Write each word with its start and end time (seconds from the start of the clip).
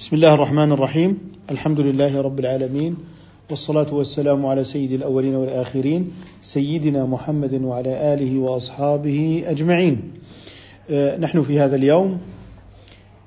بسم 0.00 0.16
الله 0.16 0.34
الرحمن 0.34 0.72
الرحيم. 0.72 1.18
الحمد 1.50 1.80
لله 1.80 2.20
رب 2.20 2.40
العالمين 2.40 2.96
والصلاة 3.50 3.94
والسلام 3.94 4.46
على 4.46 4.64
سيد 4.64 4.92
الأولين 4.92 5.34
والآخرين 5.34 6.10
سيدنا 6.42 7.06
محمد 7.06 7.62
وعلى 7.62 8.14
آله 8.14 8.40
وأصحابه 8.40 9.44
أجمعين. 9.46 10.12
آه، 10.90 11.16
نحن 11.16 11.42
في 11.42 11.60
هذا 11.60 11.76
اليوم 11.76 12.18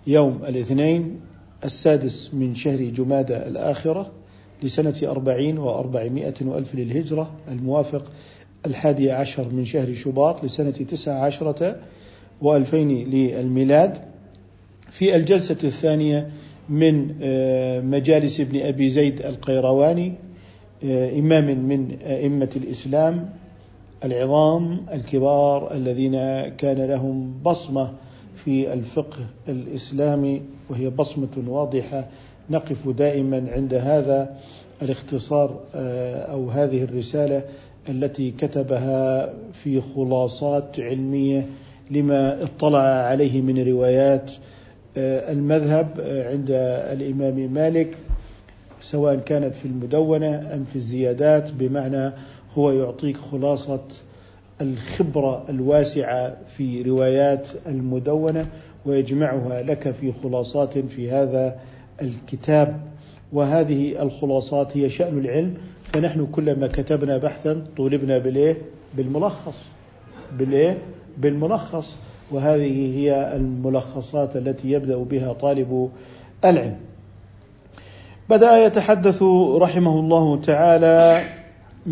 يوم 0.07 0.41
الاثنين 0.47 1.19
السادس 1.65 2.33
من 2.33 2.55
شهر 2.55 2.81
جمادى 2.83 3.37
الآخرة 3.37 4.11
لسنة 4.63 4.95
أربعين 5.03 5.57
وأربعمائة 5.57 6.33
وألف 6.41 6.75
للهجرة 6.75 7.31
الموافق 7.51 8.11
الحادي 8.65 9.11
عشر 9.11 9.49
من 9.49 9.65
شهر 9.65 9.93
شباط 9.93 10.45
لسنة 10.45 10.71
تسعة 10.71 11.25
عشرة 11.25 11.79
وألفين 12.41 13.09
للميلاد. 13.09 13.97
في 14.91 15.15
الجلسة 15.15 15.57
الثانية 15.63 16.29
من 16.69 17.15
آه، 17.21 17.81
مجالس 17.81 18.39
ابن 18.39 18.59
أبي 18.59 18.89
زيد 18.89 19.25
القيرواني 19.25 20.13
آه، 20.85 21.19
إمام 21.19 21.45
من 21.45 21.97
أئمة 22.05 22.49
الإسلام 22.55 23.29
العظام 24.03 24.85
الكبار 24.93 25.73
الذين 25.73 26.13
كان 26.49 26.77
لهم 26.77 27.33
بصمة 27.45 27.91
في 28.35 28.73
الفقه 28.73 29.17
الإسلامي 29.49 30.41
وهي 30.69 30.89
بصمة 30.89 31.43
واضحة 31.47 32.07
نقف 32.49 32.89
دائما 32.89 33.45
عند 33.51 33.73
هذا 33.73 34.37
الاختصار 34.81 35.59
آه، 35.75 36.15
أو 36.15 36.49
هذه 36.49 36.83
الرسالة 36.83 37.43
التي 37.89 38.31
كتبها 38.31 39.33
في 39.53 39.81
خلاصات 39.81 40.79
علمية 40.79 41.47
لما 41.91 42.43
اطلع 42.43 42.79
عليه 42.79 43.41
من 43.41 43.67
روايات 43.67 44.31
المذهب 44.97 45.99
آه، 45.99 46.31
عند 46.31 46.47
الإمام 46.91 47.53
مالك 47.53 47.97
سواء 48.81 49.15
كانت 49.15 49.55
في 49.55 49.65
المدونة 49.65 50.53
أم 50.53 50.63
في 50.63 50.75
الزيادات 50.75 51.51
بمعنى 51.53 52.11
هو 52.57 52.71
يعطيك 52.71 53.17
خلاصة 53.17 53.81
الخبرة 54.61 55.45
الواسعة 55.49 56.37
في 56.57 56.81
روايات 56.81 57.47
المدونة 57.67 58.45
ويجمعها 58.85 59.61
لك 59.61 59.91
في 59.91 60.11
خلاصات 60.23 60.77
في 60.77 61.11
هذا 61.11 61.59
الكتاب 62.01 62.81
وهذه 63.33 64.01
الخلاصات 64.01 64.77
هي 64.77 64.89
شأن 64.89 65.17
العلم 65.17 65.53
فنحن 65.83 66.25
كلما 66.25 66.67
كتبنا 66.67 67.17
بحثا 67.17 67.63
طولبنا 67.77 68.17
بالإيه؟ 68.17 68.57
بالملخص 68.97 69.57
بالإيه؟ 70.37 70.77
بالملخص 71.17 71.97
وهذه 72.31 72.97
هي 72.99 73.35
الملخصات 73.35 74.35
التي 74.35 74.71
يبدأ 74.71 74.97
بها 74.97 75.33
طالب 75.33 75.89
العلم. 76.45 76.77
بدأ 78.29 78.65
يتحدث 78.65 79.23
رحمه 79.57 79.99
الله 79.99 80.41
تعالى 80.41 81.21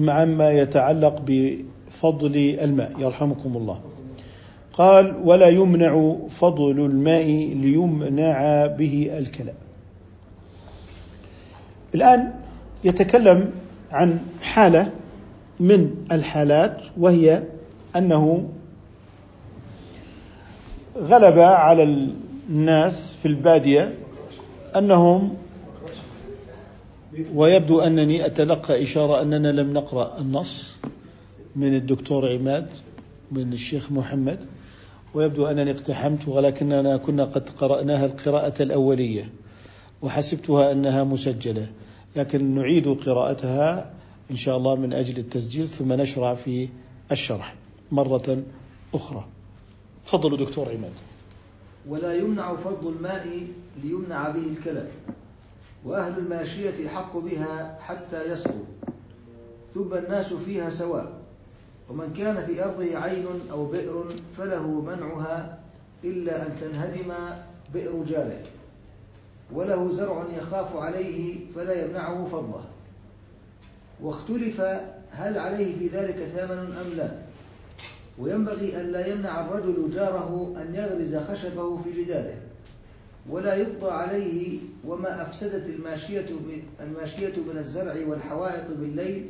عما 0.08 0.52
يتعلق 0.52 1.22
بفضل 1.28 2.36
الماء. 2.62 2.92
يرحمكم 3.00 3.58
الله. 3.58 3.80
قال 4.73 5.16
ولا 5.23 5.48
يمنع 5.48 6.16
فضل 6.30 6.72
الماء 6.72 7.26
ليمنع 7.56 8.66
به 8.66 9.10
الكلام 9.18 9.56
الآن 11.95 12.34
يتكلم 12.84 13.52
عن 13.92 14.20
حالة 14.42 14.92
من 15.60 15.95
الحالات 16.12 16.78
وهي 16.98 17.44
أنه 17.95 18.50
غلب 20.97 21.39
على 21.39 21.84
الناس 22.50 23.14
في 23.22 23.28
البادية 23.28 23.94
أنهم 24.75 25.38
ويبدو 27.36 27.80
أنني 27.80 28.25
أتلقى 28.25 28.83
إشارة 28.83 29.22
أننا 29.22 29.48
لم 29.48 29.73
نقرأ 29.73 30.17
النص 30.20 30.75
من 31.56 31.75
الدكتور 31.75 32.33
عماد 32.33 32.67
من 33.32 33.54
الشيخ 33.54 33.92
محمد. 33.92 34.39
ويبدو 35.14 35.45
أنني 35.45 35.71
اقتحمت 35.71 36.27
ولكننا 36.27 36.98
كنا 36.98 37.23
قد 37.23 37.49
قرأناها 37.49 38.05
القراءة 38.05 38.64
الأولية 38.64 39.30
وحسبتها 40.02 40.71
أنها 40.71 41.04
مسجلة. 41.04 41.67
لكن 42.16 42.55
نعيد 42.55 42.87
قراءتها 42.87 43.93
إن 44.32 44.36
شاء 44.36 44.58
الله 44.58 44.76
من 44.76 44.93
أجل 44.93 45.17
التسجيل 45.17 45.70
ثم 45.70 45.93
نشرع 45.93 46.33
في 46.33 46.70
الشرح 47.11 47.55
مرة 47.92 48.43
أخرى. 48.93 49.26
تفضلوا 50.06 50.38
دكتور 50.38 50.70
عماد. 50.70 50.92
ولا 51.88 52.14
يمنع 52.16 52.56
فضل 52.56 52.89
الماء 52.94 53.48
ليمنع 53.84 54.30
به 54.30 54.48
الكلى 54.48 54.88
وأهل 55.86 56.17
الماشية 56.17 56.88
حق 56.88 57.17
بها 57.17 57.80
حتى 57.82 58.32
يسقوا 58.34 58.66
ثم 59.73 59.94
الناس 59.94 60.34
فيها 60.34 60.70
سواء 60.70 61.11
ومن 61.90 62.14
كان 62.17 62.45
في 62.45 62.64
أرضه 62.66 62.98
عين 62.98 63.26
أو 63.52 63.66
بئر 63.66 64.06
فله 64.38 64.67
منعها 64.67 65.60
إلا 66.04 66.48
أن 66.48 66.56
تنهدم 66.61 67.14
بئر 67.73 68.04
جاره 68.08 68.42
وله 69.54 69.92
زرع 69.92 70.23
يخاف 70.38 70.76
عليه 70.76 71.40
فلا 71.56 71.86
يمنعه 71.86 72.28
فضله 72.32 72.64
واختلف 74.02 74.61
هل 75.11 75.38
عليه 75.40 75.80
في 75.80 75.88
ذلك 75.88 76.16
ثمن 76.16 76.78
أم 76.86 76.98
لا. 76.98 77.11
وينبغي 78.21 78.82
أن 78.82 78.92
لا 78.92 79.08
يمنع 79.08 79.42
الرجل 79.42 79.89
جاره 79.93 80.54
أن 80.58 80.76
يغرز 80.76 81.15
خشبه 81.15 81.77
في 81.83 82.04
جداره 82.04 82.33
ولا 83.30 83.55
يقضى 83.55 83.92
عليه 83.92 84.58
وما 84.87 85.21
أفسدت 85.21 85.70
الماشية 85.70 86.26
الماشية 86.81 87.33
من 87.52 87.58
الزرع 87.58 87.95
والحوائط 88.08 88.64
بالليل 88.80 89.26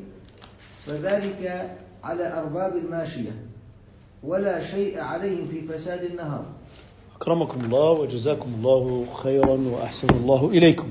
فذلك 0.85 1.71
على 2.03 2.33
أرباب 2.39 2.75
الماشية 2.75 3.31
ولا 4.23 4.61
شيء 4.61 4.99
عليهم 4.99 5.47
في 5.47 5.61
فساد 5.61 6.03
النهار. 6.03 6.45
أكرمكم 7.17 7.65
الله 7.65 7.91
وجزاكم 7.91 8.53
الله 8.57 9.05
خيرا 9.23 9.57
وأحسن 9.71 10.09
الله 10.09 10.49
إليكم. 10.49 10.87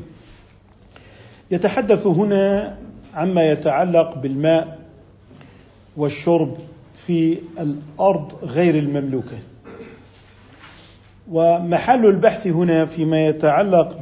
يتحدث 1.50 2.06
هنا 2.06 2.78
عما 3.15 3.50
يتعلق 3.50 4.19
بالماء 4.19 4.78
والشرب 5.97 6.56
في 7.06 7.38
الأرض 7.61 8.33
غير 8.43 8.75
المملوكة. 8.75 9.38
ومحل 11.31 12.06
البحث 12.06 12.47
هنا 12.47 12.87
فيما 12.87 13.27
يتعلق 13.27 13.99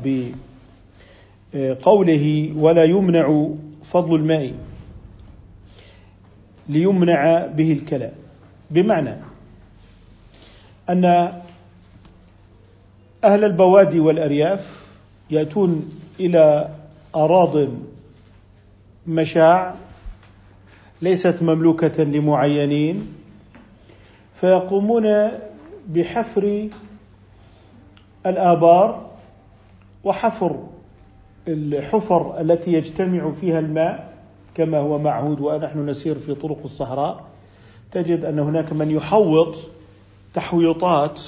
بقوله 1.55 2.53
ولا 2.57 2.85
يمنع 2.85 3.49
فضل 3.85 4.15
الماء 4.15 4.55
ليمنع 6.69 7.47
به 7.47 7.73
الكلام 7.73 8.13
بمعنى 8.71 9.15
أن 10.91 11.05
أهل 13.25 13.45
البوادي 13.45 14.01
والأرياف 14.01 14.87
يأتون 15.31 15.91
إلى 16.21 16.69
اراض 17.15 17.69
مشاع 19.07 19.75
ليست 21.03 21.43
مملوكة 21.43 22.05
لمعينين 22.05 23.13
فيقومون 24.41 25.31
بحفر 25.89 26.69
الآبار 28.27 29.11
وحفر 30.05 30.57
الحفر 31.49 32.41
التي 32.41 32.73
يجتمع 32.73 33.33
فيها 33.33 33.59
الماء 33.59 34.15
كما 34.55 34.79
هو 34.79 34.99
معهود 34.99 35.41
ونحن 35.41 35.89
نسير 35.89 36.19
في 36.19 36.35
طرق 36.35 36.59
الصحراء. 36.65 37.25
تجد 37.93 38.25
أن 38.25 38.39
هناك 38.39 38.73
من 38.73 38.91
يحوط 38.91 39.57
تحويطات 40.35 41.23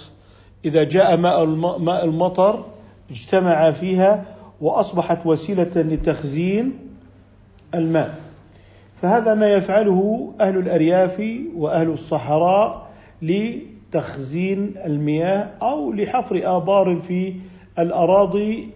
إذا 0.65 0.85
جاء 0.85 1.17
ماء 1.17 2.05
المطر 2.05 2.65
اجتمع 3.11 3.71
فيها 3.71 4.25
وأصبحت 4.61 5.27
وسيلة 5.27 5.71
لتخزين 5.77 6.79
الماء. 7.75 8.20
فهذا 9.03 9.35
ما 9.35 9.49
يفعله 9.49 10.33
أهل 10.41 10.59
الأرياف 10.59 11.23
وأهل 11.57 11.89
الصحراء 11.89 12.91
لتخزين 13.23 14.75
المياه 14.85 15.51
أو 15.63 15.93
لحفر 15.93 16.57
آبار 16.57 17.01
في 17.09 17.35
الأراضي 17.79 18.69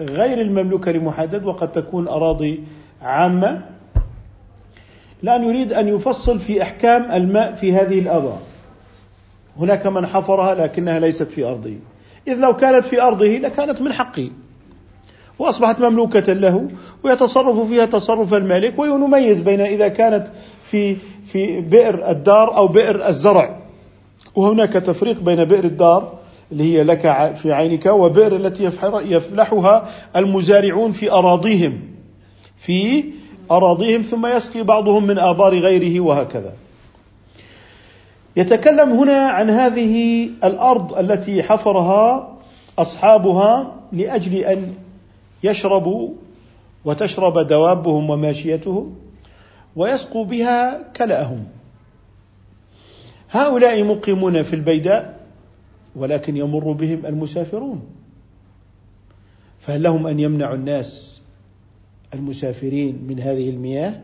غير 0.00 0.40
المملوكة 0.40 0.92
لمحدد 0.92 1.44
وقد 1.44 1.72
تكون 1.72 2.08
أراضي 2.08 2.64
عامة. 3.02 3.62
الآن 5.22 5.44
يريد 5.44 5.72
أن 5.72 5.88
يفصل 5.88 6.38
في 6.38 6.62
أحكام 6.62 7.12
الماء 7.12 7.54
في 7.54 7.72
هذه 7.72 7.98
الآبار. 7.98 8.38
هناك 9.58 9.86
من 9.86 10.06
حفرها 10.06 10.54
لكنها 10.54 11.00
ليست 11.00 11.30
في 11.30 11.44
أرضه. 11.44 11.74
إذ 12.28 12.40
لو 12.40 12.56
كانت 12.56 12.84
في 12.84 13.02
أرضه 13.02 13.26
لكانت 13.26 13.82
من 13.82 13.92
حقه. 13.92 14.30
وأصبحت 15.38 15.80
مملوكة 15.80 16.32
له 16.32 16.68
ويتصرف 17.04 17.68
فيها 17.68 17.84
تصرف 17.84 18.34
المالك 18.34 18.78
ونميز 18.78 19.40
بين 19.40 19.60
إذا 19.60 19.88
كانت 19.88 20.26
في 20.70 20.96
في 21.26 21.60
بئر 21.60 22.10
الدار 22.10 22.56
أو 22.56 22.68
بئر 22.68 23.06
الزرع. 23.06 23.58
وهناك 24.34 24.72
تفريق 24.72 25.20
بين 25.20 25.44
بئر 25.44 25.64
الدار 25.64 26.18
اللي 26.52 26.64
هي 26.64 26.82
لك 26.82 27.34
في 27.34 27.52
عينك 27.52 27.86
وبئر 27.86 28.36
التي 28.36 28.64
يفلحها 29.04 29.88
المزارعون 30.16 30.92
في 30.92 31.12
أراضيهم 31.12 31.80
في 32.58 33.04
أراضيهم 33.50 34.02
ثم 34.02 34.26
يسقي 34.26 34.62
بعضهم 34.62 35.06
من 35.06 35.18
آبار 35.18 35.58
غيره 35.58 36.00
وهكذا. 36.00 36.54
يتكلم 38.36 38.90
هنا 38.90 39.28
عن 39.28 39.50
هذه 39.50 40.24
الأرض 40.44 40.98
التي 40.98 41.42
حفرها 41.42 42.36
أصحابها 42.78 43.74
لأجل 43.92 44.36
أن 44.36 44.74
يشربوا 45.42 46.10
وتشرب 46.84 47.38
دوابهم 47.38 48.10
وماشيتهم 48.10 48.96
ويسقوا 49.76 50.24
بها 50.24 50.82
كلأهم. 50.96 51.44
هؤلاء 53.30 53.84
مقيمون 53.84 54.42
في 54.42 54.56
البيداء 54.56 55.20
ولكن 55.96 56.36
يمر 56.36 56.72
بهم 56.72 57.06
المسافرون. 57.06 57.82
فهل 59.60 59.82
لهم 59.82 60.06
أن 60.06 60.20
يمنعوا 60.20 60.54
الناس 60.54 61.20
المسافرين 62.14 63.04
من 63.08 63.20
هذه 63.20 63.50
المياه 63.50 64.00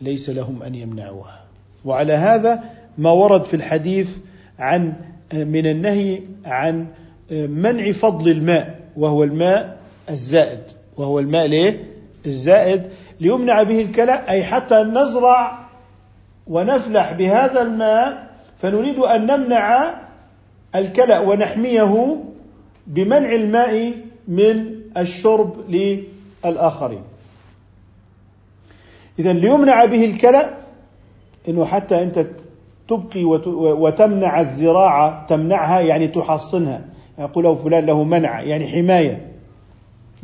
ليس 0.00 0.30
لهم 0.30 0.62
أن 0.62 0.74
يمنعوها. 0.74 1.44
وعلى 1.84 2.12
هذا 2.12 2.64
ما 2.98 3.10
ورد 3.10 3.44
في 3.44 3.54
الحديث 3.54 4.16
عن 4.58 4.94
من 5.32 5.66
النهي 5.66 6.20
عن 6.44 6.86
منع 7.30 7.92
فضل 7.92 8.30
الماء 8.30 8.80
وهو 8.96 9.24
الماء 9.24 9.79
الزائد 10.10 10.60
وهو 10.96 11.18
الماء 11.18 11.46
ليه؟ 11.46 11.84
الزائد 12.26 12.82
ليمنع 13.20 13.62
به 13.62 13.80
الكلى 13.80 14.12
أي 14.28 14.44
حتى 14.44 14.74
نزرع 14.74 15.58
ونفلح 16.46 17.12
بهذا 17.12 17.62
الماء 17.62 18.30
فنريد 18.58 18.98
أن 18.98 19.26
نمنع 19.26 19.94
الكلأ 20.74 21.18
ونحميه 21.20 22.16
بمنع 22.86 23.32
الماء 23.32 23.92
من 24.28 24.80
الشرب 24.96 25.56
للآخرين. 25.68 27.02
إذا 29.18 29.32
ليمنع 29.32 29.84
به 29.84 30.04
الكلأ 30.04 30.50
أنه 31.48 31.64
حتى 31.64 32.02
أنت 32.02 32.26
تبقي 32.88 33.24
وتمنع 33.54 34.40
الزراعة 34.40 35.26
تمنعها 35.26 35.80
يعني 35.80 36.08
تحصنها. 36.08 36.84
يقول 37.18 37.56
فلان 37.56 37.86
له 37.86 38.04
منع 38.04 38.42
يعني 38.42 38.68
حماية. 38.68 39.29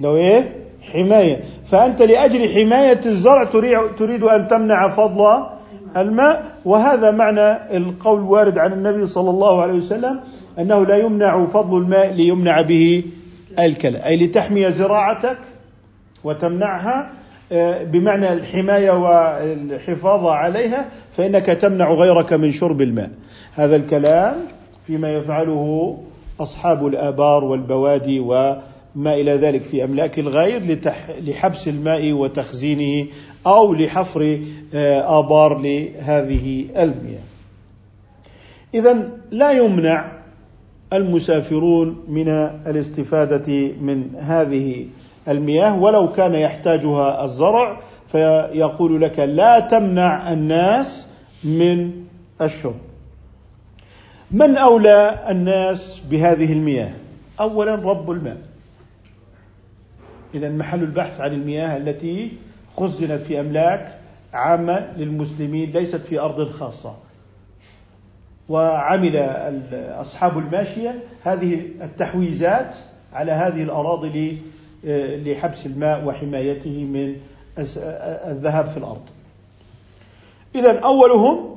لو 0.00 0.16
إيه؟ 0.16 0.52
حماية. 0.93 1.44
فأنت 1.66 2.02
لأجل 2.02 2.48
حماية 2.54 3.00
الزرع 3.06 3.44
تريد 3.98 4.22
أن 4.22 4.48
تمنع 4.48 4.88
فضل 4.88 5.46
الماء. 5.96 6.43
وهذا 6.64 7.10
معنى 7.10 7.76
القول 7.76 8.19
الوارد 8.19 8.58
عن 8.58 8.72
النبي 8.72 9.06
صلى 9.06 9.31
الله 9.31 9.62
عليه 9.62 9.75
وسلم 9.75 10.20
أنه 10.58 10.87
لا 10.87 10.96
يمنع 10.96 11.46
فضل 11.46 11.78
الماء 11.78 12.12
ليمنع 12.12 12.60
به 12.60 13.04
الكلى. 13.58 13.98
أي 14.06 14.16
لتحمي 14.16 14.70
زراعتك 14.70 15.38
وتمنعها. 16.25 17.10
آه، 17.52 17.84
بمعنى 17.84 18.32
الحماية 18.32 18.90
والحفاظ 18.90 20.26
عليها 20.26 20.87
فإنك 21.16 21.46
تمنع 21.46 21.93
غيرك 21.93 22.32
من 22.32 22.52
شرب 22.52 22.82
الماء. 22.82 23.10
هذا 23.54 23.76
الكلام 23.76 24.34
فيما 24.87 25.12
يفعله 25.12 25.96
أصحاب 26.40 26.87
الآبار 26.87 27.44
والبوادي 27.44 28.20
وما 28.96 29.14
إلى 29.14 29.32
ذلك 29.32 29.60
في 29.62 29.84
أملاك 29.84 30.19
الغير 30.19 30.81
لحبس 31.26 31.69
الماء 31.69 32.12
وتخزينه 32.12 33.08
أو 33.46 33.75
لحفر 33.75 34.40
آه، 34.75 35.19
آبار 35.19 35.58
لهذه 35.58 36.66
المياه. 36.76 37.22
اذا 38.75 39.08
لا 39.31 39.52
يمنع 39.52 40.12
المسافرون 40.93 42.04
من 42.08 42.28
الاستفادة 42.66 43.52
من 43.81 44.14
هذه 44.20 44.87
المياه 45.28 45.78
ولو 45.78 46.12
كان 46.12 46.34
يحتاجها 46.34 47.25
الزرع 47.25 47.81
فيقول 48.12 49.00
لك 49.02 49.19
لا 49.19 49.60
تمنع 49.60 50.32
الناس 50.32 51.06
من 51.44 51.90
الشرب. 52.40 52.76
من 54.31 54.56
أولى 54.56 55.19
الناس 55.28 56.00
بهذه 56.10 56.52
المياه؟ 56.52 56.90
اولا 57.40 57.75
رب 57.75 58.10
الماء. 58.10 58.56
اذا 60.36 60.48
محل 60.48 60.82
البحث 60.82 61.20
عن 61.20 61.32
المياه 61.32 61.76
التي 61.76 62.32
خزنت 62.76 63.20
في 63.20 63.40
أملاك 63.40 63.98
عامة 64.32 64.92
للمسلمين 64.96 65.70
ليست 65.70 65.96
في 65.96 66.18
أرض 66.20 66.48
خاصة. 66.48 66.96
وعمل 68.48 69.16
أصحاب 70.00 70.38
الماشية 70.38 71.02
هذه 71.24 71.60
التحويزات 71.82 72.76
على 73.12 73.32
هذه 73.32 73.62
الأراضي 73.62 74.42
لحبس 75.24 75.66
الماء 75.66 76.04
وحمايته 76.04 76.84
من 76.84 77.16
الذهاب 78.28 78.68
في 78.68 78.76
الأرض. 78.76 79.02
إذا 80.54 80.80
أولهم 80.80 81.56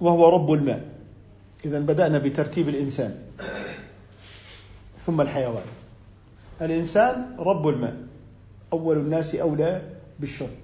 وهو 0.00 0.28
رب 0.28 0.52
الماء. 0.52 0.84
إذا 1.64 1.78
بدأنا 1.78 2.18
بترتيب 2.18 2.68
الإنسان 2.68 3.14
ثم 4.98 5.20
الحيوان. 5.20 5.64
الإنسان 6.60 7.36
رب 7.38 7.68
الماء. 7.68 7.96
أول 8.72 8.96
الناس 8.96 9.34
أولى 9.34 9.82
بالشرب. 10.20 10.56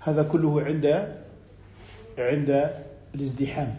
هذا 0.00 0.22
كله 0.22 0.62
عند 0.62 1.08
عند 2.18 2.70
الازدحام. 3.14 3.74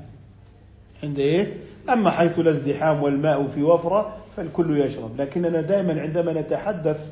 عند 1.04 1.20
إيه؟ 1.20 1.58
أما 1.90 2.12
حيث 2.12 2.40
لا 2.40 2.50
ازدحام 2.50 3.04
والماء 3.04 3.48
في 3.48 3.64
وفرة 3.64 4.18
فالكل 4.38 4.82
يشرب. 4.82 5.22
لكننا 5.22 5.62
دائما 5.62 6.02
عندما 6.02 6.42
نتحدث 6.42 7.08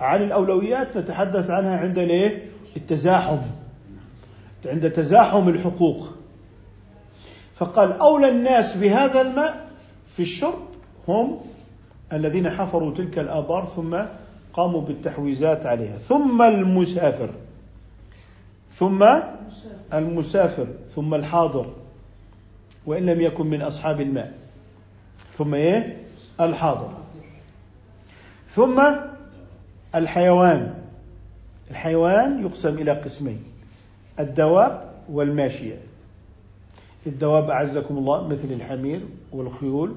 عن 0.00 0.22
الأولويات 0.22 0.96
نتحدث 0.96 1.50
عنها 1.50 1.76
عند 1.76 1.98
الإيه؟ 1.98 2.48
التزاحم. 2.76 3.38
عند 4.66 4.90
تزاحم 4.90 5.48
الحقوق. 5.48 6.08
فقال 7.54 7.92
أولى 7.92 8.28
الناس 8.28 8.76
بهذا 8.76 9.20
الماء 9.20 9.68
في 10.16 10.22
الشرب 10.22 10.62
هم 11.08 11.40
الذين 12.12 12.50
حفروا 12.50 12.94
تلك 12.94 13.18
الآبار 13.18 13.66
ثم 13.66 13.96
قاموا 14.54 14.80
بالتحويزات 14.80 15.66
عليها. 15.66 15.98
ثم 15.98 16.42
المسافر. 16.42 17.30
ثم 18.72 19.06
المسافر. 19.94 20.66
ثم 20.88 21.14
الحاضر. 21.14 21.72
وإن 22.86 23.06
لم 23.06 23.20
يكن 23.20 23.46
من 23.46 23.62
أصحاب 23.62 24.00
الماء. 24.00 24.38
ثم 25.32 25.54
إيه؟ 25.54 26.02
الحاضر. 26.40 26.92
ثم 28.48 28.82
الحيوان. 29.94 30.74
الحيوان 31.70 32.42
يقسم 32.42 32.78
إلى 32.78 32.92
قسمين. 32.92 33.44
الدواب 34.20 34.92
والماشية. 35.08 35.78
الدواب 37.06 37.50
أعزكم 37.50 37.98
الله 37.98 38.28
مثل 38.28 38.50
الحمير 38.50 39.00
والخيول 39.32 39.96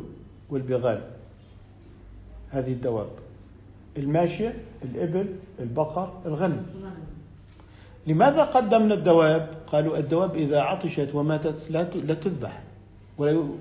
والبغال. 0.49 1.01
هذه 2.51 2.71
الدواب. 2.71 3.07
الماشية 3.97 4.53
الإبل 4.83 5.35
البقر 5.59 6.13
الغنم. 6.25 6.65
لماذا 8.07 8.43
قدمنا 8.43 8.93
الدواب؟ 8.93 9.49
قالوا 9.67 9.97
الدواب 9.97 10.35
إذا 10.35 10.59
عطشت 10.59 11.09
وماتت 11.13 11.71
لا 11.71 12.13
تذبح 12.13 12.61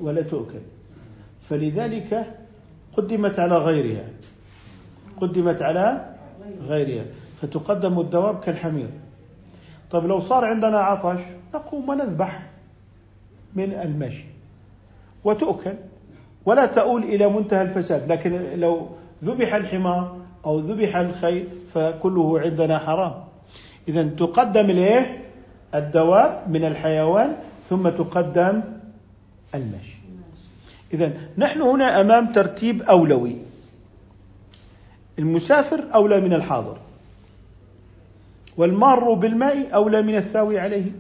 ولا 0.00 0.23
تؤكل. 0.23 0.61
فلذلك 1.49 2.35
قدمت 2.97 3.38
على 3.38 3.59
غيرها. 3.59 4.05
قدمت 5.16 5.62
على 5.62 6.14
غيرها. 6.69 7.05
فتقدم 7.43 8.00
الدواب 8.00 8.40
كالحمير. 8.40 8.88
طيب 9.90 10.05
لو 10.05 10.21
صار 10.21 10.45
عندنا 10.45 10.78
عطش 10.78 11.21
نقوم 11.55 11.88
ونذبح 11.88 12.43
من 13.55 13.73
المشي. 13.73 14.25
وتؤكل 15.25 15.75
ولا 16.45 16.66
تؤول 16.66 17.05
إلى 17.05 17.28
منتهى 17.28 17.62
الفساد. 17.62 18.12
لكن 18.12 18.61
لو 18.61 18.88
ذبح 19.25 19.55
الحمار 19.55 20.16
أو 20.45 20.59
ذبح 20.59 20.97
الخيل 20.97 21.49
فكله 21.75 22.40
عندنا 22.40 22.78
حرام. 22.78 23.14
إذا 23.88 24.02
تقدم 24.02 24.71
الإيه؟ 24.71 25.25
الدواب 25.75 26.45
من 26.49 26.64
الحيوان 26.64 27.37
ثم 27.69 27.88
تقدم 27.88 28.62
المشي. 29.55 29.97
إذا 30.95 31.12
نحن 31.38 31.61
هنا 31.61 32.00
أمام 32.00 32.33
ترتيب 32.33 32.83
أولوي. 32.83 33.37
المسافر 35.19 35.85
أولى 35.95 36.21
من 36.21 36.33
الحاضر. 36.33 36.76
والمار 38.57 39.12
بالماء 39.12 39.75
أولى 39.75 40.02
من 40.02 40.16
الثاوي 40.16 40.59
عليه. 40.59 40.93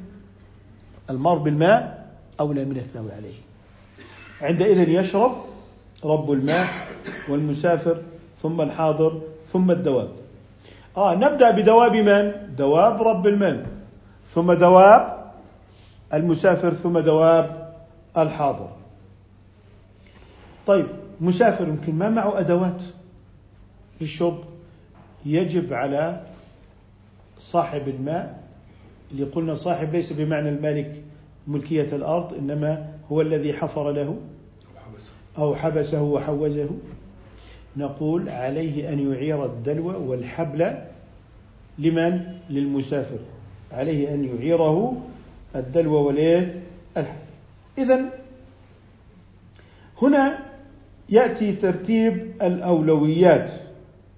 المار 1.10 1.38
بالماء 1.38 2.06
أولى 2.40 2.64
من 2.64 2.76
الثاوي 2.76 3.12
عليه. 3.12 3.34
عندئذ 4.42 4.88
يشرب 4.88 5.32
رب 6.04 6.32
الماء 6.32 6.66
والمسافر 7.28 8.02
ثم 8.42 8.60
الحاضر 8.60 9.20
ثم 9.52 9.70
الدواب. 9.70 10.08
آه 10.96 11.14
نبدأ 11.14 11.50
بدواب 11.50 11.96
من؟ 11.96 12.54
دواب 12.56 13.02
رب 13.02 13.26
الماء 13.26 13.66
ثم 14.26 14.52
دواب 14.52 15.32
المسافر 16.14 16.74
ثم 16.74 16.98
دواب 16.98 17.74
الحاضر. 18.16 18.68
طيب 20.66 20.86
مسافر 21.20 21.68
يمكن 21.68 21.94
ما 21.94 22.08
معه 22.10 22.40
أدوات 22.40 22.82
للشرب؟ 24.00 24.38
يجب 25.26 25.72
على 25.72 26.20
صاحب 27.38 27.88
الماء 27.88 28.42
اللي 29.12 29.24
قلنا 29.24 29.54
صاحب 29.54 29.92
ليس 29.92 30.12
بمعنى 30.12 30.48
المالك 30.48 31.02
ملكية 31.48 31.96
الأرض 31.96 32.34
إنما 32.34 32.86
هو 33.12 33.20
الذي 33.20 33.52
حفر 33.52 33.90
له 33.90 34.16
أو 35.38 35.54
حبسه 35.54 36.02
وحوزه. 36.02 36.68
نقول 37.76 38.28
عليه 38.28 38.92
أن 38.92 39.12
يعير 39.12 39.44
الدلو 39.44 40.10
والحبل 40.10 40.74
لمن؟ 41.78 42.20
للمسافر. 42.50 43.18
عليه 43.72 44.14
أن 44.14 44.24
يعيره 44.24 45.02
الدلو 45.56 46.06
والإيه؟ 46.06 46.62
الحبل. 46.96 47.18
إذا 47.78 48.10
هنا 50.02 50.38
يأتي 51.08 51.52
ترتيب 51.52 52.42
الأولويات. 52.42 53.50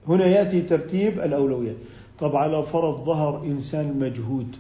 هنا 0.09 0.27
يأتي 0.27 0.62
ترتيب 0.62 1.21
الأولويات. 1.21 1.77
طبعا 2.19 2.49
لو 2.49 2.62
فرض 2.62 3.05
ظهر 3.05 3.45
إنسان 3.45 3.99
مجهود 3.99 4.57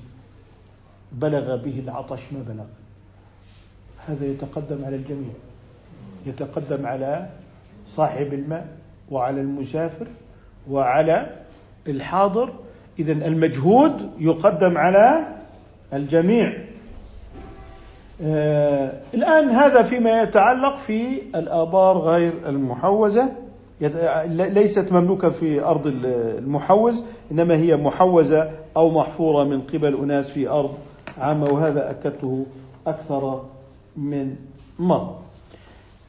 بلغ 1.12 1.56
به 1.56 1.78
العطش 1.78 2.32
ما 2.32 2.42
بلغ. 2.42 2.66
هذا 4.06 4.26
يتقدم 4.26 4.84
على 4.84 4.96
الجميع. 4.96 5.32
يتقدم 6.26 6.86
على 6.86 7.30
صاحب 7.88 8.34
الماء. 8.34 8.77
وعلى 9.10 9.40
المسافر 9.40 10.06
وعلى 10.70 11.36
الحاضر. 11.88 12.50
إذا 12.98 13.12
المجهود 13.12 14.10
يقدم 14.18 14.78
على 14.78 15.26
الجميع. 15.92 16.52
آه 18.22 18.92
الآن 19.14 19.48
هذا 19.48 19.82
فيما 19.82 20.22
يتعلق 20.22 20.78
في 20.78 21.22
الآبار 21.34 21.98
غير 21.98 22.32
المحوزة. 22.46 23.28
ليست 24.28 24.92
مملوكة 24.92 25.30
في 25.30 25.60
أرض 25.60 25.86
المحوز 25.86 27.04
إنما 27.32 27.56
هي 27.56 27.76
محوزة 27.76 28.50
أو 28.76 28.90
محفورة 28.90 29.44
من 29.44 29.60
قبل 29.60 29.94
أناس 29.94 30.30
في 30.30 30.48
أرض 30.48 30.74
عامة 31.18 31.50
وهذا 31.50 31.90
أكدته 31.90 32.46
أكثر 32.86 33.44
من 33.96 34.36
مرة. 34.78 35.18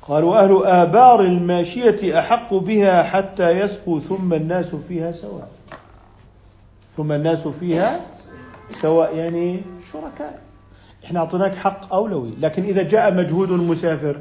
قالوا 0.10 0.44
أهل 0.44 0.66
آبار 0.66 1.22
الماشية 1.22 2.20
أحق 2.20 2.54
بها 2.54 3.04
حتى 3.04 3.50
يسقوا 3.50 4.00
ثم 4.00 4.34
الناس 4.34 4.76
فيها 4.76 5.12
سواء. 5.12 5.50
ثم 6.98 7.12
الناس 7.12 7.48
فيها 7.48 8.00
سواء 8.72 9.16
يعني 9.16 9.62
شركاء. 9.94 10.40
إحنا 11.06 11.20
أعطيناك 11.20 11.56
حق 11.56 11.94
أولوي 11.94 12.32
لكن 12.40 12.64
إذا 12.64 12.84
جاء 12.84 13.14
مجهود 13.14 13.52
مسافر 13.52 14.16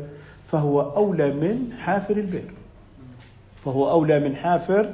فهو 0.53 0.81
أولى 0.81 1.27
من 1.27 1.73
حافر 1.79 2.17
البئر. 2.17 2.51
فهو 3.65 3.91
أولى 3.91 4.21
من 4.21 4.37
حافر 4.37 4.91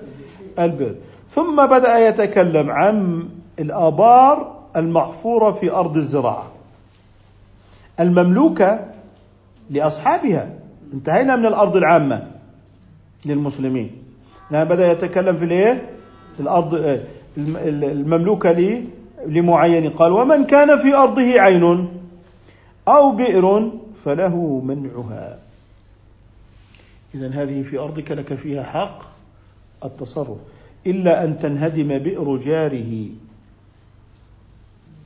البئر. 0.58 0.94
ثم 1.30 1.66
بدأ 1.66 2.08
يتكلم 2.08 2.70
عن 2.70 3.28
الآبار 3.58 4.54
المحفورة 4.76 5.52
في 5.52 5.70
أرض 5.70 5.96
الزراعة. 5.96 6.46
المملوكة 8.00 8.84
لأصحابها 9.70 10.50
انتهينا 10.94 11.36
من 11.36 11.46
الأرض 11.46 11.76
العامة 11.76 12.30
للمسلمين. 13.26 13.90
لأن 14.50 14.64
بدأ 14.64 14.92
يتكلم 14.92 15.36
في 15.36 15.44
الإيه؟ 15.44 15.90
الأرض 16.40 16.74
آه، 16.74 17.00
المملوكة 17.36 18.52
لي 18.52 18.84
لمعين. 19.26 19.90
قال 19.90 20.12
ومن 20.12 20.44
كان 20.44 20.78
في 20.78 20.94
أرضه 20.94 21.40
عين 21.40 21.88
أو 22.88 23.12
بئر 23.12 23.72
فله 24.04 24.62
منعها. 24.64 25.38
إذا 27.14 27.28
هذه 27.28 27.62
في 27.62 27.78
أرضك 27.78 28.10
لك 28.10 28.34
فيها 28.34 28.62
حق 28.62 29.02
التصرف. 29.84 30.38
إلا 30.86 31.24
أن 31.24 31.38
تنهدم 31.38 31.98
بئر 31.98 32.36
جاره. 32.36 33.06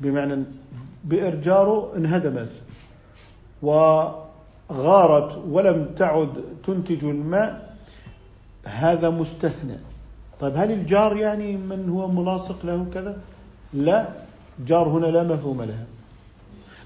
بمعنى 0.01 0.45
بئر 1.05 1.35
جاره 1.35 1.93
انهدمت. 1.97 2.51
وغارت 4.71 5.39
ولم 5.51 5.89
تعد 5.99 6.29
تنتج 6.67 7.05
الماء 7.05 7.77
هذا 8.65 9.11
مستثنى. 9.11 9.77
طيب 10.41 10.53
هل 10.57 10.73
الجار 10.73 11.17
يعني 11.17 11.57
من 11.57 11.89
هو 11.89 12.09
ملاصق 12.09 12.67
له 12.67 12.87
كذا؟ 12.95 13.17
لا 13.75 14.09
جار 14.67 14.89
هنا 14.89 15.07
لا 15.07 15.23
مفهوم 15.23 15.63
لها. 15.63 15.85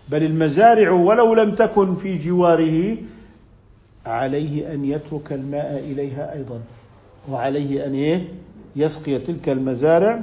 بل 0.08 0.22
المزارع 0.22 0.90
ولو 0.90 1.34
لم 1.34 1.54
تكن 1.54 1.94
في 1.94 2.18
جواره 2.18 2.96
عليه 4.06 4.74
أن 4.74 4.84
يترك 4.84 5.32
الماء 5.32 5.78
إليها 5.78 6.32
أيضا. 6.32 6.60
وعليه 7.30 7.86
أن 7.86 7.94
إيه؟ 7.94 8.28
يسقي 8.76 9.18
تلك 9.18 9.48
المزارع. 9.48 10.22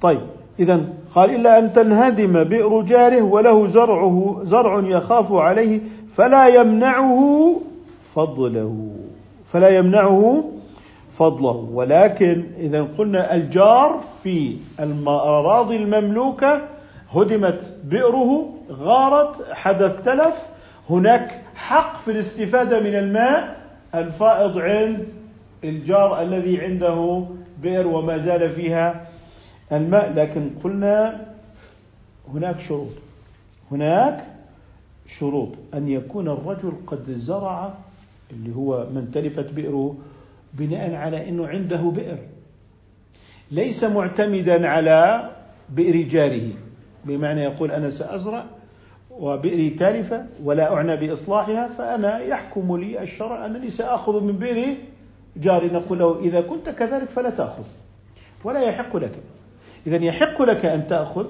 طيب 0.00 0.20
إذا 0.58 0.84
قال 1.14 1.30
إلا 1.30 1.58
أن 1.58 1.72
تنهدم 1.72 2.44
بئر 2.44 2.82
جاره 2.82 3.22
وله 3.22 3.68
زرعه 3.68 4.40
زرع 4.44 4.80
يخاف 4.88 5.32
عليه 5.32 5.80
فلا 6.12 6.48
يمنعه 6.48 7.54
فضله. 8.14 8.90
فلا 9.52 9.68
يمنعه 9.68 10.44
فضله. 11.18 11.68
ولكن 11.72 12.44
إذا 12.58 12.82
قلنا 12.98 13.34
الجار 13.34 14.00
في 14.22 14.56
الأراضي 14.80 15.76
المملوكة 15.76 16.60
هدمت 17.14 17.60
بئره 17.84 18.48
غارت 18.72 19.52
حدث 19.52 20.04
تلف. 20.04 20.36
هناك 20.90 21.40
حق 21.54 22.00
في 22.00 22.10
الاستفادة 22.10 22.80
من 22.80 22.94
الماء 22.94 23.56
الفائض 23.94 24.58
عند 24.58 25.06
الجار 25.64 26.22
الذي 26.22 26.60
عنده 26.60 27.24
بئر 27.62 27.86
وما 27.86 28.18
زال 28.18 28.50
فيها 28.50 29.06
الماء. 29.72 30.12
لكن 30.16 30.50
قلنا 30.64 31.20
هناك 32.34 32.60
شروط. 32.60 32.88
هناك 33.70 34.24
شروط 35.18 35.48
أن 35.74 35.88
يكون 35.88 36.28
الرجل 36.28 36.72
قد 36.86 37.10
زرع 37.10 37.74
اللي 38.30 38.56
هو 38.56 38.86
من 38.94 39.10
تلفت 39.10 39.52
بئره 39.52 39.96
بناء 40.54 40.94
على 40.94 41.28
أنه 41.28 41.46
عنده 41.46 41.80
بئر. 41.80 42.18
ليس 43.50 43.84
معتمدا 43.84 44.68
على 44.68 45.30
بئر 45.68 46.02
جاره 46.08 46.50
بمعنى 47.04 47.42
يقول 47.42 47.70
أنا 47.70 47.90
سأزرع 47.90 48.44
وبئري 49.10 49.70
تالفة 49.70 50.26
ولا 50.44 50.74
أعنى 50.74 50.96
بإصلاحها 50.96 51.68
فأنا 51.68 52.18
يحكم 52.18 52.76
لي 52.76 53.02
الشرع 53.02 53.46
أنني 53.46 53.70
سأخذ 53.70 54.20
من 54.20 54.32
بئر 54.32 54.74
جاري. 55.36 55.66
نقول 55.66 55.98
له 55.98 56.20
إذا 56.20 56.40
كنت 56.40 56.68
كذلك 56.68 57.08
فلا 57.08 57.30
تأخذ 57.30 57.64
ولا 58.44 58.60
يحق 58.60 58.96
لك. 58.96 59.12
إذا 59.86 59.96
يحق 59.96 60.42
لك 60.42 60.66
أن 60.66 60.86
تأخذ 60.86 61.26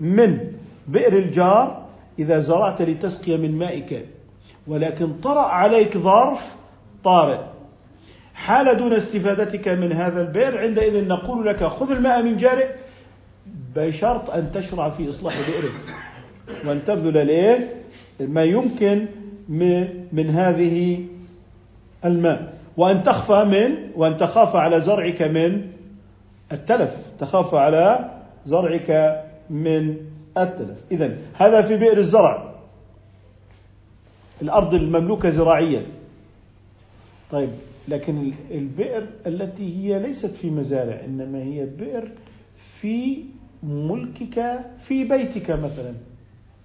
من 0.00 0.52
بئر 0.88 1.12
الجار 1.12 1.85
إذا 2.18 2.38
زرعت 2.38 2.82
لتسقي 2.82 3.36
من 3.36 3.58
مائك 3.58 4.06
ولكن 4.66 5.12
طرأ 5.12 5.46
عليك 5.46 5.98
ظرف 5.98 6.54
طارئ. 7.04 7.40
حال 8.34 8.76
دون 8.76 8.92
استفادتك 8.92 9.68
من 9.68 9.92
هذا 9.92 10.20
البئر 10.22 10.58
عندئذ 10.58 11.08
نقول 11.08 11.46
لك 11.46 11.64
خذ 11.64 11.90
الماء 11.90 12.22
من 12.22 12.36
جارك 12.36 12.78
بشرط 13.76 14.30
أن 14.30 14.52
تشرع 14.52 14.90
في 14.90 15.10
إصلاح 15.10 15.34
بئرك 15.34 15.72
وأن 16.66 16.84
تبذل 16.84 17.26
ليه 17.26 17.74
ما 18.20 18.44
يمكن 18.44 19.06
من 20.12 20.30
هذه 20.30 21.04
الماء. 22.04 22.52
وأن 22.76 23.02
تخفى 23.02 23.44
من 23.44 23.90
وأن 23.96 24.16
تخاف 24.16 24.56
على 24.56 24.80
زرعك 24.80 25.22
من 25.22 25.66
التلف. 26.52 26.96
تخاف 27.20 27.54
على 27.54 28.10
زرعك 28.46 29.22
من 29.50 29.96
التلف 30.38 30.78
إذا 30.92 31.18
هذا 31.34 31.62
في 31.62 31.76
بئر 31.76 31.98
الزرع. 31.98 32.54
الأرض 34.42 34.74
المملوكة 34.74 35.30
زراعيا. 35.30 35.86
طيب 37.30 37.50
لكن 37.88 38.32
البئر 38.50 39.06
التي 39.26 39.76
هي 39.76 39.98
ليست 39.98 40.34
في 40.34 40.50
مزارع 40.50 41.04
إنما 41.04 41.42
هي 41.42 41.66
بئر 41.66 42.10
في 42.80 43.24
ملكك 43.62 44.60
في 44.84 45.04
بيتك 45.04 45.50
مثلا 45.50 45.94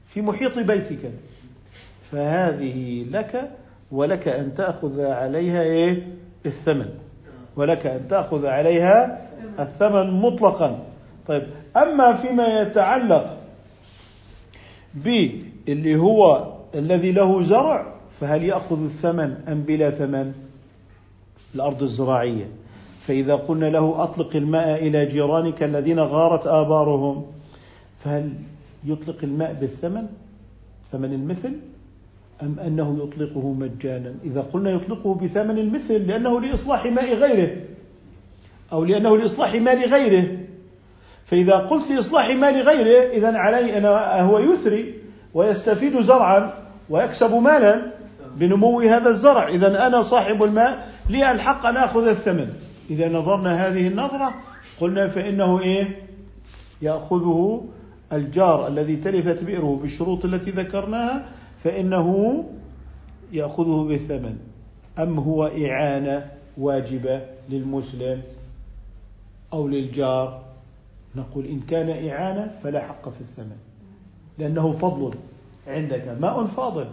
في 0.07 0.21
محيط 0.21 0.59
بيتك. 0.59 1.11
فهذه 2.11 3.03
لك 3.11 3.51
ولك 3.91 4.27
أن 4.27 4.53
تأخذ 4.53 5.01
عليها 5.01 5.61
إيه؟ 5.61 6.07
الثمن. 6.45 6.89
ولك 7.55 7.85
أن 7.87 8.07
تأخذ 8.07 8.45
عليها 8.45 9.27
الثمن 9.59 10.11
مطلقا. 10.21 10.85
طيب 11.27 11.43
أما 11.77 12.13
فيما 12.13 12.61
يتعلق 12.61 13.40
باللي 14.95 15.95
هو 15.95 16.47
الذي 16.75 17.11
له 17.11 17.43
زرع 17.43 17.93
فهل 18.19 18.43
يأخذ 18.43 18.83
الثمن 18.83 19.35
أم 19.47 19.61
بلا 19.61 19.91
ثمن؟ 19.91 20.33
الأرض 21.55 21.83
الزراعية. 21.83 22.47
فإذا 23.07 23.35
قلنا 23.35 23.65
له 23.65 24.03
أطلق 24.03 24.35
الماء 24.35 24.87
إلى 24.87 25.05
جيرانك 25.05 25.63
الذين 25.63 25.99
غارت 25.99 26.47
آبارهم 26.47 27.25
فهل 28.03 28.33
يطلق 28.85 29.17
الماء 29.23 29.53
بالثمن؟ 29.53 30.07
ثمن 30.91 31.13
المثل؟ 31.13 31.53
أم 32.43 32.59
أنه 32.59 33.03
يطلقه 33.03 33.53
مجانا؟ 33.53 34.13
إذا 34.23 34.41
قلنا 34.41 34.69
يطلقه 34.69 35.13
بثمن 35.15 35.57
المثل 35.57 36.07
لأنه 36.07 36.41
لإصلاح 36.41 36.85
ماء 36.85 37.13
غيره 37.13 37.57
أو 38.71 38.83
لأنه 38.83 39.17
لإصلاح 39.17 39.55
مال 39.55 39.93
غيره. 39.93 40.40
فإذا 41.31 41.55
قلت 41.55 41.91
لإصلاح 41.91 42.29
مال 42.29 42.61
غيره 42.61 43.11
إذا 43.11 43.37
علي 43.37 43.77
أن 43.77 43.85
هو 44.25 44.39
يثري 44.39 44.93
ويستفيد 45.33 46.01
زرعا 46.01 46.53
ويكسب 46.89 47.33
مالا 47.33 47.91
بنمو 48.35 48.81
هذا 48.81 49.09
الزرع. 49.09 49.47
إذا 49.47 49.87
أنا 49.87 50.01
صاحب 50.01 50.43
الماء 50.43 50.87
لي 51.09 51.31
الحق 51.31 51.65
أن 51.65 51.77
آخذ 51.77 52.07
الثمن. 52.07 52.49
إذا 52.89 53.09
نظرنا 53.09 53.67
هذه 53.67 53.87
النظرة 53.87 54.33
قلنا 54.81 55.07
فإنه 55.07 55.61
إيه؟ 55.61 55.99
يأخذه 56.81 57.65
الجار 58.13 58.67
الذي 58.67 58.95
تلفت 58.95 59.43
بئره 59.43 59.79
بالشروط 59.81 60.25
التي 60.25 60.51
ذكرناها 60.51 61.25
فإنه 61.63 62.43
يأخذه 63.31 63.85
بالثمن. 63.89 64.35
أم 64.99 65.19
هو 65.19 65.47
إعانة 65.47 66.31
واجبة 66.57 67.21
للمسلم 67.49 68.21
أو 69.53 69.67
للجار؟ 69.67 70.50
نقول 71.15 71.45
إن 71.45 71.59
كان 71.59 72.09
إعانة 72.09 72.51
فلا 72.63 72.87
حق 72.87 73.09
في 73.09 73.21
الثمن 73.21 73.57
لأنه 74.37 74.71
فضل 74.71 75.13
عندك 75.67 76.17
ماء 76.21 76.45
فاضل. 76.45 76.87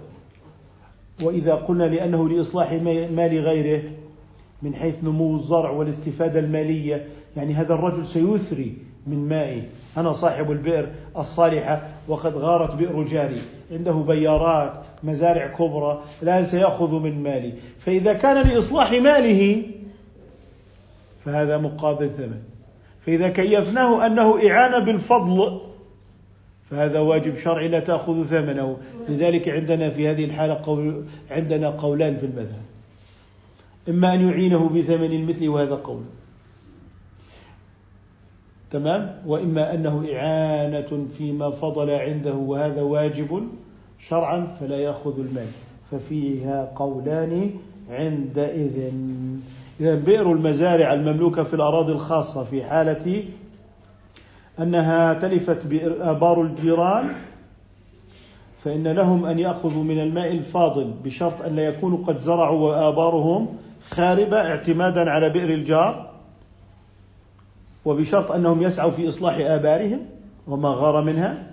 وإذا 1.22 1.54
قلنا 1.54 1.84
لأنه 1.84 2.28
لإصلاح 2.28 2.72
مال 3.12 3.38
غيره 3.38 3.82
من 4.62 4.74
حيث 4.74 5.04
نمو 5.04 5.36
الزرع 5.36 5.70
والاستفادة 5.70 6.40
المالية 6.40 7.06
يعني 7.36 7.54
هذا 7.54 7.74
الرجل 7.74 8.06
سيثري 8.06 8.76
من 9.06 9.28
مائه. 9.28 9.62
أنا 9.96 10.12
صاحب 10.12 10.50
البئر 10.50 10.88
الصالحة 11.16 11.88
وقد 12.08 12.36
غارت 12.36 12.74
بئر 12.74 13.02
جاري. 13.02 13.40
عنده 13.72 13.92
بيارات 13.92 14.72
مزارع 15.02 15.46
كبرى 15.46 16.02
الآن 16.22 16.44
سيأخذ 16.44 16.94
من 16.94 17.22
مالي. 17.22 17.52
فإذا 17.78 18.12
كان 18.12 18.48
لإصلاح 18.48 18.92
ماله 18.92 19.62
فهذا 21.24 21.58
مقابل 21.58 22.10
ثمن. 22.10 22.57
فإذا 23.06 23.28
كيفناه 23.28 24.06
أنه 24.06 24.48
إعانة 24.50 24.84
بالفضل 24.84 25.60
فهذا 26.70 27.00
واجب 27.00 27.36
شرعي 27.36 27.68
لا 27.68 27.80
تأخذ 27.80 28.24
ثمنه. 28.24 28.76
لذلك 29.08 29.48
عندنا 29.48 29.90
في 29.90 30.08
هذه 30.08 30.24
الحالة 30.24 30.54
قول 30.62 31.04
عندنا 31.30 31.70
قولان 31.70 32.16
في 32.16 32.26
المذهب. 32.26 32.62
إما 33.88 34.14
أن 34.14 34.28
يعينه 34.28 34.68
بثمن 34.68 35.12
المثل 35.12 35.48
وهذا 35.48 35.74
قول. 35.74 36.02
تمام؟ 38.70 39.22
وإما 39.26 39.74
أنه 39.74 40.04
إعانة 40.12 41.06
فيما 41.18 41.50
فضل 41.50 41.90
عنده 41.90 42.34
وهذا 42.34 42.82
واجب 42.82 43.48
شرعا 43.98 44.46
فلا 44.60 44.76
يأخذ 44.76 45.18
المال. 45.18 45.48
ففيها 45.90 46.72
قولان 46.76 47.50
عندئذ. 47.90 48.92
إذا 49.80 49.94
بئر 49.94 50.32
المزارع 50.32 50.92
المملوكة 50.92 51.42
في 51.42 51.54
الأراضي 51.54 51.92
الخاصة 51.92 52.44
في 52.44 52.64
حالة 52.64 53.24
أنها 54.60 55.14
تلفت 55.14 55.72
آبار 56.00 56.42
الجيران 56.42 57.10
فإن 58.64 58.88
لهم 58.88 59.24
أن 59.24 59.38
يأخذوا 59.38 59.84
من 59.84 60.00
الماء 60.00 60.32
الفاضل 60.32 60.94
بشرط 61.04 61.42
أن 61.42 61.56
لا 61.56 61.62
يكونوا 61.62 62.04
قد 62.06 62.18
زرعوا 62.18 62.68
وآبارهم 62.68 63.56
خاربة 63.90 64.36
اعتمادا 64.36 65.10
على 65.10 65.28
بئر 65.28 65.50
الجار 65.50 66.10
وبشرط 67.84 68.32
أنهم 68.32 68.62
يسعوا 68.62 68.90
في 68.90 69.08
إصلاح 69.08 69.38
آبارهم 69.38 70.00
وما 70.46 70.68
غار 70.68 71.04
منها. 71.04 71.46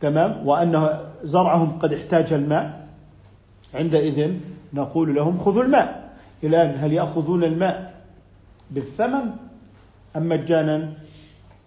تمام؟ 0.00 0.46
وأن 0.46 1.00
زرعهم 1.22 1.78
قد 1.78 1.92
احتاج 1.92 2.32
الماء. 2.32 2.88
عندئذ 3.74 4.32
نقول 4.72 5.14
لهم 5.14 5.38
خذوا 5.38 5.62
الماء. 5.62 6.03
الآن 6.46 6.74
هل 6.78 6.92
يأخذون 6.92 7.44
الماء 7.44 7.94
بالثمن 8.70 9.30
أم 10.16 10.28
مجانا؟ 10.28 10.92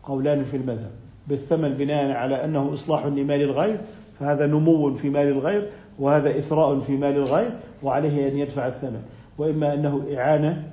قولان 0.04 0.43
في 0.43 0.58
المذهب. 0.58 0.91
بالثمن 1.28 1.73
بناء 1.73 2.12
على 2.12 2.45
أنه 2.45 2.73
إصلاح 2.73 3.06
لمال 3.06 3.41
الغير 3.41 3.78
فهذا 4.19 4.45
نمو 4.47 4.95
في 4.95 5.10
مال 5.10 5.28
الغير 5.28 5.69
وهذا 5.99 6.39
إثراء 6.39 6.80
في 6.80 6.91
مال 6.91 7.15
الغير 7.15 7.52
وعليه 7.84 8.28
أن 8.28 8.38
يدفع 8.38 8.67
الثمن. 8.67 9.02
وإما 9.38 9.73
أنه 9.73 10.08
إعانة 10.17 10.63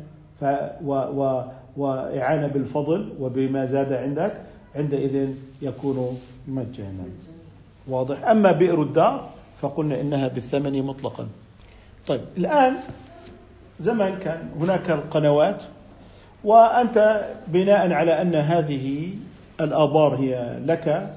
ف 0.40 0.44
و 0.85 0.92
و 0.92 1.42
وإعانة 1.76 2.46
بالفضل 2.46 3.12
وبما 3.20 3.66
زاد 3.66 3.92
عندك 3.92 4.42
عندئذ 4.74 5.35
يكون 5.62 6.18
مجانا. 6.48 7.05
واضح؟ 7.88 8.29
أما 8.29 8.52
بئر 8.52 8.83
الدار 8.83 9.29
فقلنا 9.61 10.00
إنها 10.00 10.29
بالثمن 10.29 10.83
مطلقا. 10.83 11.29
طيب 12.07 12.20
الآن 12.37 12.74
زمان 13.80 14.14
كان 14.24 14.38
هناك 14.60 14.90
القنوات 14.90 15.64
وأنت 16.44 17.20
بناء 17.48 17.92
على 17.92 18.22
أن 18.22 18.34
هذه 18.34 19.08
الآبار 19.60 20.14
هي 20.14 20.58
لك 20.66 21.08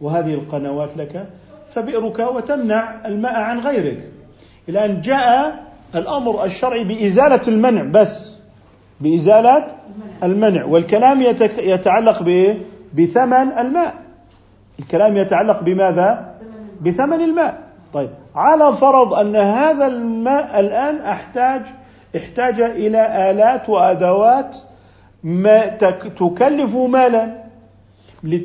وهذه 0.00 0.34
القنوات 0.34 0.96
لك 0.96 1.26
فبئرك 1.70 2.18
وتمنع 2.18 3.06
الماء 3.06 3.34
عن 3.34 3.58
غيرك. 3.58 4.08
الآن 4.68 5.00
جاء 5.00 5.62
الأمر 5.94 6.44
الشرعي 6.44 6.84
بإزالة 6.84 7.40
المنع 7.48 7.82
بس 7.82 8.32
بإزالة 9.00 9.66
المنع. 10.22 10.64
والكلام 10.64 11.22
يتعلق 11.58 12.22
بثمن 12.94 13.58
الماء. 13.58 13.94
الكلام 14.78 15.16
يتعلق 15.16 15.62
بماذا؟ 15.62 16.34
بثمن 16.80 17.20
الماء. 17.20 17.62
طيب 17.92 18.10
على 18.34 18.76
فرض 18.76 19.14
أن 19.14 19.36
هذا 19.36 19.86
الماء 19.86 20.60
الآن 20.60 21.00
أحتاج 21.00 21.62
احتاج 22.16 22.60
إلى 22.60 23.30
آلات 23.30 23.68
وأدوات 23.68 24.56
ما 25.24 25.66
تكلف 25.66 26.74
مالا 26.76 27.46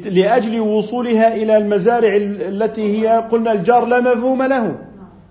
لأجل 0.05 0.59
وصولها 0.59 1.35
إلى 1.35 1.57
المزارع 1.57 2.15
التي 2.15 3.01
هي 3.01 3.07
قلنا 3.31 3.51
الجار 3.51 3.85
لا 3.85 3.99
مفهوم 3.99 4.43
له. 4.43 4.75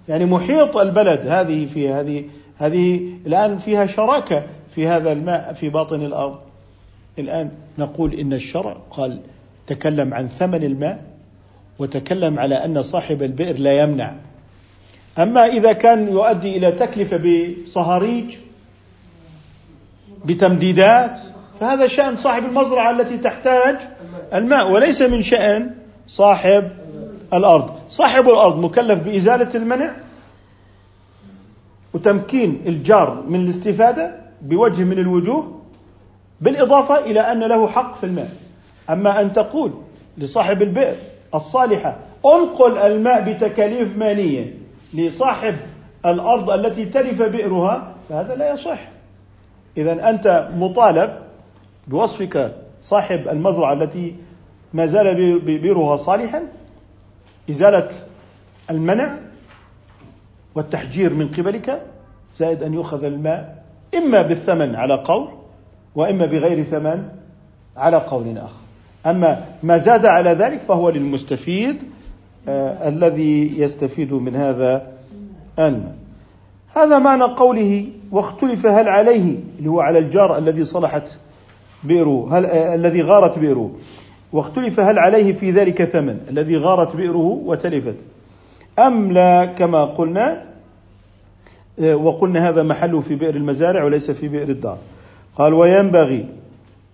يعني 0.08 0.24
محيط 0.24 0.76
البلد 0.76 1.26
هذه 1.26 1.66
في 1.66 1.88
هذه 1.92 2.24
هذه 2.56 3.00
الآن 3.26 3.58
فيها 3.58 3.86
شراكة 3.86 4.42
في 4.74 4.86
هذا 4.86 5.12
الماء 5.12 5.52
في 5.52 5.68
باطن 5.68 6.02
الأرض. 6.02 6.38
الآن 7.18 7.50
نقول 7.78 8.14
إن 8.14 8.32
الشرع 8.32 8.76
قال 8.90 9.18
تكلم 9.66 10.14
عن 10.14 10.28
ثمن 10.28 10.64
الماء 10.64 11.02
وتكلم 11.78 12.38
على 12.38 12.54
أن 12.54 12.82
صاحب 12.82 13.22
البئر 13.22 13.58
لا 13.58 13.82
يمنع. 13.82 14.14
أما 15.18 15.46
إذا 15.46 15.72
كان 15.72 16.08
يؤدي 16.08 16.56
إلى 16.56 16.72
تكلفة 16.72 17.16
بصهاريج 17.16 18.36
بتمديدات 20.24 21.20
فهذا 21.60 21.86
شأن 21.86 22.16
صاحب 22.16 22.44
المزرعة 22.44 22.90
التي 22.90 23.16
تحتاج 23.18 23.76
الماء 24.34 24.70
وليس 24.70 25.02
من 25.02 25.22
شأن 25.22 25.70
صاحب 26.08 26.70
الأرض. 27.34 27.70
صاحب 27.88 28.28
الأرض 28.28 28.58
مكلف 28.58 29.04
بإزالة 29.04 29.48
المنع 29.54 29.90
وتمكين 31.94 32.62
الجار 32.66 33.24
من 33.28 33.44
الاستفادة 33.44 34.16
بوجه 34.42 34.82
من 34.82 34.98
الوجوه 34.98 35.60
بالإضافة 36.40 36.98
إلى 36.98 37.20
أن 37.20 37.40
له 37.40 37.68
حق 37.68 37.96
في 37.96 38.04
الماء. 38.06 38.30
أما 38.90 39.20
أن 39.20 39.32
تقول 39.32 39.72
لصاحب 40.18 40.62
البئر 40.62 40.94
الصالحة 41.34 41.96
انقل 42.26 42.78
الماء 42.78 43.32
بتكاليف 43.32 43.96
مالية 43.96 44.59
لصاحب 44.94 45.56
الأرض 46.06 46.50
التي 46.50 46.84
تلف 46.84 47.22
بئرها 47.22 47.94
فهذا 48.08 48.34
لا 48.34 48.52
يصح. 48.52 48.88
إذا 49.76 50.10
أنت 50.10 50.48
مطالب 50.56 51.18
بوصفك 51.88 52.54
صاحب 52.80 53.28
المزرعة 53.28 53.72
التي 53.72 54.14
ما 54.74 54.86
زال 54.86 55.38
بئرها 55.40 55.96
صالحا 55.96 56.42
إزالة 57.50 57.90
المنع 58.70 59.18
والتحجير 60.54 61.14
من 61.14 61.28
قبلك 61.28 61.82
زائد 62.34 62.62
أن 62.62 62.74
يؤخذ 62.74 63.04
الماء 63.04 63.64
إما 63.94 64.22
بالثمن 64.22 64.74
على 64.74 64.94
قول 64.94 65.28
وإما 65.94 66.26
بغير 66.26 66.62
ثمن 66.62 67.08
على 67.76 67.96
قول 67.96 68.38
آخر. 68.38 68.60
أما 69.06 69.44
ما 69.62 69.76
زاد 69.76 70.06
على 70.06 70.30
ذلك 70.30 70.60
فهو 70.60 70.90
للمستفيد 70.90 71.82
الذي 72.48 73.60
يستفيد 73.60 74.12
من 74.12 74.36
هذا 74.36 74.86
الماء 75.58 75.94
هذا 76.76 76.98
معنى 76.98 77.24
قوله 77.24 77.86
واختلف 78.10 78.66
هل 78.66 78.88
عليه 78.88 79.34
اللي 79.58 79.68
هو 79.70 79.80
على 79.80 79.98
الجار 79.98 80.38
الذي 80.38 80.64
صلحت 80.64 81.18
بئره 81.84 82.38
هل 82.38 82.46
آه 82.46 82.74
الذي 82.74 83.02
غارت 83.02 83.38
بئره. 83.38 83.70
واختلف 84.32 84.80
هل 84.80 84.98
عليه 84.98 85.32
في 85.32 85.50
ذلك 85.50 85.84
ثمن 85.84 86.20
الذي 86.30 86.56
غارت 86.56 86.96
بئره 86.96 87.42
وتلفت. 87.44 87.96
أم 88.78 89.12
لا 89.12 89.44
كما 89.44 89.84
قلنا 89.84 90.44
آه 91.80 91.96
وقلنا 91.96 92.48
هذا 92.48 92.62
محله 92.62 93.00
في 93.00 93.14
بئر 93.14 93.34
المزارع 93.34 93.84
وليس 93.84 94.10
في 94.10 94.28
بئر 94.28 94.48
الدار. 94.48 94.78
قال 95.36 95.54
وينبغي 95.54 96.26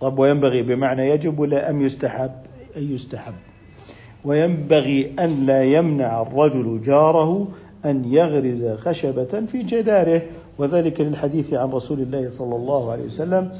طب 0.01 0.19
وينبغي 0.19 0.61
بمعنى 0.61 1.09
يجب 1.09 1.39
ولا 1.39 1.69
أم 1.69 1.81
يستحب؟ 1.81 2.31
أي 2.77 2.91
يستحب. 2.91 3.33
وينبغي 4.27 5.11
أن 5.19 5.45
لا 5.45 5.63
يمنع 5.63 6.21
الرجل 6.21 6.81
جاره 6.81 7.47
أن 7.85 8.13
يغرز 8.13 8.65
خشبة 8.67 9.45
في 9.51 9.63
جداره. 9.63 10.21
وذلك 10.57 11.01
للحديث 11.01 11.53
عن 11.53 11.69
رسول 11.69 11.99
الله 11.99 12.29
صلى 12.37 12.55
الله 12.55 12.91
عليه 12.91 13.05
وسلم. 13.05 13.51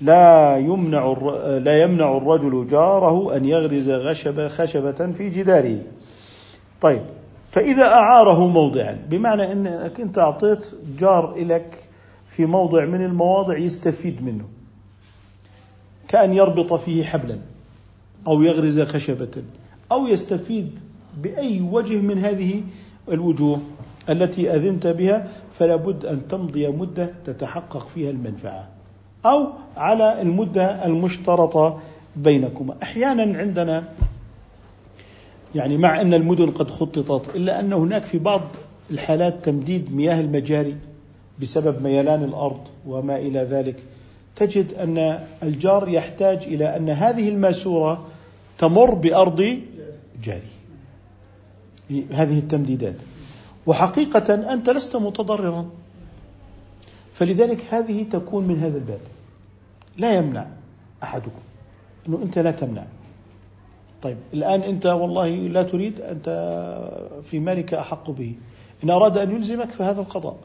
لا 0.00 0.56
يمنع 0.56 1.16
لا 1.58 1.82
يمنع 1.82 2.16
الرجل 2.16 2.66
جاره 2.70 3.36
أن 3.36 3.44
يغرز 3.44 3.90
خشبة 3.90 4.48
خشبة 4.48 5.12
في 5.12 5.30
جداره. 5.30 5.78
طيب 6.82 7.02
فإذا 7.52 7.84
أعاره 7.84 8.46
موضعا 8.46 8.98
بمعنى 9.10 9.52
أنك 9.52 10.00
أنت 10.00 10.18
أعطيت 10.18 10.66
جار 10.98 11.34
لك 11.38 11.84
في 12.28 12.46
موضع 12.46 12.84
من 12.84 13.04
المواضع 13.04 13.58
يستفيد 13.58 14.24
منه. 14.24 14.44
كأن 16.08 16.32
يربط 16.32 16.72
فيه 16.72 17.04
حبلا 17.04 17.38
أو 18.26 18.42
يغرز 18.42 18.80
خشبة. 18.80 19.42
أو 19.94 20.06
يستفيد 20.06 20.70
بأي 21.22 21.60
وجه 21.60 21.96
من 22.00 22.18
هذه 22.18 22.62
الوجوه 23.08 23.60
التي 24.10 24.50
أذنت 24.54 24.86
بها 24.86 25.28
فلا 25.58 25.76
بد 25.76 26.04
أن 26.04 26.28
تمضي 26.28 26.68
مدة 26.68 27.14
تتحقق 27.24 27.88
فيها 27.88 28.10
المنفعة. 28.10 28.68
أو 29.26 29.46
على 29.76 30.22
المدة 30.22 30.86
المشترطة 30.86 31.80
بينكما. 32.16 32.74
أحيانا 32.82 33.38
عندنا 33.38 33.84
يعني 35.54 35.76
مع 35.76 36.00
أن 36.00 36.14
المدن 36.14 36.50
قد 36.50 36.70
خططت 36.70 37.36
إلا 37.36 37.60
أن 37.60 37.72
هناك 37.72 38.02
في 38.02 38.18
بعض 38.18 38.42
الحالات 38.90 39.44
تمديد 39.44 39.94
مياه 39.94 40.20
المجاري 40.20 40.76
بسبب 41.40 41.82
ميلان 41.82 42.24
الأرض 42.24 42.60
وما 42.86 43.16
إلى 43.16 43.40
ذلك. 43.40 43.76
تجد 44.36 44.74
أن 44.74 45.20
الجار 45.42 45.88
يحتاج 45.88 46.42
إلى 46.42 46.76
أن 46.76 46.90
هذه 46.90 47.28
الماسورة 47.28 48.06
تمر 48.58 48.94
بأرض 48.94 49.58
جاري 50.24 50.52
هذه 52.12 52.38
التمديدات. 52.38 52.96
وحقيقة 53.66 54.52
أنت 54.52 54.70
لست 54.70 54.96
متضررا. 54.96 55.70
فلذلك 57.12 57.64
هذه 57.70 58.06
تكون 58.12 58.44
من 58.44 58.60
هذا 58.60 58.76
الباب. 58.76 59.00
لا 59.96 60.12
يمنع 60.12 60.46
أحدكم 61.02 61.42
أنه 62.08 62.22
أنت 62.22 62.38
لا 62.38 62.50
تمنع. 62.50 62.84
طيب 64.02 64.16
الآن 64.34 64.60
أنت 64.60 64.86
والله 64.86 65.28
لا 65.28 65.62
تريد 65.62 66.00
أنت 66.00 66.28
في 67.30 67.38
مالك 67.38 67.74
أحق 67.74 68.10
به. 68.10 68.34
إن 68.84 68.90
أراد 68.90 69.18
أن 69.18 69.30
يلزمك 69.30 69.70
فهذا 69.70 70.00
القضاء. 70.00 70.36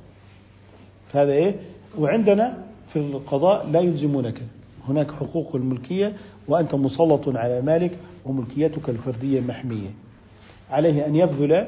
فهذا 1.14 1.32
إيه؟ 1.32 1.60
وعندنا 2.00 2.58
في 2.90 3.00
القضاء 3.00 3.68
لا 3.68 3.80
يلزمونك. 3.80 4.42
هناك 4.88 5.12
حقوق 5.12 5.56
الملكية 5.56 6.14
وأنت 6.48 6.76
مسلط 6.76 7.38
على 7.38 7.62
مالك 7.62 7.92
وملكيتك 8.26 8.90
الفردية 8.90 9.42
محمية. 9.42 9.90
عليه 10.72 11.06
أن 11.06 11.16
يبذل 11.16 11.68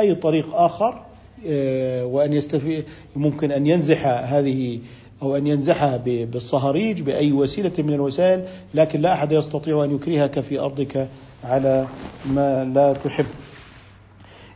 أي 0.00 0.14
طريق 0.14 0.54
آخر 0.54 1.02
آه، 1.46 2.04
وأن 2.04 2.32
يستفيد 2.32 2.84
ممكن 3.16 3.50
أن 3.52 3.66
ينزح 3.66 4.06
هذه 4.06 4.80
أو 5.22 5.36
أن 5.36 5.46
ينزحها 5.46 5.96
بالصهاريج 6.06 7.02
بأي 7.02 7.32
وسيلة 7.32 7.72
من 7.78 7.94
الوسائل 7.94 8.44
لكن 8.74 9.00
لا 9.00 9.12
أحد 9.12 9.32
يستطيع 9.32 9.84
أن 9.84 9.94
يكرهك 9.94 10.40
في 10.40 10.58
أرضك 10.58 11.08
على 11.44 11.86
ما 12.26 12.64
لا 12.64 12.92
تحب. 12.92 13.26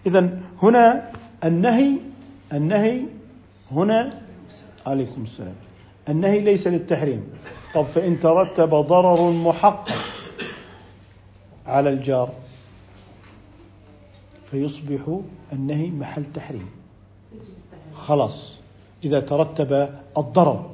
إذا 0.07 0.39
هنا 0.63 1.11
النهي 1.45 1.91
النهي 2.53 3.01
هنا 3.73 4.11
عليكم 4.87 5.25
السلام. 5.25 5.55
النهي 6.09 6.41
ليس 6.41 6.67
للتحريم. 6.67 7.23
طب 7.75 7.85
فإن 7.85 8.21
ترتب 8.21 8.75
ضرر 8.75 9.31
محقق 9.31 9.93
على 11.67 11.91
الجار 11.91 12.29
فيصبح 14.51 15.01
النهي 15.53 15.91
محل 15.91 16.25
تحريم. 16.35 16.71
خلاص. 17.95 18.55
إذا 19.05 19.21
ترتب 19.21 19.89
الضرر 20.19 20.71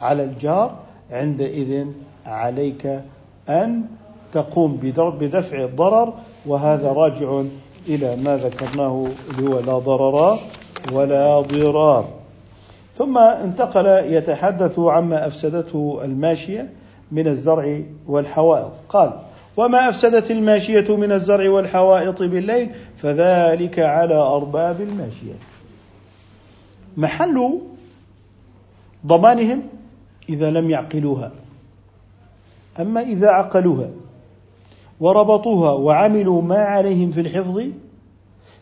على 0.00 0.24
الجار 0.24 0.76
عندئذ 1.10 1.86
عليك 2.26 3.02
أن 3.48 3.84
تقوم 4.32 4.76
بدفع 5.20 5.64
الضرر 5.64 6.14
وهذا 6.46 6.92
راجع 6.92 7.42
إلى 7.88 8.16
ما 8.16 8.36
ذكرناه 8.36 9.06
اللي 9.30 9.48
هو 9.48 9.58
لا 9.58 9.78
ضرر 9.78 10.38
ولا 10.92 11.40
ضرار. 11.40 12.21
ثم 12.94 13.18
انتقل 13.18 13.86
يتحدث 13.86 14.78
عما 14.78 15.26
أفسدته 15.26 16.00
الماشية 16.04 16.70
من 17.12 17.26
الزرع 17.26 17.82
والحوائط. 18.06 18.72
قال 18.88 19.12
وما 19.56 19.88
أفسدت 19.88 20.30
الماشية 20.30 20.96
من 20.96 21.12
الزرع 21.12 21.50
والحوائط 21.50 22.22
بالليل 22.22 22.70
فذلك 22.96 23.78
على 23.78 24.14
أرباب 24.14 24.80
الماشية. 24.80 25.34
محل 26.96 27.60
ضمانهم 29.06 29.62
إذا 30.28 30.50
لم 30.50 30.70
يعقلوها. 30.70 31.32
أما 32.80 33.00
إذا 33.00 33.28
عقلوها 33.28 33.90
وربطوها 35.00 35.72
وعملوا 35.72 36.42
ما 36.42 36.58
عليهم 36.58 37.12
في 37.12 37.20
الحفظ 37.20 37.62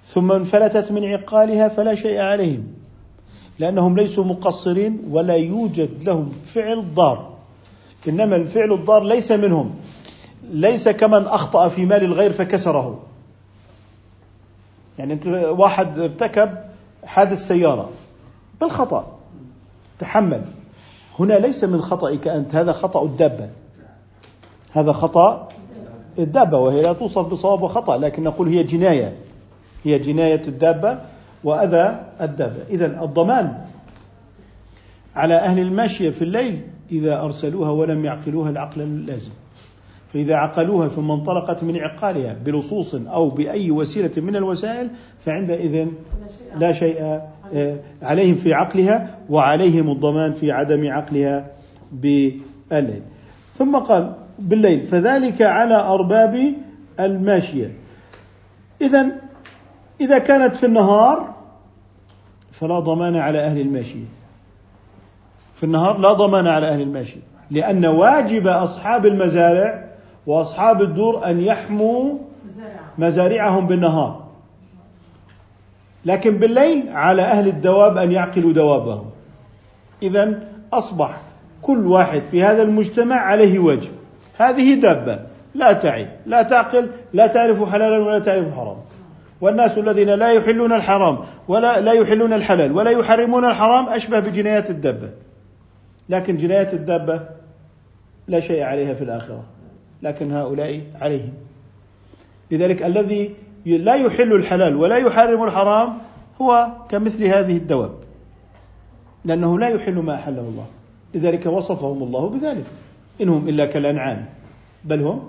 ثم 0.04 0.32
انفلتت 0.32 0.92
من 0.92 1.04
عقالها 1.04 1.68
فلا 1.68 1.94
شيء 1.94 2.20
عليهم. 2.20 2.79
لأنهم 3.60 3.96
ليسوا 3.96 4.24
مقصرين 4.24 5.02
ولا 5.10 5.34
يوجد 5.34 6.04
لهم 6.04 6.32
فعل 6.46 6.94
ضار. 6.94 7.30
إنما 8.08 8.36
الفعل 8.36 8.72
الضار 8.72 9.04
ليس 9.04 9.32
منهم. 9.32 9.74
ليس 10.50 10.88
كمن 10.88 11.26
أخطأ 11.26 11.68
في 11.68 11.86
مال 11.86 12.04
الغير 12.04 12.32
فكسره. 12.32 12.98
يعني 14.98 15.12
أنت 15.12 15.26
واحد 15.58 15.98
ارتكب 15.98 16.50
حادث 17.04 17.46
سيارة 17.46 17.90
بالخطأ 18.60 19.06
تحمل. 19.98 20.42
هنا 21.18 21.34
ليس 21.34 21.64
من 21.64 21.80
خطأك 21.80 22.28
أنت 22.28 22.54
هذا 22.54 22.72
خطأ 22.72 23.04
الدابة. 23.04 23.48
هذا 24.72 24.92
خطأ 24.92 25.48
الدابة 26.18 26.58
وهي 26.58 26.82
لا 26.82 26.92
توصف 26.92 27.26
بصواب 27.26 27.62
وخطأ 27.62 27.96
لكن 27.96 28.22
نقول 28.22 28.48
هي 28.48 28.62
جناية. 28.62 29.16
هي 29.84 29.98
جناية 29.98 30.42
الدابة 30.48 30.98
وأذى 31.44 32.00
الدابة 32.20 32.62
إذا 32.70 33.04
الضمان 33.04 33.54
على 35.14 35.34
أهل 35.34 35.58
الماشية 35.58 36.10
في 36.10 36.22
الليل 36.22 36.62
إذا 36.92 37.22
أرسلوها 37.22 37.70
ولم 37.70 38.04
يعقلوها 38.04 38.50
العقل 38.50 38.80
اللازم. 38.80 39.30
فإذا 40.12 40.34
عقلوها 40.34 40.88
ثم 40.88 41.10
انطلقت 41.10 41.64
من 41.64 41.76
عقالها 41.76 42.36
بلصوص 42.44 42.94
أو 42.94 43.30
بأي 43.30 43.70
وسيلة 43.70 44.10
من 44.16 44.36
الوسائل 44.36 44.90
فعندئذ 45.24 45.86
لا 46.56 46.72
شيء 46.72 47.20
عليهم 48.02 48.34
في 48.34 48.54
عقلها 48.54 49.18
وعليهم 49.30 49.90
الضمان 49.90 50.32
في 50.32 50.52
عدم 50.52 50.90
عقلها 50.90 51.50
بالليل. 51.92 53.02
ثم 53.54 53.76
قال 53.76 54.14
بالليل 54.38 54.86
فذلك 54.86 55.42
على 55.42 55.74
أرباب 55.74 56.54
الماشية. 57.00 57.72
إذا 58.82 59.29
إذا 60.00 60.18
كانت 60.18 60.56
في 60.56 60.66
النهار 60.66 61.34
فلا 62.52 62.78
ضمان 62.78 63.16
على 63.16 63.38
أهل 63.38 63.60
الماشية. 63.60 64.04
في 65.54 65.64
النهار 65.64 65.98
لا 65.98 66.12
ضمان 66.12 66.46
على 66.46 66.68
أهل 66.68 66.80
الماشية. 66.80 67.20
لأن 67.50 67.86
واجب 67.86 68.46
أصحاب 68.46 69.06
المزارع 69.06 69.84
وأصحاب 70.26 70.82
الدور 70.82 71.30
أن 71.30 71.40
يحموا 71.40 72.18
مزارعهم 72.98 73.66
بالنهار. 73.66 74.24
لكن 76.04 76.36
بالليل 76.36 76.88
على 76.88 77.22
أهل 77.22 77.48
الدواب 77.48 77.96
أن 77.96 78.12
يعقلوا 78.12 78.52
دوابهم. 78.52 79.10
إذا 80.02 80.42
أصبح 80.72 81.20
كل 81.62 81.86
واحد 81.86 82.22
في 82.30 82.44
هذا 82.44 82.62
المجتمع 82.62 83.16
عليه 83.16 83.58
واجب. 83.58 83.90
هذه 84.38 84.74
دابة. 84.74 85.20
لا 85.54 85.72
تعي. 85.72 86.08
لا 86.26 86.42
تعقل. 86.42 86.90
لا 87.12 87.26
تعرف 87.26 87.68
حلالا 87.68 87.98
ولا 87.98 88.18
تعرف 88.18 88.54
حرام 88.54 88.76
والناس 89.40 89.78
الذين 89.78 90.08
لا 90.08 90.32
يحلون 90.32 90.72
الحرام 90.72 91.18
ولا 91.48 91.80
لا 91.80 91.92
يحلون 91.92 92.32
الحلال 92.32 92.72
ولا 92.72 92.90
يحرمون 92.90 93.44
الحرام 93.44 93.88
أشبه 93.88 94.20
بجنايات 94.20 94.70
الدابة. 94.70 95.10
لكن 96.08 96.36
جنايات 96.36 96.74
الدابة 96.74 97.20
لا 98.28 98.40
شيء 98.40 98.62
عليها 98.62 98.94
في 98.94 99.04
الآخرة. 99.04 99.44
لكن 100.02 100.32
هؤلاء 100.32 100.80
عليهم. 101.00 101.32
لذلك 102.50 102.82
الذي 102.82 103.34
لا 103.66 103.94
يحل 103.94 104.32
الحلال 104.32 104.76
ولا 104.76 104.96
يحرم 104.96 105.44
الحرام 105.44 105.98
هو 106.40 106.68
كمثل 106.88 107.24
هذه 107.24 107.56
الدواب. 107.56 107.94
لأنه 109.24 109.58
لا 109.58 109.68
يحل 109.68 109.94
ما 109.94 110.14
أحله 110.14 110.40
الله. 110.40 110.66
لذلك 111.14 111.46
وصفهم 111.46 112.02
الله 112.02 112.28
بذلك. 112.28 112.64
إنهم 113.20 113.48
إلا 113.48 113.66
كالأنعام. 113.66 114.26
بل 114.84 115.02
هم 115.02 115.22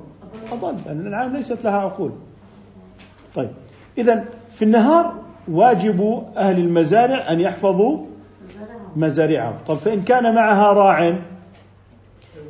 أضل. 0.51 0.75
لأن 0.85 1.01
الأنعام 1.01 1.35
ليست 1.35 1.63
لها 1.63 1.77
عقول. 1.77 2.11
طيب. 3.35 3.49
إذا 3.97 4.25
في 4.51 4.65
النهار 4.65 5.13
واجب 5.47 6.23
أهل 6.37 6.59
المزارع 6.59 7.31
أن 7.31 7.39
يحفظوا 7.39 8.05
مزارعهم. 8.95 9.53
طب 9.67 9.75
فإن 9.75 10.01
كان 10.01 10.35
معها 10.35 10.73
راع 10.73 11.15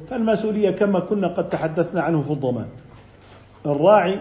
فالمسؤولية 0.10 0.72
كما 0.72 1.00
كنا 1.00 1.28
قد 1.28 1.50
تحدثنا 1.50 2.02
عنه 2.02 2.22
في 2.22 2.32
الضمان. 2.32 2.68
الراعي 3.66 4.20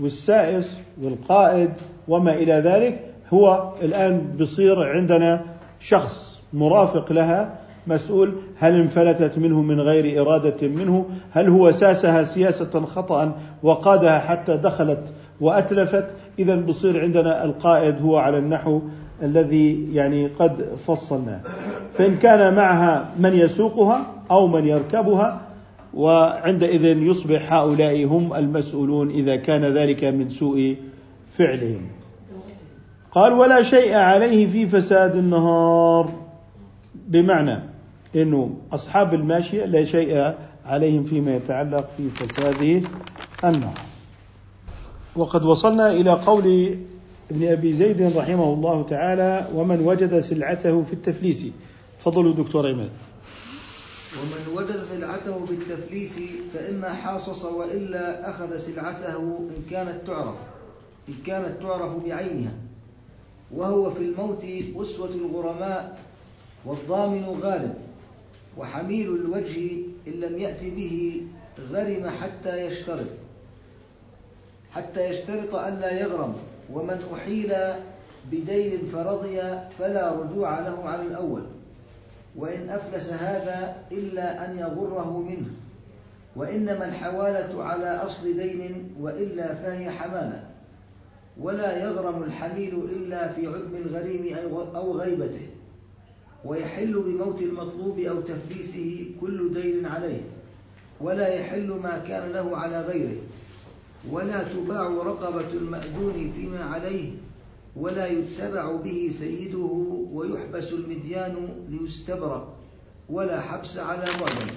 والسائس 0.00 0.78
والقائد 1.02 1.70
وما 2.08 2.34
إلى 2.34 2.52
ذلك 2.52 3.00
هو 3.34 3.72
الآن 3.82 4.36
بصير 4.40 4.82
عندنا 4.82 5.44
شخص 5.80 6.40
مرافق 6.52 7.12
لها 7.12 7.58
مسؤول 7.86 8.34
هل 8.58 8.80
انفلتت 8.80 9.38
منه 9.38 9.62
من 9.62 9.80
غير 9.80 10.22
إرادة 10.22 10.68
منه 10.68 11.06
هل 11.30 11.48
هو 11.48 11.72
ساسها 11.72 12.24
سياسة 12.24 12.84
خطأ 12.84 13.38
وقادها 13.62 14.18
حتى 14.18 14.56
دخلت 14.56 15.02
وأتلفت. 15.40 16.06
إذا 16.38 16.56
بصير 16.56 17.00
عندنا 17.00 17.44
القائد 17.44 18.02
هو 18.02 18.16
على 18.16 18.38
النحو 18.38 18.80
الذي 19.22 19.94
يعني 19.94 20.26
قد 20.26 20.66
فصلناه. 20.86 21.40
فإن 21.94 22.16
كان 22.16 22.54
معها 22.54 23.10
من 23.18 23.34
يسوقها 23.34 24.06
أو 24.30 24.46
من 24.46 24.66
يركبها 24.66 25.40
وعندئذ 25.94 26.84
يصبح 26.84 27.52
هؤلاء 27.52 28.04
هم 28.04 28.34
المسؤولون 28.34 29.10
إذا 29.10 29.36
كان 29.36 29.64
ذلك 29.64 30.04
من 30.04 30.28
سوء 30.28 30.76
فعلهم. 31.38 31.86
قال 33.12 33.32
ولا 33.32 33.62
شيء 33.62 33.94
عليه 33.94 34.46
في 34.46 34.66
فساد 34.66 35.16
النهار. 35.16 36.12
بمعنى 37.08 37.58
إنه 38.16 38.56
أصحاب 38.72 39.14
الماشية 39.14 39.64
لا 39.64 39.84
شيء 39.84 40.32
عليهم 40.66 41.04
فيما 41.04 41.36
يتعلق 41.36 41.90
في 41.96 42.10
فساد 42.10 42.84
النهار. 43.44 43.91
وقد 45.16 45.44
وصلنا 45.44 45.90
إلى 45.92 46.10
قول 46.10 46.76
ابن 47.30 47.48
أبي 47.48 47.72
زيد 47.72 48.16
رحمه 48.16 48.52
الله 48.52 48.86
تعالى 48.90 49.48
ومن 49.54 49.80
وجد 49.80 50.20
سلعته 50.20 50.82
في 50.82 50.92
التفليس. 50.92 51.46
تفضلوا 52.00 52.34
دكتور 52.34 52.68
عماد 52.68 52.90
ومن 54.22 54.56
وجد 54.56 54.84
سلعته 54.84 55.46
بالتفليس 55.48 56.18
فإما 56.54 56.94
حاصص 56.94 57.44
وإلا 57.44 58.30
أخذ 58.30 58.56
سلعته 58.56 59.16
إن 59.56 59.62
كانت 59.70 60.06
تعرف 60.06 60.34
إن 61.08 61.14
كانت 61.26 61.62
تعرف 61.62 61.96
بعينها 61.96 62.52
وهو 63.54 63.90
في 63.90 64.00
الموت 64.00 64.44
أسوة 64.76 65.08
الغرماء 65.08 65.98
والضامن 66.64 67.24
غالب 67.42 67.74
وحميل 68.58 69.14
الوجه 69.14 69.70
إن 70.08 70.12
لم 70.12 70.38
يأت 70.38 70.64
به 70.64 71.22
غرم 71.72 72.10
حتى 72.20 72.66
يشترط. 72.66 73.06
حتى 74.74 75.08
يشترط 75.08 75.54
ألا 75.54 76.00
يغرم 76.00 76.34
ومن 76.72 77.00
أحيل 77.14 77.54
بدين 78.30 78.86
فرضي 78.92 79.40
فلا 79.78 80.12
رجوع 80.12 80.60
له 80.60 80.88
على 80.88 81.02
الأول. 81.02 81.42
وإن 82.36 82.68
أفلس 82.68 83.12
هذا 83.12 83.76
إلا 83.92 84.50
أن 84.50 84.58
يغره 84.58 85.18
منه. 85.18 85.50
وإنما 86.36 86.84
الحوالة 86.84 87.64
على 87.64 87.86
أصل 87.86 88.36
دين 88.36 88.94
وإلا 89.00 89.54
فهي 89.54 89.90
حمالة. 89.90 90.44
ولا 91.40 91.84
يغرم 91.84 92.22
الحميل 92.22 92.74
إلا 92.74 93.28
في 93.28 93.46
عدم 93.46 93.76
الغريم 93.86 94.36
أو 94.76 94.92
غيبته. 94.92 95.46
ويحل 96.44 96.92
بموت 96.92 97.42
المطلوب 97.42 97.98
أو 97.98 98.20
تفليسه 98.20 99.06
كل 99.20 99.54
دين 99.54 99.86
عليه. 99.86 100.20
ولا 101.00 101.28
يحل 101.28 101.68
ما 101.68 101.98
كان 102.08 102.32
له 102.32 102.56
على 102.56 102.80
غيره. 102.80 103.16
ولا 104.10 104.42
تباع 104.42 104.88
رقبة 104.88 105.52
المأذون 105.52 106.32
فيما 106.36 106.64
عليه 106.64 107.10
ولا 107.76 108.06
يتبع 108.06 108.72
به 108.72 109.10
سيده 109.18 109.68
ويحبس 110.12 110.72
المديان 110.72 111.48
ليستبرأ 111.68 112.54
ولا 113.10 113.40
حبس 113.40 113.78
على 113.78 114.04
معدم 114.20 114.54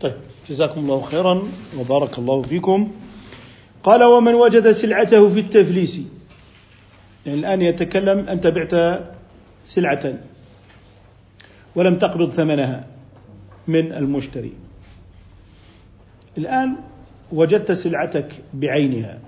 طيب 0.00 0.14
جزاكم 0.48 0.80
الله 0.80 1.02
خيرا 1.02 1.48
وبارك 1.78 2.18
الله 2.18 2.42
فيكم. 2.42 2.90
قال 3.82 4.04
ومن 4.04 4.34
وجد 4.34 4.72
سلعته 4.72 5.28
في 5.28 5.40
التفليس. 5.40 6.00
يعني 7.26 7.38
الآن 7.38 7.62
يتكلم 7.62 8.18
أنت 8.18 8.46
بعت 8.46 9.00
سلعة 9.64 10.18
ولم 11.74 11.98
تقبض 11.98 12.30
ثمنها 12.30 12.86
من 13.68 13.92
المشتري. 13.92 14.52
الآن 16.38 16.76
وجدت 17.32 17.72
سلعتك 17.72 18.28
بعينها 18.54 19.18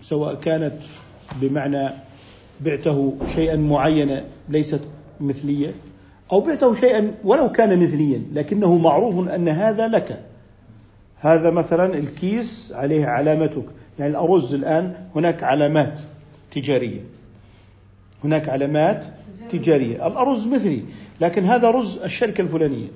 سواء 0.00 0.34
كانت 0.34 0.74
بمعنى 1.40 1.88
بعته 2.60 3.14
شيئا 3.34 3.56
معينا 3.56 4.24
ليست 4.48 4.80
مثلية 5.20 5.74
أو 6.32 6.40
بعته 6.40 6.74
شيئا 6.74 7.14
ولو 7.24 7.52
كان 7.52 7.78
مثليا 7.78 8.22
لكنه 8.32 8.78
معروف 8.78 9.28
أن 9.28 9.48
هذا 9.48 9.88
لك. 9.88 10.22
هذا 11.18 11.50
مثلا 11.50 11.98
الكيس 11.98 12.72
عليه 12.74 13.06
علامتك 13.06 13.64
يعني 13.98 14.10
الأرز 14.10 14.54
الآن 14.54 14.94
هناك 15.16 15.42
علامات 15.42 15.98
تجارية. 16.50 17.00
هناك 18.24 18.48
علامات 18.48 19.04
تجارية. 19.52 20.06
الأرز 20.06 20.46
مثلي 20.46 20.82
لكن 21.20 21.44
هذا 21.44 21.70
رز 21.70 21.98
الشركة 21.98 22.40
الفلانية. 22.40 22.88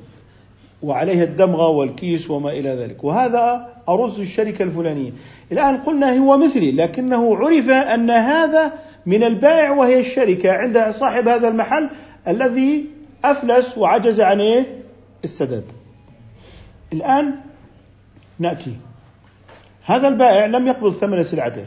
وعليها 0.82 1.24
الدمغة 1.24 1.68
والكيس 1.68 2.30
وما 2.30 2.50
إلى 2.50 2.70
ذلك. 2.70 3.04
وهذا 3.04 3.68
أرز 3.88 4.20
الشركة 4.20 4.62
الفلانية. 4.62 5.10
الآن 5.52 5.76
قلنا 5.76 6.18
هو 6.18 6.36
مثلي 6.36 6.72
لكنه 6.72 7.36
عرف 7.36 7.68
أن 7.68 8.10
هذا 8.10 8.72
من 9.06 9.24
البائع 9.24 9.70
وهي 9.70 10.00
الشركة 10.00 10.52
عند 10.52 10.90
صاحب 10.90 11.28
هذا 11.28 11.48
المحل 11.48 11.88
الذي 12.28 12.86
أفلس 13.24 13.78
وعجز 13.78 14.20
عن 14.20 14.40
إيه؟ 14.40 14.82
السداد. 15.24 15.64
الآن 16.92 17.34
نأتي. 18.38 18.76
هذا 19.84 20.08
البائع 20.08 20.46
لم 20.46 20.66
يقبض 20.66 20.92
ثمن 20.92 21.22
سلعته. 21.22 21.66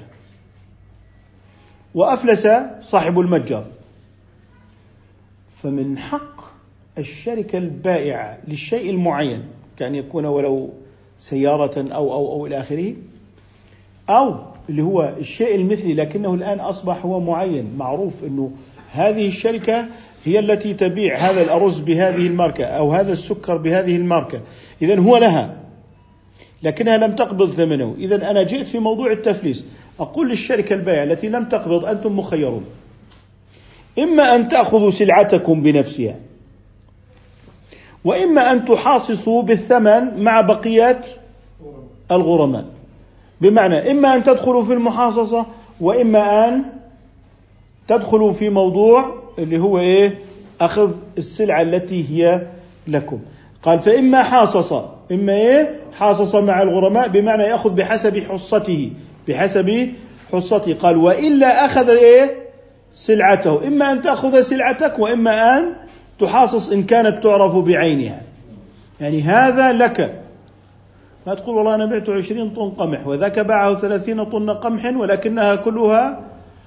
وأفلس 1.96 2.48
صاحب 2.82 3.20
المتجر. 3.20 3.64
فمن 5.64 5.98
حق 5.98 6.33
الشركة 6.98 7.58
البائعة 7.58 8.38
للشيء 8.48 8.90
المعين 8.90 9.44
كأن 9.78 9.96
يكون 9.96 10.26
ولو 10.26 10.70
سيارة 11.20 11.94
أو 11.94 12.14
أو 12.14 12.32
أو 12.32 12.48
إلى 12.48 12.60
آخره 12.60 12.94
أو 14.10 14.36
اللي 14.70 14.82
هو 14.82 15.14
الشيء 15.20 15.56
المثلي 15.56 15.94
لكنه 15.94 16.34
الآن 16.34 16.60
أصبح 16.60 17.06
هو 17.06 17.20
معين 17.20 17.76
معروف 17.78 18.24
أنه 18.24 18.52
هذه 18.92 19.28
الشركة 19.28 19.86
هي 20.26 20.40
التي 20.40 20.74
تبيع 20.74 21.18
هذا 21.18 21.42
الأرز 21.42 21.80
بهذه 21.80 22.28
الماركة 22.28 22.66
أو 22.66 22.92
هذا 22.92 23.12
السكر 23.12 23.58
بهذه 23.58 23.96
الماركة. 23.96 24.42
إذا 24.82 25.00
هو 25.00 25.18
لها 25.18 25.58
لكنها 26.64 26.98
لم 26.98 27.16
تقبض 27.16 27.52
ثمنه. 27.52 27.96
إذا 28.00 28.32
أنا 28.32 28.44
جئت 28.44 28.68
في 28.68 28.80
موضوع 28.80 29.12
التفليس. 29.12 29.66
أقول 30.00 30.30
للشركة 30.30 30.74
البائعة 30.74 31.04
التي 31.04 31.30
لم 31.30 31.46
تقبض 31.46 31.86
أنتم 31.86 32.20
مخيرون. 32.20 32.66
إما 34.00 34.36
أن 34.36 34.50
تأخذوا 34.50 34.90
سلعتكم 34.90 35.62
بنفسها 35.62 36.20
وإما 38.06 38.52
أن 38.52 38.66
تحاصصوا 38.66 39.42
بالثمن 39.42 40.24
مع 40.24 40.42
بقية 40.42 41.02
الغرماء. 42.12 42.66
بمعنى 43.42 43.92
إما 43.92 44.16
أن 44.16 44.24
تدخلوا 44.24 44.64
في 44.64 44.74
المحاصصة 44.74 45.46
وإما 45.82 46.48
أن 46.48 46.64
تدخلوا 47.88 48.32
في 48.32 48.50
موضوع 48.50 49.16
اللي 49.40 49.60
هو 49.60 49.80
إيه؟ 49.80 50.18
أخذ 50.62 50.92
السلعة 51.18 51.62
التي 51.62 52.06
هي 52.10 52.48
لكم. 52.88 53.20
قال 53.64 53.80
فإما 53.80 54.24
حاصص 54.24 54.74
إما 55.12 55.34
إيه؟ 55.34 55.80
حاصص 55.94 56.36
مع 56.36 56.62
الغرماء 56.62 57.08
بمعنى 57.08 57.44
يأخذ 57.44 57.70
بحسب 57.70 58.20
حصته 58.20 58.92
بحسب 59.28 59.90
حصته. 60.34 60.74
قال 60.74 60.98
وإلا 60.98 61.66
أخذ 61.66 61.90
إيه؟ 61.90 62.44
سلعته. 62.92 63.68
إما 63.68 63.92
أن 63.92 64.02
تأخذ 64.02 64.42
سلعتك 64.42 65.00
وإما 65.00 65.58
أن 65.58 65.74
تحاصص 66.20 66.70
إن 66.70 66.84
كانت 66.84 67.24
تعرف 67.24 67.56
بعينها. 67.56 68.22
يعني 69.02 69.22
هذا 69.22 69.74
لك. 69.74 70.24
ما 71.28 71.34
تقول 71.34 71.56
والله 71.56 71.76
أنا 71.76 71.86
بعت 71.86 72.10
عشرين 72.10 72.50
طن 72.50 72.70
قمح 72.70 73.08
وذاك 73.08 73.40
باعه 73.40 73.76
ثلاثين 73.76 74.24
طن 74.24 74.50
قمح 74.50 74.86
ولكنها 74.86 75.56
كلها 75.56 76.20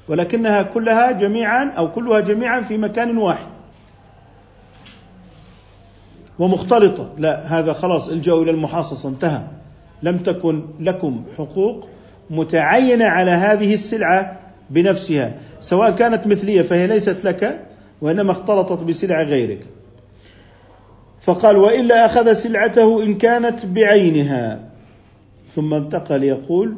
ولكنها 0.08 0.62
كلها 0.62 1.10
جميعا 1.10 1.72
أو 1.78 1.92
كلها 1.92 2.20
جميعا 2.20 2.60
في 2.60 2.78
مكان 2.78 3.18
واحد. 3.18 3.46
ومختلطة. 6.38 7.08
لا 7.18 7.58
هذا 7.58 7.72
خلاص 7.72 8.08
الجأوا 8.08 8.42
إلى 8.42 8.50
المحاصصة 8.50 9.08
انتهى. 9.08 9.42
لم 10.02 10.18
تكن 10.18 10.62
لكم 10.80 11.24
حقوق 11.38 11.88
متعينة 12.30 13.04
على 13.04 13.30
هذه 13.30 13.74
السلعة 13.74 14.40
بنفسها 14.70 15.34
سواء 15.60 15.90
كانت 15.90 16.26
مثلية 16.26 16.62
فهي 16.62 16.86
ليست 16.86 17.24
لك. 17.24 17.66
وإنما 18.00 18.32
اختلطت 18.32 18.82
بسلع 18.82 19.22
غيرك. 19.22 19.66
فقال 21.20 21.56
وإلا 21.56 22.06
أخذ 22.06 22.32
سلعته 22.32 23.02
إن 23.02 23.14
كانت 23.14 23.66
بعينها. 23.66 24.70
ثم 25.54 25.74
انتقل 25.74 26.24
يقول 26.24 26.74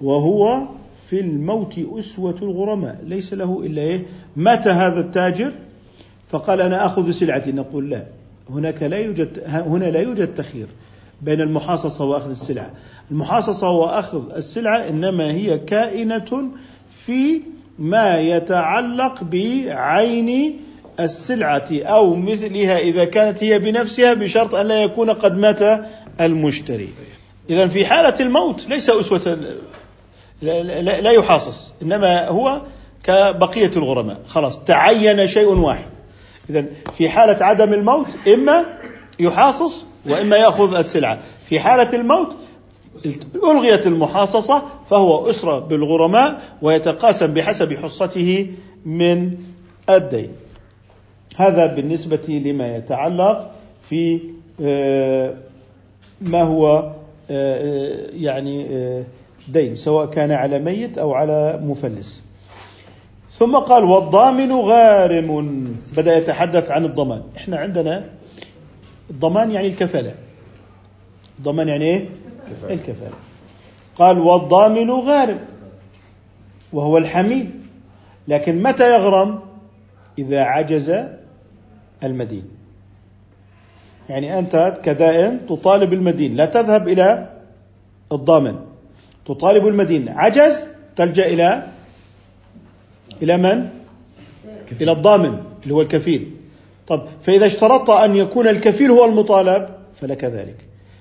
وهو 0.00 0.62
في 1.08 1.20
الموت 1.20 1.74
أسوة 1.98 2.36
الغرماء. 2.42 3.00
ليس 3.04 3.34
له 3.34 3.62
إلا 3.66 3.82
إيه؟ 3.82 4.06
مات 4.36 4.68
هذا 4.68 5.00
التاجر. 5.00 5.52
فقال 6.30 6.60
أنا 6.60 6.86
أخذ 6.86 7.10
سلعتي. 7.10 7.52
نقول 7.52 7.90
لا. 7.90 8.06
هناك 8.50 8.82
لا 8.82 8.96
يوجد 8.96 9.42
هنا 9.46 9.84
لا 9.84 10.00
يوجد 10.00 10.34
تخيير 10.34 10.66
بين 11.22 11.40
المحاصصة 11.40 12.04
وأخذ 12.04 12.30
السلعة. 12.30 12.70
المحاصصة 13.10 13.70
وأخذ 13.70 14.34
السلعة 14.34 14.88
إنما 14.88 15.30
هي 15.32 15.58
كائنة 15.58 16.50
في 16.90 17.40
ما 17.78 18.18
يتعلق 18.18 19.24
بعين 19.24 20.60
السلعة 21.00 21.68
أو 21.72 22.14
مثلها 22.14 22.78
إذا 22.78 23.04
كانت 23.04 23.44
هي 23.44 23.58
بنفسها 23.58 24.14
بشرط 24.14 24.54
أن 24.54 24.66
لا 24.66 24.82
يكون 24.82 25.10
قد 25.10 25.36
مات 25.36 25.84
المشتري. 26.20 26.88
إذا 27.50 27.66
في 27.66 27.86
حالة 27.86 28.14
الموت 28.20 28.68
ليس 28.68 28.90
أسوة 28.90 29.38
لا 30.42 31.10
يحاصص 31.10 31.74
إنما 31.82 32.28
هو 32.28 32.62
كبقية 33.04 33.70
الغرماء. 33.76 34.18
خلاص 34.28 34.64
تعين 34.64 35.26
شيء 35.26 35.48
واحد. 35.48 35.88
إذا 36.50 36.64
في 36.98 37.08
حالة 37.08 37.44
عدم 37.44 37.72
الموت 37.72 38.06
إما 38.34 38.66
يحاصص 39.18 39.84
وإما 40.06 40.36
يأخذ 40.36 40.74
السلعة. 40.74 41.20
في 41.48 41.60
حالة 41.60 41.92
الموت 41.94 42.36
ألغيت 43.44 43.86
المحاصصة 43.86 44.62
فهو 44.92 45.30
أسرة 45.30 45.58
بالغرماء 45.58 46.40
ويتقاسم 46.62 47.26
بحسب 47.26 47.74
حصته 47.74 48.46
من 48.86 49.38
الدين. 49.90 50.28
هذا 51.36 51.66
بالنسبة 51.66 52.42
لما 52.44 52.76
يتعلق 52.76 53.50
في 53.88 54.20
آه، 54.62 55.34
ما 56.20 56.42
هو 56.42 56.92
آه، 57.30 58.06
يعني 58.12 58.66
آه، 58.70 59.04
دين 59.48 59.74
سواء 59.74 60.06
كان 60.06 60.30
على 60.30 60.58
ميت 60.58 60.98
أو 60.98 61.14
على 61.14 61.60
مفلس. 61.62 62.20
ثم 63.30 63.56
قال 63.56 63.84
والضامن 63.84 64.52
غارم. 64.52 65.64
بدأ 65.96 66.16
يتحدث 66.16 66.70
عن 66.70 66.84
الضمان. 66.84 67.22
إحنا 67.36 67.56
عندنا 67.56 68.04
الضمان 69.10 69.50
يعني 69.50 69.66
الكفالة. 69.66 70.14
الضمان 71.38 71.68
يعني 71.68 71.84
إيه؟ 71.84 72.08
كفالة. 72.50 72.74
الكفالة. 72.74 73.31
قال 73.96 74.18
والضامن 74.18 74.90
غارم 74.90 75.38
وهو 76.72 76.98
الحميل 76.98 77.50
لكن 78.28 78.62
متى 78.62 78.94
يغرم؟ 78.94 79.40
إذا 80.18 80.40
عجز 80.40 80.94
المدين. 82.04 82.44
يعني 84.08 84.38
أنت 84.38 84.80
كدائن 84.84 85.46
تطالب 85.48 85.92
المدين 85.92 86.36
لا 86.36 86.46
تذهب 86.46 86.88
إلى 86.88 87.28
الضامن. 88.12 88.56
تطالب 89.26 89.66
المدين. 89.66 90.08
عجز 90.08 90.68
تلجأ 90.96 91.26
إلى 91.26 91.66
إلى 93.22 93.36
من؟ 93.36 93.68
إلى 94.80 94.92
الضامن 94.92 95.40
اللي 95.62 95.74
هو 95.74 95.82
الكفيل. 95.82 96.30
طب 96.86 97.02
فإذا 97.22 97.46
اشترطت 97.46 97.90
أن 97.90 98.16
يكون 98.16 98.48
الكفيل 98.48 98.90
هو 98.90 99.04
المطالب 99.04 99.68
فلك 100.00 100.24
ذلك. 100.24 100.56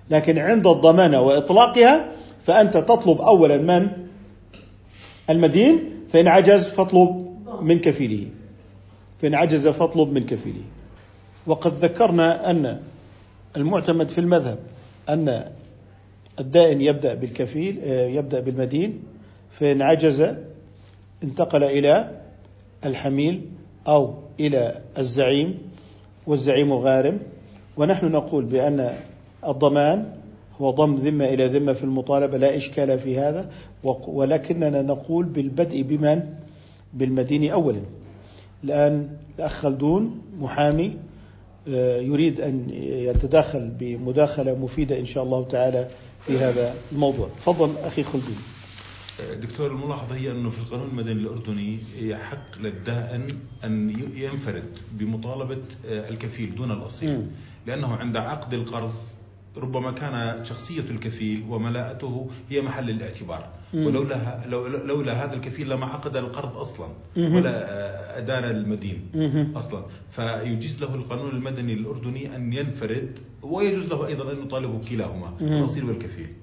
لكن 0.10 0.38
عند 0.38 0.68
الضمانة 0.68 1.22
وإطلاقها 1.22 2.06
فأنت 2.44 2.78
تطلب 2.78 3.22
أولا 3.22 3.58
من 3.58 3.90
المدين 5.30 5.90
فإن 6.10 6.28
عجز 6.28 6.68
فاطلب 6.68 7.38
من 7.62 7.80
كفيله. 7.80 8.28
فإن 9.22 9.36
عجز 9.36 9.68
فاطلب 9.68 10.14
من 10.14 10.26
كفيله. 10.26 10.64
وقد 11.48 11.74
ذكرنا 11.74 12.50
أن 12.52 12.80
المعتمد 13.58 14.10
في 14.10 14.18
المذهب 14.18 14.60
أن 15.10 15.52
الدائن 16.40 16.82
يبدأ 16.82 17.14
بالكفيل 17.14 17.80
آه، 17.84 18.08
يبدأ 18.08 18.40
بالمدين. 18.40 19.04
فإن 19.52 19.82
عجز 19.82 20.34
انتقل 21.24 21.64
إلى 21.64 22.22
الحميل 22.86 23.50
أو 23.88 24.14
إلى 24.40 24.82
الزعيم 24.98 25.58
والزعيم 26.28 26.74
غارم. 26.74 27.20
ونحن 27.78 28.06
نقول 28.06 28.46
بأن 28.46 28.96
الضمان 29.48 30.21
هو 30.62 30.72
ضم 30.72 30.96
ذمة 30.96 31.26
إلى 31.26 31.48
ذمة 31.48 31.74
في 31.74 31.84
المطالبة 31.84 32.38
لا 32.38 32.58
إشكال 32.58 33.00
في 33.00 33.20
هذا. 33.20 33.52
ولكننا 33.84 34.82
نقول 34.82 35.26
بالبدء 35.26 35.82
بمن؟ 35.82 36.24
بالمدين 36.94 37.52
أولا. 37.52 37.82
الآن 38.64 39.10
الأخ 39.40 39.52
خلدون 39.54 40.22
محامي 40.40 40.98
آه، 41.68 42.00
يريد 42.00 42.42
أن 42.42 42.70
يتداخل 42.84 43.72
بمداخلة 43.80 44.56
مفيدة 44.56 45.00
إن 45.00 45.06
شاء 45.06 45.24
الله 45.24 45.44
تعالى 45.48 45.88
في 46.26 46.38
هذا 46.38 46.74
الموضوع. 46.92 47.28
تفضل 47.38 47.78
أخي 47.78 48.04
خلدون. 48.04 48.38
دكتور 49.42 49.72
الملاحظة 49.72 50.16
هي 50.16 50.32
أنه 50.32 50.50
في 50.50 50.60
القانون 50.60 50.90
المدني 50.90 51.12
الأردني 51.12 51.80
يحق 52.00 52.60
للدائن 52.60 53.28
أن 53.64 53.90
ينفرد 54.16 54.66
بمطالبة 54.92 55.58
آه، 55.90 56.10
الكفيل 56.10 56.56
دون 56.56 56.72
الأصيل. 56.72 57.28
لأنه 57.68 57.96
عند 57.96 58.18
عقد 58.18 58.54
القرض 58.54 58.92
ربما 59.58 59.92
كان 59.92 60.46
شخصية 60.46 60.86
الكفيل 60.90 61.44
وملاءته 61.50 62.30
هي 62.50 62.62
محل 62.62 62.90
الاعتبار. 62.90 63.50
ولولا 63.74 64.48
لولا 64.86 65.26
هذا 65.26 65.34
الكفيل 65.34 65.70
لما 65.70 65.86
عقد 65.86 66.18
القرض 66.18 66.58
أصلا. 66.58 66.88
ولا 67.18 68.18
أدان 68.18 68.44
المدين 68.44 69.02
أصلا. 69.56 69.86
فيجيز 70.12 70.82
له 70.82 70.96
القانون 70.96 71.30
المدني 71.30 71.74
الأردني 71.74 72.36
أن 72.36 72.54
ينفرد 72.54 73.20
ويجوز 73.42 73.86
له 73.86 74.08
أيضا 74.08 74.32
أن 74.32 74.42
يطالب 74.44 74.82
كلاهما 74.90 75.34
الأصيل 75.42 75.86
والكفيل. 75.86 76.34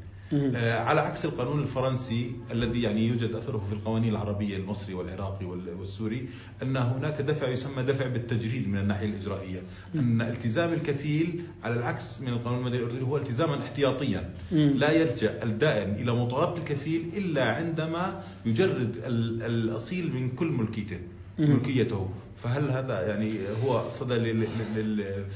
على 0.63 1.01
عكس 1.01 1.25
القانون 1.25 1.63
الفرنسي 1.63 2.33
الذي 2.51 2.83
يعني 2.83 3.07
يوجد 3.07 3.35
أثره 3.35 3.65
في 3.69 3.75
القوانين 3.75 4.11
العربية 4.11 4.57
المصري 4.57 4.95
والعراقي 4.95 5.47
والسوري 5.47 6.29
أن 6.63 6.77
هناك 6.77 7.21
دفع 7.21 7.49
يسمى 7.49 7.83
دفع 7.83 8.07
بالتجريد 8.07 8.69
من 8.69 8.79
الناحية 8.79 9.07
الإجرائية. 9.07 9.63
أن 9.95 10.21
التزام 10.23 10.73
الكفيل 10.73 11.43
على 11.65 11.75
العكس 11.75 12.21
من 12.21 12.29
القانون 12.29 12.59
المدني 12.59 12.79
الأردني 12.79 13.03
هو 13.03 13.17
التزاما 13.17 13.59
احتياطيا. 13.59 14.31
لا 14.53 14.91
يلجأ 14.91 15.43
الدائن 15.43 15.91
إلى 15.95 16.15
مطالبه 16.15 16.57
الكفيل 16.57 17.13
إلا 17.17 17.45
عندما 17.45 18.23
يجرد 18.47 18.95
الأصيل 19.45 20.13
من 20.15 20.31
كل 20.31 20.47
ملكيته 20.47 20.99
ملكيته. 21.39 22.11
فهل 22.43 22.71
هذا 22.71 23.09
يعني 23.09 23.39
هو 23.65 23.91
صدى 23.91 24.47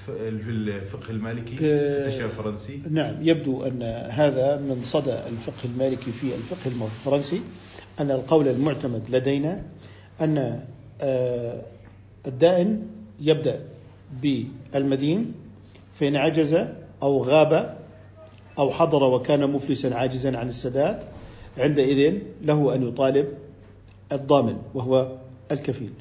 في 0.06 0.08
الفقه 0.08 1.10
المالكي 1.10 1.56
في 1.56 1.64
التشريع 1.64 2.26
الفرنسي؟ 2.26 2.82
نعم 2.90 3.14
يبدو 3.20 3.66
أن 3.66 3.82
هذا 4.10 4.56
من 4.56 4.80
صدى 4.84 5.12
الفقه 5.12 5.64
المالكي 5.64 6.12
في 6.12 6.34
الفقه 6.34 6.66
الفرنسي 6.66 7.40
أن 8.00 8.10
القول 8.10 8.48
المعتمد 8.48 9.02
لدينا 9.10 9.62
أن 10.20 10.60
آه، 11.00 11.62
الدائن 12.26 12.86
يبدأ 13.20 13.60
بالمدين 14.22 15.32
فإن 15.94 16.16
عجز 16.16 16.66
أو 17.02 17.22
غاب 17.22 17.78
أو 18.58 18.70
حضر 18.70 19.04
وكان 19.04 19.50
مفلسا 19.50 19.94
عاجزا 19.94 20.38
عن 20.38 20.48
السداد 20.48 21.02
عندئذ 21.58 22.18
له 22.42 22.74
أن 22.74 22.88
يطالب 22.88 23.28
الضامن 24.12 24.56
وهو 24.74 25.16
الكفيل 25.52 25.92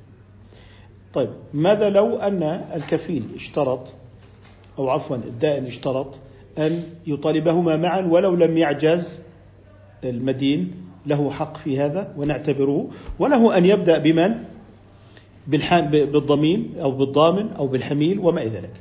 طيب 1.13 1.29
ماذا 1.53 1.89
لو 1.89 2.15
أن 2.17 2.43
الكفيل 2.75 3.23
اشترط 3.35 3.93
أو 4.79 4.89
عفوا 4.89 5.15
الدائن 5.15 5.65
اشترط 5.65 6.19
أن 6.57 6.83
يطالبهما 7.07 7.77
معا 7.77 8.01
ولو 8.01 8.35
لم 8.35 8.57
يعجز 8.57 9.19
المدين؟ 10.03 10.71
له 11.05 11.31
حق 11.31 11.57
في 11.57 11.79
هذا 11.79 12.13
ونعتبره. 12.17 12.89
وله 13.19 13.57
أن 13.57 13.65
يبدأ 13.65 13.97
بمن؟ 13.97 14.35
بالضمين 15.47 16.73
أو 16.81 16.91
بالضامن 16.91 17.49
أو 17.49 17.67
بالحميل 17.67 18.19
وما 18.19 18.41
إلى 18.41 18.49
ذلك. 18.49 18.73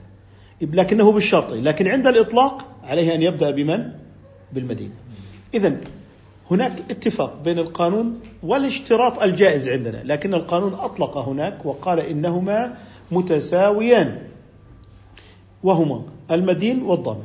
لكنه 0.62 1.12
بالشرط 1.12 1.52
لكن 1.52 1.88
عند 1.88 2.06
الإطلاق 2.06 2.68
عليه 2.84 3.14
أن 3.14 3.22
يبدأ 3.22 3.50
بمن؟ 3.50 3.90
بالمدين. 4.52 4.92
إذا 5.54 5.80
هناك 6.50 6.72
اتفاق 6.90 7.42
بين 7.44 7.58
القانون 7.58 8.20
والاشتراط 8.42 9.22
الجائز 9.22 9.68
عندنا 9.68 10.02
لكن 10.04 10.34
القانون 10.34 10.74
أطلق 10.74 11.18
هناك 11.18 11.66
وقال 11.66 12.00
إنهما 12.00 12.76
متساويان 13.10 14.18
وهما 15.62 16.02
المدين 16.30 16.82
والضامن. 16.82 17.24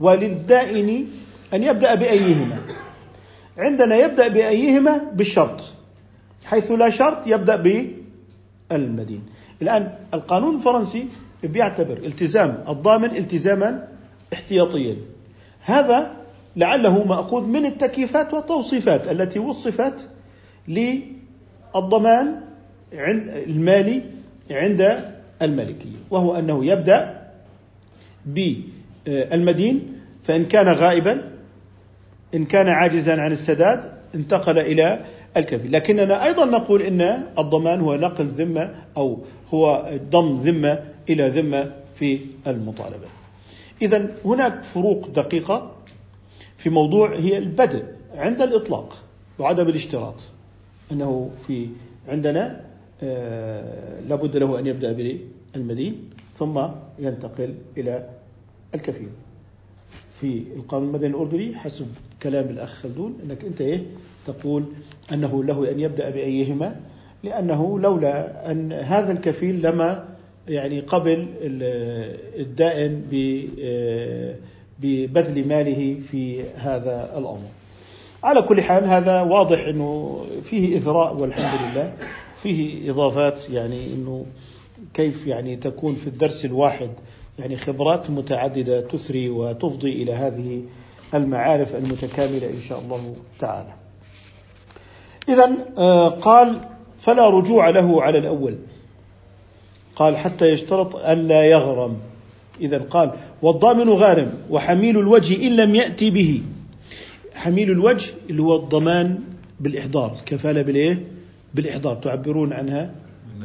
وللدائن 0.00 1.06
أن 1.54 1.62
يبدأ 1.62 1.94
بأيهما. 1.94 2.58
عندنا 3.58 3.96
يبدأ 3.96 4.28
بأيهما 4.28 5.00
بالشرط 5.12 5.60
حيث 6.44 6.70
لا 6.70 6.90
شرط 6.90 7.26
يبدأ 7.26 7.56
بالمدين. 7.56 9.22
الآن 9.62 9.92
القانون 10.14 10.56
الفرنسي 10.56 11.08
بيعتبر 11.42 11.96
التزام 11.96 12.64
الضامن 12.68 13.16
التزاما 13.16 13.88
احتياطيا. 14.32 14.96
هذا 15.60 16.23
لعله 16.56 17.04
مأخوذ 17.04 17.48
من 17.48 17.66
التكييفات 17.66 18.34
والتوصيفات 18.34 19.08
التي 19.08 19.38
وصفت 19.38 20.08
للضمان 20.68 22.40
عند 22.92 23.28
المالي 23.28 24.02
عند 24.50 25.00
المالكية 25.42 25.96
وهو 26.10 26.38
أنه 26.38 26.64
يبدأ 26.66 27.20
بالمدين 28.26 29.92
فإن 30.22 30.44
كان 30.44 30.68
غائبا 30.68 31.30
إن 32.34 32.44
كان 32.44 32.68
عاجزا 32.68 33.20
عن 33.20 33.32
السداد 33.32 33.92
انتقل 34.14 34.58
إلى 34.58 35.04
الكفيل 35.36 35.72
لكننا 35.72 36.24
أيضا 36.24 36.44
نقول 36.44 36.82
إن 36.82 37.00
الضمان 37.38 37.80
هو 37.80 37.96
نقل 37.96 38.24
ذمة 38.24 38.74
أو 38.96 39.18
هو 39.54 39.90
ضم 40.10 40.36
ذمة 40.36 40.78
إلى 41.08 41.28
ذمة 41.28 41.72
في 41.94 42.20
المطالبة. 42.46 43.06
إذا 43.82 44.10
هناك 44.24 44.62
فروق 44.62 45.08
دقيقة. 45.08 45.70
في 46.64 46.70
موضوع 46.70 47.16
هي 47.16 47.38
البدء 47.38 47.84
عند 48.14 48.42
الإطلاق 48.42 49.04
وعدم 49.38 49.68
الاشتراط. 49.68 50.14
أنه 50.92 51.30
في 51.46 51.68
عندنا 52.08 52.60
آه، 53.02 54.00
لابد 54.00 54.36
له 54.36 54.58
أن 54.58 54.66
يبدأ 54.66 54.92
بالمدين 55.54 56.10
ثم 56.38 56.60
ينتقل 56.98 57.54
إلى 57.76 58.08
الكفيل. 58.74 59.08
في 60.20 60.42
القانون 60.56 60.88
المدني 60.88 61.06
الأردني 61.06 61.54
حسب 61.56 61.86
كلام 62.22 62.48
الأخ 62.48 62.74
خلدون 62.74 63.18
أنك 63.24 63.44
أنت 63.44 63.60
إيه؟ 63.60 63.82
تقول 64.26 64.64
أنه 65.12 65.44
له 65.44 65.70
أن 65.70 65.80
يبدأ 65.80 66.10
بأيهما 66.10 66.80
لأنه 67.24 67.80
لولا 67.80 68.50
أن 68.50 68.72
هذا 68.72 69.12
الكفيل 69.12 69.62
لما 69.62 70.08
يعني 70.48 70.80
قبل 70.80 71.26
الدائن 72.38 73.02
ببذل 74.78 75.48
ماله 75.48 76.00
في 76.10 76.42
هذا 76.42 77.18
الأمر. 77.18 77.48
على 78.24 78.42
كل 78.42 78.62
حال 78.62 78.84
هذا 78.84 79.22
واضح 79.22 79.66
أنه 79.66 80.24
فيه 80.44 80.78
إثراء 80.78 81.16
والحمد 81.16 81.60
لله. 81.72 81.92
فيه 82.36 82.90
إضافات 82.90 83.50
يعني 83.50 83.86
أنه 83.94 84.26
كيف 84.94 85.26
يعني 85.26 85.56
تكون 85.56 85.94
في 85.94 86.06
الدرس 86.06 86.44
الواحد 86.44 86.90
يعني 87.38 87.56
خبرات 87.56 88.10
متعددة 88.10 88.80
تثري 88.80 89.28
وتفضي 89.28 90.02
إلى 90.02 90.12
هذه 90.12 90.62
المعارف 91.14 91.74
المتكاملة 91.74 92.50
إن 92.50 92.60
شاء 92.60 92.78
الله 92.78 93.14
تعالى. 93.40 93.74
إذا 95.28 95.56
آه، 95.78 96.08
قال 96.08 96.60
فلا 96.98 97.30
رجوع 97.30 97.70
له 97.70 98.02
على 98.02 98.18
الأول. 98.18 98.58
قال 99.96 100.16
حتى 100.16 100.52
يشترط 100.52 100.96
ألا 100.96 101.44
يغرم. 101.44 101.98
إذا 102.60 102.78
قال 102.78 103.12
والضامن 103.44 103.88
غارم 103.88 104.32
وحميل 104.50 104.98
الوجه 104.98 105.46
إن 105.46 105.56
لم 105.56 105.74
يأتي 105.74 106.10
به. 106.10 106.42
حميل 107.32 107.70
الوجه 107.70 108.12
اللي 108.30 108.42
هو 108.42 108.56
الضمان 108.56 109.18
بالإحضار 109.60 110.16
الكفالة 110.20 110.62
بالإيه؟ 110.62 111.06
بالإحضار. 111.54 111.96
تعبرون 111.96 112.52
عنها؟ 112.52 112.90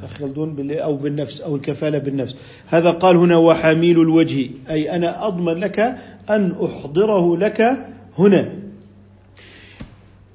خلدون 0.07 0.71
أو 0.71 0.95
بالنفس 0.95 1.41
أو 1.41 1.55
الكفالة 1.55 1.97
بالنفس. 1.97 2.35
هذا 2.67 2.91
قال 2.91 3.17
هنا 3.17 3.37
وحميل 3.37 4.01
الوجه 4.01 4.49
أي 4.69 4.95
أنا 4.95 5.27
أضمن 5.27 5.53
لك 5.53 5.79
أن 6.29 6.55
أحضره 6.65 7.37
لك 7.37 7.87
هنا. 8.17 8.53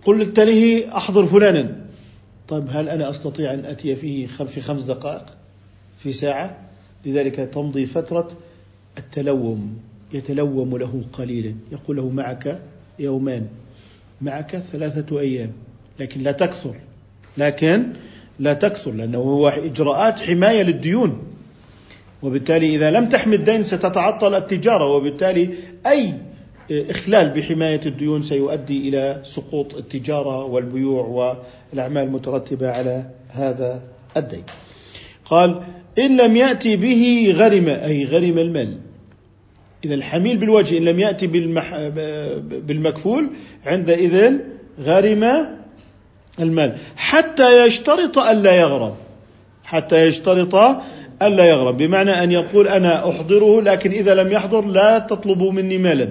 قلت 0.05 0.41
له 0.41 0.85
أحضر 0.97 1.27
فلانا. 1.27 1.77
طيب 2.49 2.67
هل 2.71 2.89
أنا 2.89 3.11
أستطيع 3.11 3.55
أن 3.55 3.65
أتي 3.65 3.97
فيه 3.97 4.27
في 4.27 4.61
خمس 4.61 4.83
دقائق 4.83 5.25
في 5.99 6.13
ساعة؟ 6.13 6.57
لذلك 7.07 7.35
تمضي 7.35 7.87
فترة 7.87 8.29
التلوم 8.99 9.77
يتلوم 10.13 10.77
له 10.77 11.03
قليلا 11.13 11.55
يقول 11.73 11.97
له 11.97 12.09
معك 12.09 12.61
يومان 12.99 13.47
معك 14.21 14.57
ثلاثة 14.57 15.21
أيام 15.21 15.51
لكن 16.01 16.21
لا 16.21 16.33
تكثر 16.33 16.75
لكن 17.39 17.87
لا 18.39 18.55
تكثر 18.55 18.91
لأنه 18.91 19.19
هو 19.19 19.49
إجراءات 19.49 20.21
حماية 20.21 20.63
للديون. 20.63 21.19
وبالتالي 22.23 22.77
إذا 22.77 22.91
لم 22.91 23.09
تحمي 23.09 23.37
الدين 23.37 23.65
ستتعطل 23.65 24.35
التجارة 24.35 24.87
وبالتالي 24.87 25.55
أي 25.87 26.15
إخلال 26.71 27.31
بحماية 27.31 27.81
الديون 27.87 28.23
سيؤدي 28.23 28.89
إلى 28.89 29.21
سقوط 29.25 29.75
التجارة 29.75 30.45
والبيوع 30.45 31.07
والأعمال 31.73 32.03
المترتبة 32.03 32.71
على 32.71 33.11
هذا 33.29 33.83
الدين. 34.17 34.43
قال 35.25 35.63
إن 35.99 36.17
لم 36.17 36.37
يأتي 36.37 36.77
به 36.77 37.35
غرم 37.37 37.69
أي 37.69 38.05
غرم 38.05 38.39
المال. 38.39 38.75
إذا 39.85 39.95
الحميل 39.95 40.37
بالوجه 40.37 40.79
إن 40.79 40.85
لم 40.85 41.01
يأتي 41.01 41.27
بالمح... 41.27 41.89
بالمكفول 42.67 43.31
عندئذ 43.67 44.33
غرم 44.81 45.47
المال. 46.41 46.77
حتى 46.97 47.67
يشترط 47.67 48.19
ألا 48.19 48.55
يغرم. 48.55 48.95
حتى 49.65 50.07
يشترط 50.09 50.55
ألا 51.23 51.45
يغرم. 51.45 51.77
بمعنى 51.77 52.11
أن 52.11 52.33
يقول 52.33 52.69
أنا 52.69 53.11
أحضره 53.11 53.61
لكن 53.61 53.91
إذا 53.91 54.15
لم 54.15 54.33
يحضر 54.33 54.65
لا 54.67 54.99
تطلبوا 54.99 55.53
مني 55.53 55.79
مالا. 55.79 56.09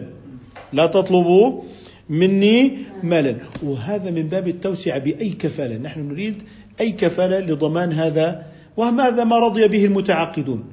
لا 0.73 0.86
تطلبوا 0.86 1.61
مني 2.09 2.77
مالا. 3.03 3.36
وهذا 3.63 4.11
من 4.11 4.23
باب 4.23 4.47
التوسعة 4.47 4.99
بأي 4.99 5.29
كفالة. 5.29 5.77
نحن 5.77 6.09
نريد 6.09 6.43
أي 6.81 6.91
كفالة 6.91 7.39
لضمان 7.39 7.93
هذا 7.93 8.52
وهذا 8.78 9.24
ما 9.24 9.39
رضي 9.39 9.67
به 9.67 9.86
المتعاقدون؟ 9.86 10.63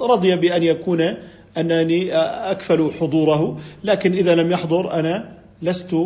رضي 0.00 0.36
بأن 0.36 0.62
يكون 0.62 1.14
أنني 1.58 2.14
أكفل 2.50 2.90
حضوره 3.00 3.60
لكن 3.84 4.12
إذا 4.12 4.34
لم 4.34 4.50
يحضر 4.50 4.92
أنا 4.92 5.28
لست 5.62 5.96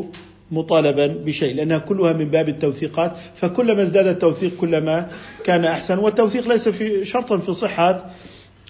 مطالبا 0.51 1.07
بشيء 1.07 1.55
لأنها 1.55 1.78
كلها 1.78 2.12
من 2.12 2.24
باب 2.24 2.49
التوثيقات 2.49 3.12
فكلما 3.35 3.83
ازداد 3.83 4.07
التوثيق 4.07 4.57
كلما 4.57 5.09
كان 5.45 5.64
أحسن 5.64 5.99
والتوثيق 5.99 6.49
ليس 6.49 6.68
في 6.68 7.05
شرطا 7.05 7.39
في 7.39 7.53
صحة 7.53 8.11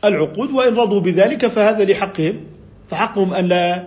العقود 0.05 0.51
وإن 0.51 0.75
رضوا 0.75 1.01
بذلك 1.01 1.47
فهذا 1.47 1.85
لحقهم 1.85 2.41
فحقهم 2.91 3.35
أن 3.35 3.49
لا 3.49 3.85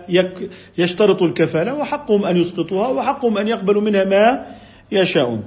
يشترطوا 0.78 1.26
الكفالة 1.26 1.74
وحقهم 1.74 2.24
أن 2.24 2.36
يسقطوها 2.36 2.88
وحقهم 2.88 3.38
أن 3.38 3.48
يقبلوا 3.48 3.82
منها 3.82 4.04
ما 4.04 4.46
يشاءون. 4.92 5.44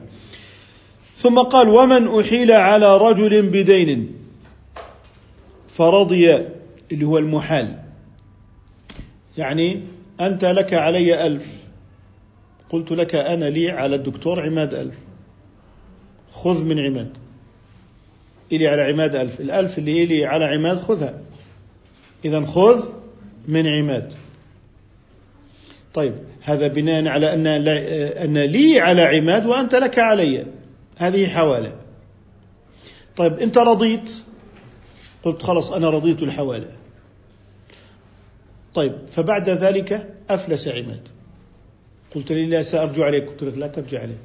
ثم 1.15 1.39
قال 1.39 1.69
ومن 1.69 2.19
أحيل 2.19 2.51
على 2.51 2.97
رجل 2.97 3.41
بدين 3.41 4.15
فرضي 5.67 6.37
اللي 6.91 7.05
هو 7.05 7.17
المحال. 7.17 7.75
يعني 9.37 9.81
أنت 10.21 10.45
لك 10.45 10.73
علي 10.73 11.27
ألف 11.27 11.45
قلت 12.69 12.91
لك 12.91 13.15
أنا 13.15 13.45
لي 13.45 13.69
على 13.69 13.95
الدكتور 13.95 14.41
عماد 14.41 14.73
ألف. 14.73 14.95
خذ 16.31 16.65
من 16.65 16.79
عماد. 16.79 17.09
إلي 18.51 18.67
على 18.67 18.81
عماد 18.81 19.15
ألف؟ 19.15 19.41
الألف 19.41 19.77
اللي 19.77 20.03
إلي 20.03 20.25
على 20.25 20.45
عماد 20.45 20.79
خذها. 20.79 21.21
إذا 22.25 22.45
خذ 22.45 22.85
من 23.47 23.67
عماد. 23.67 24.13
طيب 25.93 26.13
هذا 26.41 26.67
بناء 26.67 27.07
على 27.07 27.33
أن 27.33 27.47
أن 27.47 28.37
لي 28.37 28.79
على 28.79 29.01
عماد 29.01 29.45
وأنت 29.45 29.75
لك 29.75 29.99
علي. 29.99 30.45
هذه 30.99 31.27
حوالة. 31.27 31.73
طيب 33.17 33.39
أنت 33.39 33.57
رضيت؟ 33.57 34.11
قلت 35.23 35.43
خلاص 35.43 35.71
أنا 35.71 35.89
رضيت 35.89 36.23
الحوالة. 36.23 36.67
طيب 38.73 38.93
فبعد 39.11 39.49
ذلك 39.49 40.13
أفلس 40.29 40.67
عماد. 40.67 41.01
قلت 42.15 42.31
لي 42.31 42.45
لا 42.45 42.63
سأرجع 42.63 43.05
عليك. 43.05 43.29
قلت 43.29 43.43
لك 43.43 43.57
لا 43.57 43.67
ترجع 43.67 44.01
عليه. 44.01 44.17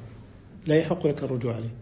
لا 0.67 0.75
يحق 0.75 1.07
لك 1.07 1.23
الرجوع 1.23 1.55
عليه. 1.55 1.73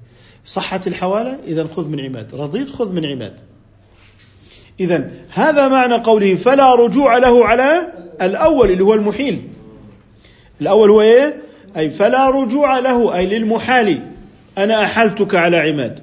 صحت 0.45 0.87
الحوالة؟ 0.87 1.39
إذا 1.47 1.67
خذ 1.67 1.89
من 1.89 1.99
عماد. 1.99 2.35
رضيت؟ 2.35 2.69
خذ 2.69 2.93
من 2.93 3.05
عماد. 3.05 3.39
إذا 4.79 5.11
هذا 5.29 5.67
معنى 5.67 5.95
قوله 5.95 6.35
فلا 6.35 6.75
رجوع 6.75 7.17
له 7.17 7.45
على 7.45 7.93
الأول 8.21 8.71
اللي 8.71 8.83
هو 8.83 8.93
المحيل. 8.93 9.49
الأول 10.61 10.89
هو 10.89 11.01
إيه؟ 11.01 11.41
أي 11.77 11.89
فلا 11.89 12.29
رجوع 12.29 12.79
له 12.79 13.15
أي 13.15 13.25
للمحال. 13.25 14.12
أنا 14.57 14.83
أحلتك 14.83 15.35
على 15.35 15.57
عماد 15.57 15.99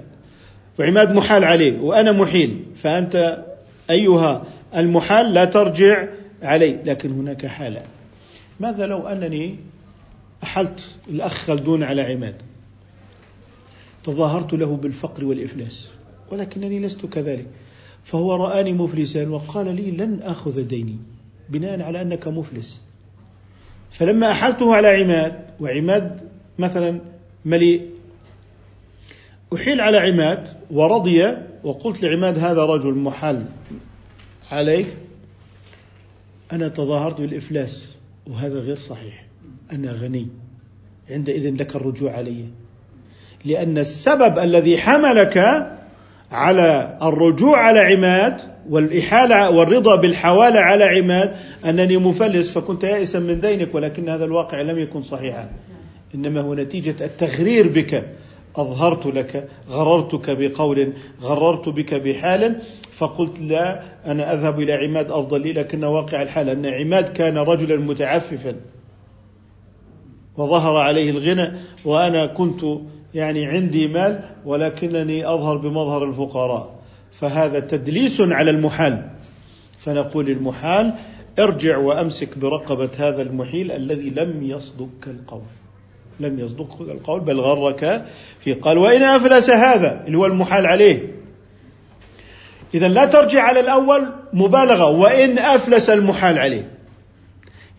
وعماد 0.78 1.11
محال 1.14 1.44
عليه 1.44 1.80
وأنا 1.80 2.12
محيل 2.12 2.64
فأنت 2.76 3.44
أيها 3.90 4.44
المحال 4.76 5.34
لا 5.34 5.44
ترجع 5.44 6.09
علي 6.42 6.78
لكن 6.84 7.11
هناك 7.11 7.46
حالة 7.46 7.82
ماذا 8.61 8.86
لو 8.86 9.07
أنني 9.07 9.57
أحلت 10.42 10.90
الأخ 11.09 11.34
خلدون 11.34 11.82
على 11.82 12.03
عماد؟ 12.03 12.34
تظاهرت 14.05 14.53
له 14.53 14.76
بالفقر 14.76 15.24
والإفلاس 15.24 15.88
ولكنني 16.32 16.80
لست 16.80 17.07
كذلك 17.07 17.46
فهو 18.05 18.34
رآني 18.34 18.72
مفلسا 18.72 19.28
وقال 19.28 19.76
لي 19.76 19.90
لن 19.90 20.20
آخذ 20.22 20.62
ديني 20.62 20.96
بناء 21.48 21.82
على 21.82 22.03
أنك 22.03 22.28
مفلس. 22.28 22.80
فلما 23.90 24.30
أحلته 24.30 24.74
على 24.74 24.88
عماد 24.88 25.40
وعماد 25.61 26.20
مثلا 26.59 27.01
مليء 27.44 27.86
أحيل 29.55 29.80
على 29.80 29.96
عماد 29.98 30.48
ورضي 30.70 31.36
وقلت 31.64 32.03
لعماد 32.03 32.38
هذا 32.38 32.64
رجل 32.64 32.94
محل 32.94 33.44
عليك. 34.51 34.86
أنا 36.53 36.68
تظاهرت 36.68 37.20
بالإفلاس 37.20 37.88
وهذا 38.26 38.59
غير 38.59 38.76
صحيح. 38.76 39.24
أنا 39.72 39.92
غني. 39.92 40.28
عندئذ 41.11 41.55
لك 41.61 41.76
الرجوع 41.76 42.12
علي. 42.12 42.44
لأن 43.44 43.78
السبب 43.78 44.38
الذي 44.38 44.78
حملك 44.78 45.38
على 46.30 46.98
الرجوع 47.03 47.59
على 47.59 47.80
عماد 47.80 48.40
والإحالة 48.68 49.51
والرضا 49.51 49.96
بالحوالة 49.96 50.61
على 50.61 50.84
عماد 50.84 51.36
أنني 51.64 51.96
مفلس 51.96 52.51
فكنت 52.51 52.84
يائسا 52.84 53.18
من 53.18 53.40
دينك 53.40 53.74
ولكن 53.74 54.09
هذا 54.09 54.24
الواقع 54.24 54.61
لم 54.61 54.78
يكن 54.78 55.03
صحيحا. 55.03 55.51
إنما 56.14 56.40
هو 56.40 56.55
نتيجة 56.55 57.05
التغرير 57.05 57.68
بك 57.68 58.05
أظهرت 58.57 59.07
لك 59.07 59.48
غررتك 59.70 60.30
بقول 60.30 60.92
غررت 61.22 61.68
بك 61.68 61.94
بحال 61.94 62.61
فقلت 62.92 63.40
لا 63.40 63.82
أنا 64.07 64.34
أذهب 64.34 64.61
إلى 64.61 64.72
عماد 64.72 65.11
أفضل 65.11 65.40
لي 65.40 65.53
لكن 65.53 65.84
واقع 65.84 66.22
الحال 66.22 66.48
أن 66.48 66.66
عماد 66.66 67.09
كان 67.09 67.38
رجلا 67.38 67.76
متعففا. 67.76 68.57
وظهر 70.36 70.76
عليه 70.76 71.11
الغنى 71.11 71.53
وأنا 71.84 72.26
كنت 72.26 72.64
يعني 73.14 73.46
عندي 73.46 73.88
مال 73.88 74.22
ولكنني 74.44 75.26
أظهر 75.26 75.57
بمظهر 75.57 76.05
الفقراء. 76.05 76.74
فهذا 77.12 77.61
تدليس 77.61 78.20
على 78.20 78.51
المحال. 78.51 79.11
فنقول 79.78 80.30
المحال 80.30 80.92
ارجع 81.38 81.78
وأمسك 81.78 82.38
برقبة 82.38 82.90
هذا 82.98 83.22
المحيل 83.22 83.72
الذي 83.72 84.11
لم 84.11 84.42
يصدق 84.42 84.88
القول. 85.07 85.60
لم 86.21 86.39
يصدق 86.39 86.81
القول 86.81 87.21
بل 87.21 87.41
غرك 87.41 88.05
في 88.41 88.53
قال 88.53 88.79
وإن 88.79 89.03
أفلس 89.03 89.51
هذا 89.51 90.05
اللي 90.07 90.18
هو 90.18 90.27
المحال 90.27 90.66
عليه. 90.66 91.21
اذا 92.75 92.89
لا 92.89 93.05
ترجع 93.05 93.43
على 93.43 93.61
الأول 93.61 94.07
مبالغة 94.33 94.91
وإن 94.91 95.39
أفلس 95.39 95.91
المحال 95.91 96.39
عليه. 96.39 96.71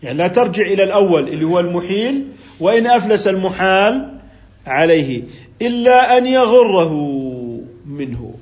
يعني 0.02 0.18
لا 0.18 0.28
ترجع 0.28 0.66
إلى 0.66 0.82
الأول 0.82 1.28
اللي 1.28 1.44
هو 1.44 1.60
المحيل 1.60 2.26
وإن 2.60 2.86
أفلس 2.86 3.28
المحال 3.28 4.18
عليه. 4.66 5.22
إلا 5.62 6.18
أن 6.18 6.26
يغره 6.26 6.92
منه 7.86 8.34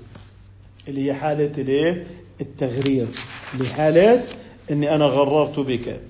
اللي 0.89 1.13
هي 1.13 1.33
الايه 1.59 2.07
التغرير. 2.41 3.07
لحالة 3.61 4.21
أني 4.71 4.95
أنا 4.95 5.05
غررت 5.05 5.61
بك. 5.61 6.01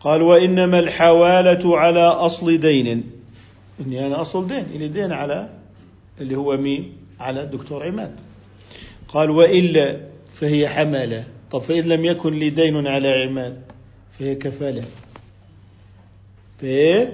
قال 0.00 0.22
وإنما 0.22 0.78
الحوالة 0.78 1.78
على 1.78 2.00
أصل 2.00 2.58
دين. 2.58 3.10
إني 3.80 4.06
أنا 4.06 4.20
أصل 4.20 4.46
دين 4.46 4.66
إلي 4.74 4.88
دين 4.88 5.12
على 5.12 5.50
اللي 6.20 6.36
هو 6.36 6.56
مين؟ 6.56 6.92
على 7.20 7.42
الدكتور 7.42 7.86
عماد. 7.86 8.12
قال 9.08 9.30
وإلا 9.30 9.96
فهي 10.32 10.68
حمالة. 10.68 11.24
طب 11.50 11.58
فإن 11.58 11.84
لم 11.84 12.04
يكن 12.04 12.34
لي 12.34 12.50
دين 12.50 12.86
على 12.86 13.22
عماد 13.22 13.62
فهي 14.18 14.34
كفالة. 14.34 14.84
فهي 16.58 17.08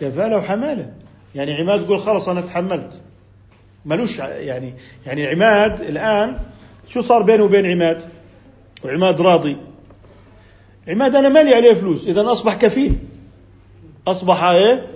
كفالة 0.00 0.36
وحمالة. 0.36 0.92
يعني 1.34 1.54
عماد 1.54 1.80
يقول 1.80 2.00
خلص 2.00 2.28
أنا 2.28 2.40
تحملت. 2.40 3.02
ملوش 3.84 4.18
يعني 4.18 4.74
يعني 5.06 5.26
عماد 5.26 5.80
الآن 5.80 6.38
شو 6.88 7.00
صار 7.00 7.22
بينه 7.22 7.42
وبين 7.42 7.66
عماد؟ 7.66 8.02
وعماد 8.84 9.20
راضي. 9.20 9.56
عماد 10.88 11.16
أنا 11.16 11.28
مالي 11.28 11.54
عليه 11.54 11.74
فلوس 11.74 12.08
إذا 12.08 12.32
أصبح 12.32 12.54
كفيل. 12.54 12.98
أصبح 14.06 14.44
إيه؟ 14.44 14.86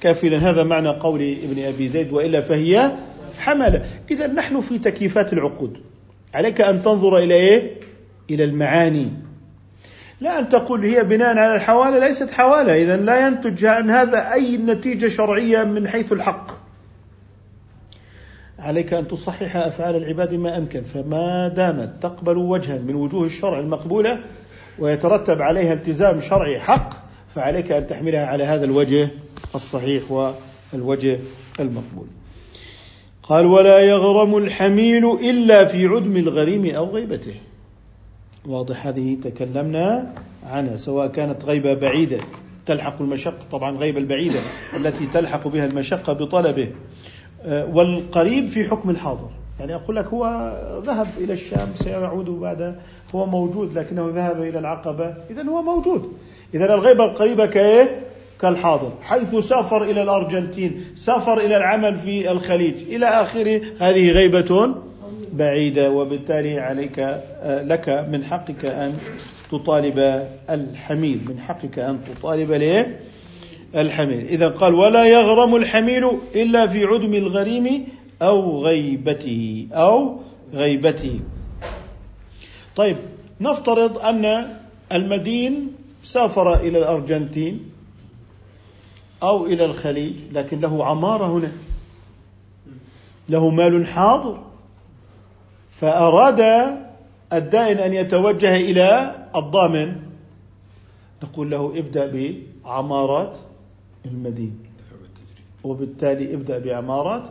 كفيلا. 0.00 0.36
هذا 0.36 0.62
معنى 0.62 0.88
قول 0.88 1.20
ابن 1.20 1.64
أبي 1.64 1.88
زيد 1.88 2.12
وإلا 2.12 2.40
فهي 2.40 2.92
حملة 3.38 3.84
إذا 4.10 4.26
نحن 4.26 4.60
في 4.60 4.78
تكييفات 4.78 5.32
العقود. 5.32 5.76
عليك 6.34 6.60
أن 6.60 6.82
تنظر 6.82 7.18
إلى 7.18 7.34
إيه؟ 7.34 7.70
إلى 8.30 8.44
المعاني. 8.44 9.08
لا 10.20 10.38
أن 10.38 10.48
تقول 10.48 10.84
هي 10.84 11.04
بناء 11.04 11.38
على 11.38 11.54
الحوالة 11.54 11.98
ليست 11.98 12.30
حوالة. 12.30 12.82
إذا 12.82 12.96
لا 12.96 13.26
ينتج 13.26 13.64
عن 13.64 13.90
هذا 13.90 14.32
أي 14.32 14.56
نتيجة 14.56 15.08
شرعية 15.08 15.64
من 15.64 15.88
حيث 15.88 16.12
الحق. 16.12 16.50
عليك 18.58 18.94
أن 18.94 19.08
تصحح 19.08 19.56
أفعال 19.56 19.96
العباد 19.96 20.34
ما 20.34 20.56
أمكن. 20.56 20.82
فما 20.82 21.48
دامت 21.48 22.02
تقبل 22.02 22.36
وجها 22.36 22.78
من 22.78 22.94
وجوه 22.94 23.24
الشرع 23.24 23.58
المقبولة 23.58 24.20
ويترتب 24.78 25.42
عليها 25.42 25.72
التزام 25.72 26.20
شرعي 26.20 26.60
حق 26.60 26.90
فعليك 27.34 27.72
أن 27.72 27.86
تحملها 27.86 28.26
على 28.26 28.44
هذا 28.44 28.64
الوجه 28.64 29.08
الصحيح 29.54 30.02
والوجه 30.72 31.18
المقبول. 31.60 32.06
قال 33.22 33.46
ولا 33.46 33.80
يغرم 33.80 34.36
الحميل 34.36 35.04
إلا 35.04 35.64
في 35.64 35.86
عدم 35.86 36.16
الغريم 36.16 36.74
أو 36.74 36.90
غيبته. 36.90 37.34
واضح 38.46 38.86
هذه 38.86 39.16
تكلمنا 39.24 40.12
عنها 40.44 40.76
سواء 40.76 41.06
كانت 41.06 41.44
غيبة 41.44 41.74
بعيدة 41.74 42.20
تلحق 42.66 43.00
المشقة 43.02 43.46
طبعا 43.52 43.76
غيبة 43.76 43.98
البعيدة 43.98 44.38
التي 44.76 45.06
تلحق 45.06 45.48
بها 45.48 45.66
المشقة 45.66 46.12
بطلبه 46.12 46.68
آه، 47.42 47.66
والقريب 47.66 48.46
في 48.46 48.64
حكم 48.64 48.90
الحاضر. 48.90 49.30
يعني 49.60 49.74
أقول 49.74 49.96
لك 49.96 50.06
هو 50.06 50.52
ذهب 50.86 51.06
إلى 51.18 51.32
الشام 51.32 51.68
سيعود 51.74 52.24
بعد 52.24 52.74
هو 53.14 53.26
موجود 53.26 53.78
لكنه 53.78 54.08
ذهب 54.08 54.42
إلى 54.42 54.58
العقبة. 54.58 55.14
إذا 55.30 55.42
هو 55.42 55.62
موجود. 55.62 56.12
إذا 56.54 56.74
الغيبة 56.74 57.04
القريبة 57.04 57.46
كإيه 57.46 58.00
كالحاضر. 58.40 58.92
حيث 59.02 59.34
سافر 59.34 59.82
إلى 59.82 60.02
الأرجنتين 60.02 60.84
سافر 60.96 61.40
إلى 61.40 61.56
العمل 61.56 61.98
في 61.98 62.30
الخليج. 62.30 62.82
إلى 62.82 63.06
آخره 63.06 63.60
هذه 63.78 64.10
غيبة 64.10 64.74
بعيدة 65.32 65.90
وبالتالي 65.90 66.60
عليك 66.60 66.98
آه، 66.98 67.62
لك 67.62 67.88
من 67.88 68.24
حقك 68.24 68.64
أن 68.64 68.94
تطالب 69.52 70.26
الحميد 70.50 71.30
من 71.30 71.40
حقك 71.40 71.78
أن 71.78 71.98
تطالب 72.04 72.52
ليه 72.52 73.00
الحميل. 73.76 74.26
إذا 74.26 74.48
قال 74.48 74.74
ولا 74.74 75.04
يغرم 75.04 75.56
الحميل 75.56 76.10
إلا 76.34 76.66
في 76.66 76.84
عدم 76.84 77.14
الغريم 77.14 77.86
أو 78.22 78.64
غيبته 78.64 79.68
أو 79.72 80.20
غيبته. 80.52 81.20
طيب 82.76 82.96
نفترض 83.40 83.98
أن 83.98 84.56
المدين 84.92 85.72
سافر 86.02 86.54
إلى 86.54 86.78
الأرجنتين 86.78 87.70
أو 89.22 89.46
إلى 89.46 89.64
الخليج 89.64 90.20
لكن 90.32 90.60
له 90.60 90.84
عمارة 90.84 91.26
هنا. 91.26 91.52
له 93.28 93.50
مال 93.50 93.86
حاضر. 93.86 94.42
فأراد 95.70 96.40
الدائن 97.32 97.78
أن 97.78 97.92
يتوجه 97.92 98.56
إلى 98.56 99.14
الضامن. 99.36 99.96
نقول 101.22 101.50
له 101.50 101.72
ابدأ 101.76 102.06
بعمارات 102.06 103.38
المدين. 104.04 104.58
وبالتالي 105.64 106.34
ابدأ 106.34 106.58
بعمارات 106.58 107.22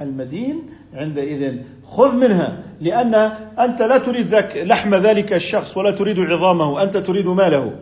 المدين 0.00 0.62
عندئذ. 0.94 1.54
خذ 1.88 2.14
منها 2.14 2.62
لأن 2.80 3.14
أنت 3.58 3.82
لا 3.82 3.98
تريد 3.98 4.26
ذاك 4.26 4.56
لحم 4.56 4.94
ذلك 4.94 5.32
الشخص 5.32 5.76
ولا 5.76 5.90
تريد 5.90 6.18
عظامه 6.18 6.82
أنت 6.82 6.96
تريد 6.96 7.26
ماله. 7.26 7.72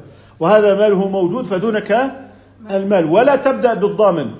وهذا 0.41 0.75
ماله 0.75 1.09
موجود 1.09 1.45
فدونك 1.45 2.13
المال. 2.71 3.05
ولا 3.05 3.37
تبدأ 3.37 3.75
بالضامن. 3.75 4.31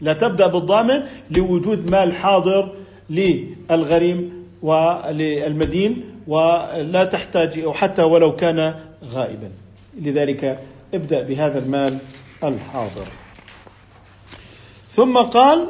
لا 0.00 0.12
تبدأ 0.12 0.46
بالضامن 0.46 1.02
لوجود 1.30 1.90
مال 1.90 2.12
حاضر 2.12 2.72
للغريم 3.10 4.46
وللمدين 4.62 6.04
ولا 6.26 7.04
تحتاج 7.04 7.68
حتى 7.68 8.02
ولو 8.02 8.36
كان 8.36 8.74
غائبا. 9.04 9.50
لذلك 10.00 10.58
ابدأ 10.94 11.22
بهذا 11.22 11.58
المال 11.58 11.98
الحاضر. 12.44 13.06
ثم 14.90 15.18
قال 15.18 15.66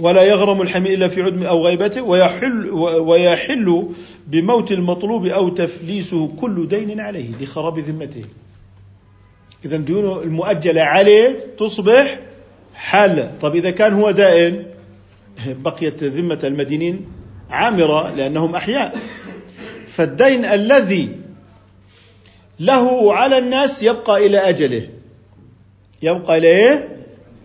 ولا 0.00 0.22
يغرم 0.22 0.62
الحميل 0.62 0.92
إلا 0.92 1.08
في 1.08 1.22
عدم 1.22 1.42
أو 1.42 1.66
غيبته 1.66 2.02
ويحل, 2.02 2.70
ويحل 2.80 3.88
بموت 4.26 4.72
المطلوب 4.72 5.26
أو 5.26 5.48
تفليسه 5.48 6.28
كل 6.40 6.68
دين 6.68 7.00
عليه 7.00 7.28
لخراب 7.40 7.78
ذمته. 7.78 8.24
إذا 9.64 9.76
ديونه 9.76 10.22
المؤجلة 10.22 10.82
عليه 10.82 11.38
تصبح 11.58 12.18
حالة 12.74 13.32
طب 13.40 13.56
إذا 13.56 13.70
كان 13.70 13.92
هو 13.92 14.10
دائن 14.10 14.66
بقيت 15.46 16.04
ذمة 16.04 16.40
المدينين 16.44 17.06
عامرة 17.50 18.14
لأنهم 18.14 18.54
أحياء. 18.54 18.96
فالدين 19.86 20.44
الذي 20.44 21.16
له 22.60 23.14
على 23.14 23.38
الناس 23.38 23.82
يبقى 23.82 24.26
إلى 24.26 24.38
أجله. 24.38 24.88
يبقى 26.02 26.38
إليه 26.38 26.88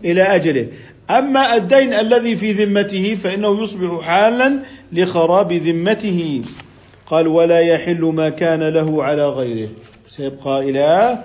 إلى 0.04 0.22
أجله. 0.22 0.68
أما 1.10 1.56
الدين 1.56 1.92
الذي 1.92 2.36
في 2.36 2.52
ذمته 2.52 3.14
فإنه 3.14 3.62
يصبح 3.62 4.00
حالا 4.00 4.62
لخراب 4.92 5.52
ذمته. 5.52 6.42
قال 7.06 7.28
ولا 7.28 7.60
يحل 7.60 8.00
ما 8.00 8.28
كان 8.28 8.62
له 8.62 9.04
على 9.04 9.28
غيره. 9.28 9.68
سيبقى 10.08 10.70
إلى 10.70 11.18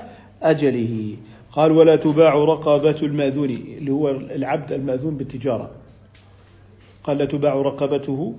أجله. 0.44 1.16
قال 1.52 1.72
ولا 1.72 1.96
تباع 1.96 2.34
رقبة 2.34 2.96
المأذون 3.04 3.50
اللي 3.50 3.92
هو 3.92 4.10
العبد 4.10 4.72
المأذون 4.72 5.18
بالتجارة. 5.18 5.72
قال 7.04 7.18
لا 7.18 7.26
تباع 7.26 7.54
رقبته. 7.56 8.36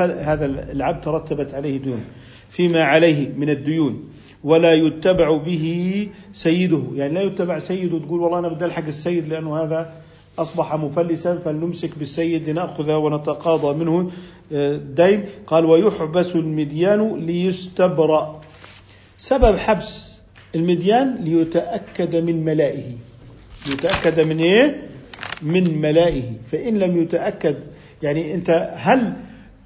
هذا 0.00 0.46
العبد 0.46 1.04
ترتبت 1.04 1.54
عليه 1.54 1.78
دون 1.78 2.04
فيما 2.50 2.82
عليه 2.82 3.28
من 3.36 3.50
الديون. 3.50 4.08
ولا 4.44 4.74
يتبع 4.74 5.36
به 5.36 6.08
سيده. 6.32 6.82
يعني 6.94 7.14
لا 7.14 7.22
يتبع 7.22 7.58
سيده 7.58 7.98
تقول 7.98 8.20
والله 8.20 8.38
أنا 8.38 8.48
بدي 8.48 8.64
ألحق 8.64 8.86
السيد 8.86 9.28
لأنه 9.28 9.56
هذا 9.56 9.99
أصبح 10.38 10.74
مفلسا 10.74 11.38
فلنمسك 11.38 11.98
بالسيد 11.98 12.48
لنأخذ 12.48 12.92
ونتقاضى 12.92 13.84
منه. 13.84 14.10
آه، 14.52 14.76
دين 14.76 15.24
قال 15.46 15.64
ويحبس 15.64 16.36
المديان 16.36 17.16
ليستبرأ. 17.16 18.40
سبب 19.18 19.58
حبس 19.58 20.10
المديان 20.54 21.14
ليتأكد 21.14 22.16
من 22.16 22.44
ملائه. 22.44 22.92
يتأكد 23.72 24.20
من 24.20 24.38
إيه؟ 24.38 24.88
من 25.42 25.80
ملائه. 25.80 26.32
فإن 26.52 26.78
لم 26.78 27.02
يتأكد 27.02 27.56
يعني 28.02 28.34
أنت 28.34 28.72
هل 28.76 29.12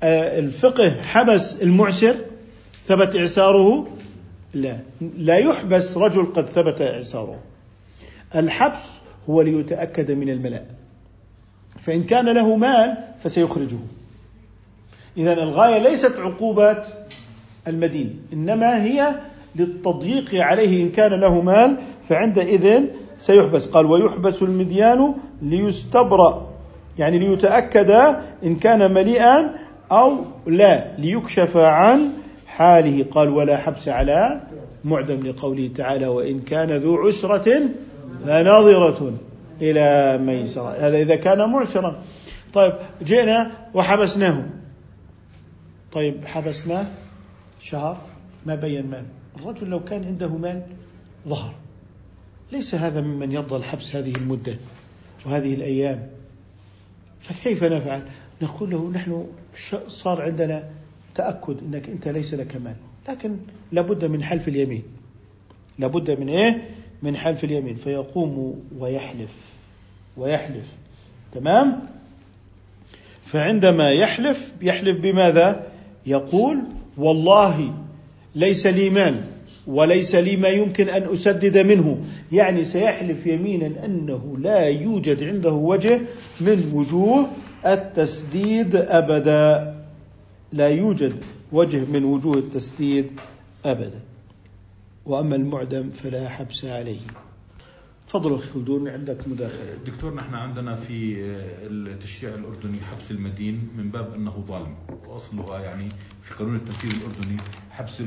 آه، 0.02 0.38
الفقه 0.38 1.02
حبس 1.02 1.62
المعسر؟ 1.62 2.14
ثبت 2.88 3.16
إعساره؟ 3.16 3.86
لا. 4.54 4.76
لا 5.18 5.38
يحبس 5.38 5.96
رجل 5.96 6.26
قد 6.26 6.46
ثبت 6.46 6.80
إعساره. 6.80 7.38
الحبس 8.36 8.90
هو 9.30 9.42
ليتأكد 9.42 10.10
من 10.10 10.30
الملاء 10.30 10.66
فإن 11.80 12.02
كان 12.02 12.24
له 12.34 12.56
مال 12.56 12.96
فسيخرجه. 13.24 13.78
إذا 15.16 15.32
الغاية 15.32 15.82
ليست 15.82 16.16
عقوبة 16.18 16.82
المدين 17.68 18.20
إنما 18.32 18.82
هي 18.82 19.14
للتضييق 19.56 20.34
عليه 20.34 20.82
إن 20.82 20.90
كان 20.90 21.20
له 21.20 21.40
مال 21.40 21.76
فعندئذ 22.08 22.82
سيحبس. 23.18 23.66
قال 23.66 23.86
ويحبس 23.86 24.42
المديان 24.42 25.14
ليستبرأ 25.42 26.50
يعني 26.98 27.18
ليتأكد 27.18 27.90
إن 28.44 28.56
كان 28.56 28.94
مليئا 28.94 29.54
أو 29.92 30.16
لا 30.46 30.96
ليكشف 30.98 31.56
عن 31.56 32.10
حاله. 32.46 33.04
قال 33.10 33.28
ولا 33.28 33.56
حبس 33.56 33.88
على 33.88 34.40
معدم 34.84 35.26
لقوله 35.26 35.70
تعالى 35.76 36.06
وإن 36.06 36.40
كان 36.40 36.70
ذو 36.70 36.96
عسرة 36.96 37.62
فناظرة 38.24 39.18
إلى 39.60 40.18
ميسرة 40.18 40.70
هذا 40.70 40.96
إذا 40.96 41.16
كان 41.16 41.50
معسرا. 41.50 42.02
طيب 42.54 42.72
جئنا 43.02 43.50
وحبسناه. 43.74 44.46
طيب 45.92 46.24
حبسناه 46.26 46.86
شهر 47.60 48.00
ما 48.46 48.54
بين 48.54 48.86
مال. 48.90 49.04
الرجل 49.36 49.68
لو 49.68 49.84
كان 49.84 50.04
عنده 50.04 50.28
مال 50.28 50.62
ظهر. 51.28 51.54
ليس 52.52 52.74
هذا 52.74 53.00
ممن 53.00 53.32
يرضى 53.32 53.56
الحبس 53.56 53.96
هذه 53.96 54.12
المدة 54.16 54.56
وهذه 55.26 55.54
الأيام. 55.54 56.08
فكيف 57.20 57.64
نفعل؟ 57.64 58.02
نقول 58.42 58.70
له 58.70 58.90
نحن 58.90 59.26
صار 59.88 60.22
عندنا 60.22 60.64
تأكد 61.14 61.58
أنك 61.62 61.88
أنت 61.88 62.08
ليس 62.08 62.34
لك 62.34 62.56
مال. 62.56 62.76
لكن 63.08 63.36
لابد 63.72 64.04
من 64.04 64.22
حلف 64.22 64.48
اليمين. 64.48 64.82
لابد 65.78 66.20
من 66.20 66.28
إيه؟ 66.28 66.70
من 67.04 67.16
حلف 67.16 67.44
اليمين 67.44 67.74
فيقوم 67.74 68.60
ويحلف 68.78 69.30
ويحلف. 70.16 70.64
تمام؟ 71.32 71.80
فعندما 73.26 73.90
يحلف 73.92 74.52
يحلف 74.62 75.00
بماذا؟ 75.00 75.66
يقول 76.06 76.58
والله 76.96 77.74
ليس 78.34 78.66
لي 78.66 78.90
مال 78.90 79.24
وليس 79.66 80.14
لي 80.14 80.36
ما 80.36 80.48
يمكن 80.48 80.88
أن 80.88 81.12
أسدد 81.12 81.58
منه. 81.58 81.98
يعني 82.32 82.64
سيحلف 82.64 83.26
يمينا 83.26 83.84
أنه 83.84 84.36
لا 84.38 84.68
يوجد 84.68 85.22
عنده 85.24 85.52
وجه 85.52 86.00
من 86.40 86.72
وجوه 86.74 87.28
التسديد 87.66 88.76
أبدا. 88.76 89.74
لا 90.52 90.68
يوجد 90.68 91.14
وجه 91.52 91.80
من 91.92 92.04
وجوه 92.04 92.38
التسديد 92.38 93.06
أبدا. 93.64 94.00
وأما 95.06 95.36
المعدم 95.36 95.90
فلا 95.90 96.28
حبس 96.28 96.64
عليه. 96.64 97.00
أخي 98.14 98.48
خلدون 98.54 98.88
عندك 98.88 99.28
مداخلة. 99.28 99.74
دكتور 99.86 100.14
نحن 100.14 100.34
عندنا 100.34 100.76
في 100.76 101.16
التشريع 101.70 102.34
الأردني 102.34 102.80
حبس 102.80 103.10
المدين 103.10 103.68
من 103.76 103.90
باب 103.90 104.14
أنه 104.14 104.44
ظالم 104.48 104.74
وأصلها 105.06 105.60
يعني 105.60 105.88
في 106.22 106.34
قانون 106.34 106.56
التنفيذ 106.56 106.90
الأردني 106.90 107.36
حبس 107.70 108.00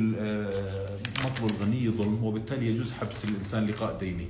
مطلب 1.24 1.52
الغني 1.52 1.90
ظلم 1.90 2.24
وبالتالي 2.24 2.68
يجوز 2.68 2.92
حبس 2.92 3.26
الإنسان 3.26 3.66
لقاء 3.68 4.00
دينه. 4.00 4.28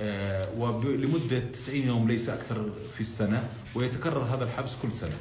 آه، 0.00 0.48
ولمدة 0.58 1.40
90 1.52 1.82
يوم 1.82 2.08
ليس 2.08 2.28
أكثر 2.28 2.70
في 2.94 3.00
السنة 3.00 3.48
ويتكرر 3.74 4.22
هذا 4.22 4.44
الحبس 4.44 4.70
كل 4.82 4.92
سنة 4.92 5.16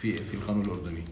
في 0.00 0.16
في 0.16 0.34
القانون 0.34 0.64
الأردني. 0.64 1.04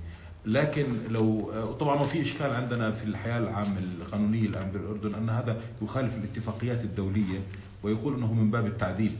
لكن 0.47 0.84
لو 1.11 1.53
طبعا 1.80 1.99
في 1.99 2.22
إشكال 2.22 2.51
عندنا 2.51 2.91
في 2.91 3.05
الحياة 3.05 3.39
العامة 3.39 3.78
القانونية 4.01 4.47
الآن 4.49 4.70
بالأردن 4.70 5.14
أن 5.14 5.30
هذا 5.30 5.61
يخالف 5.82 6.16
الاتفاقيات 6.16 6.80
الدولية 6.84 7.39
ويقول 7.82 8.14
إنه 8.14 8.32
من 8.32 8.51
باب 8.51 8.66
التعذيب. 8.66 9.12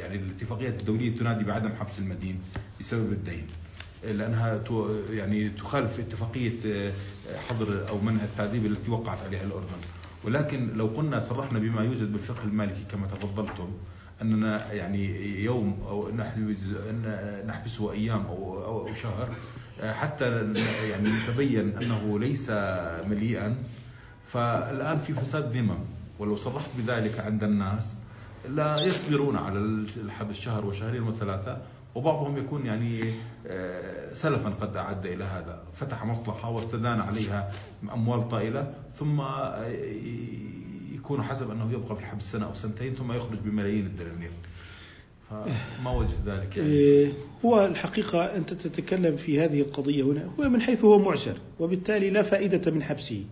يعني 0.00 0.16
الاتفاقيات 0.16 0.80
الدولية 0.80 1.16
تنادي 1.16 1.44
بعدم 1.44 1.72
حبس 1.80 1.98
المدين 1.98 2.40
بسبب 2.80 3.12
الدين 3.12 3.46
لأنها 4.04 4.60
يعني 5.10 5.48
تخالف 5.48 6.00
اتفاقية 6.00 6.92
حظر 7.48 7.88
أو 7.88 7.98
منع 8.00 8.24
التعذيب 8.24 8.66
التي 8.66 8.90
وقعت 8.90 9.18
عليها 9.18 9.44
الأردن. 9.44 9.80
ولكن 10.24 10.68
لو 10.76 10.86
قلنا 10.86 11.20
صرحنا 11.20 11.58
بما 11.58 11.82
يوجد 11.84 12.12
بالفقه 12.12 12.44
المالكي 12.44 12.84
كما 12.90 13.06
تفضلتم 13.06 13.68
أننا 14.22 14.72
يعني 14.72 15.30
يوم 15.44 15.78
أو 15.88 16.10
نحبسه 17.46 17.92
أيام 17.92 18.26
أو 18.26 18.64
أو 18.64 18.94
شهر 18.94 19.28
حتى 19.82 20.24
يعني 20.90 21.08
نتبين 21.08 21.78
أنه 21.82 22.18
ليس 22.18 22.50
مليئا. 23.10 23.56
فالآن 24.28 24.98
في 24.98 25.14
فساد 25.14 25.56
ذمم 25.56 25.78
ولو 26.18 26.36
صرحت 26.36 26.70
بذلك 26.78 27.20
عند 27.20 27.44
الناس 27.44 28.00
لا 28.48 28.74
يصبرون 28.80 29.36
على 29.36 29.58
الحبس 29.96 30.36
شهر 30.36 30.66
وشهرين 30.66 31.02
وثلاثة 31.02 31.62
وبعضهم 31.94 32.38
يكون 32.38 32.66
يعني 32.66 33.14
آه، 33.46 34.12
سلفا 34.14 34.48
قد 34.48 34.76
أعد 34.76 35.06
إلى 35.06 35.24
هذا. 35.24 35.62
فتح 35.74 36.04
مصلحة 36.04 36.50
واستدان 36.50 37.00
عليها 37.00 37.52
أموال 37.92 38.28
طائلة 38.28 38.74
ثم 38.94 39.20
آه، 39.20 39.66
يكون 40.94 41.22
حسب 41.22 41.50
أنه 41.50 41.72
يبقى 41.72 41.96
في 41.96 42.02
الحبس 42.02 42.32
سنة 42.32 42.46
أو 42.46 42.54
سنتين 42.54 42.94
ثم 42.94 43.12
يخرج 43.12 43.38
بملايين 43.38 43.86
الدنانير. 43.86 44.30
فما 45.30 45.90
وجه 45.90 46.14
ذلك 46.26 46.56
يعني؟ 46.56 46.70
إيه، 46.70 47.12
هو 47.44 47.66
الحقيقة 47.66 48.36
أنت 48.36 48.52
تتكلم 48.52 49.16
في 49.16 49.40
هذه 49.40 49.60
القضية 49.60 50.02
هنا 50.02 50.30
هو 50.40 50.48
من 50.48 50.62
حيث 50.62 50.84
هو 50.84 50.98
معسر 50.98 51.36
وبالتالي 51.60 52.10
لا 52.10 52.22
فائدة 52.22 52.70
من 52.70 52.82
حبسه 52.82 53.22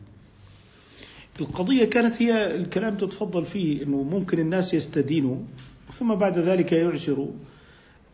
القضية 1.41 1.85
كانت 1.85 2.23
هي 2.23 2.55
الكلام 2.55 2.97
تتفضل 2.97 3.45
فيه 3.45 3.83
أنه 3.83 4.03
ممكن 4.03 4.39
الناس 4.39 4.75
يستدينوا 4.75 5.37
ثم 5.93 6.15
بعد 6.15 6.39
ذلك 6.39 6.73
يعسروا 6.73 7.31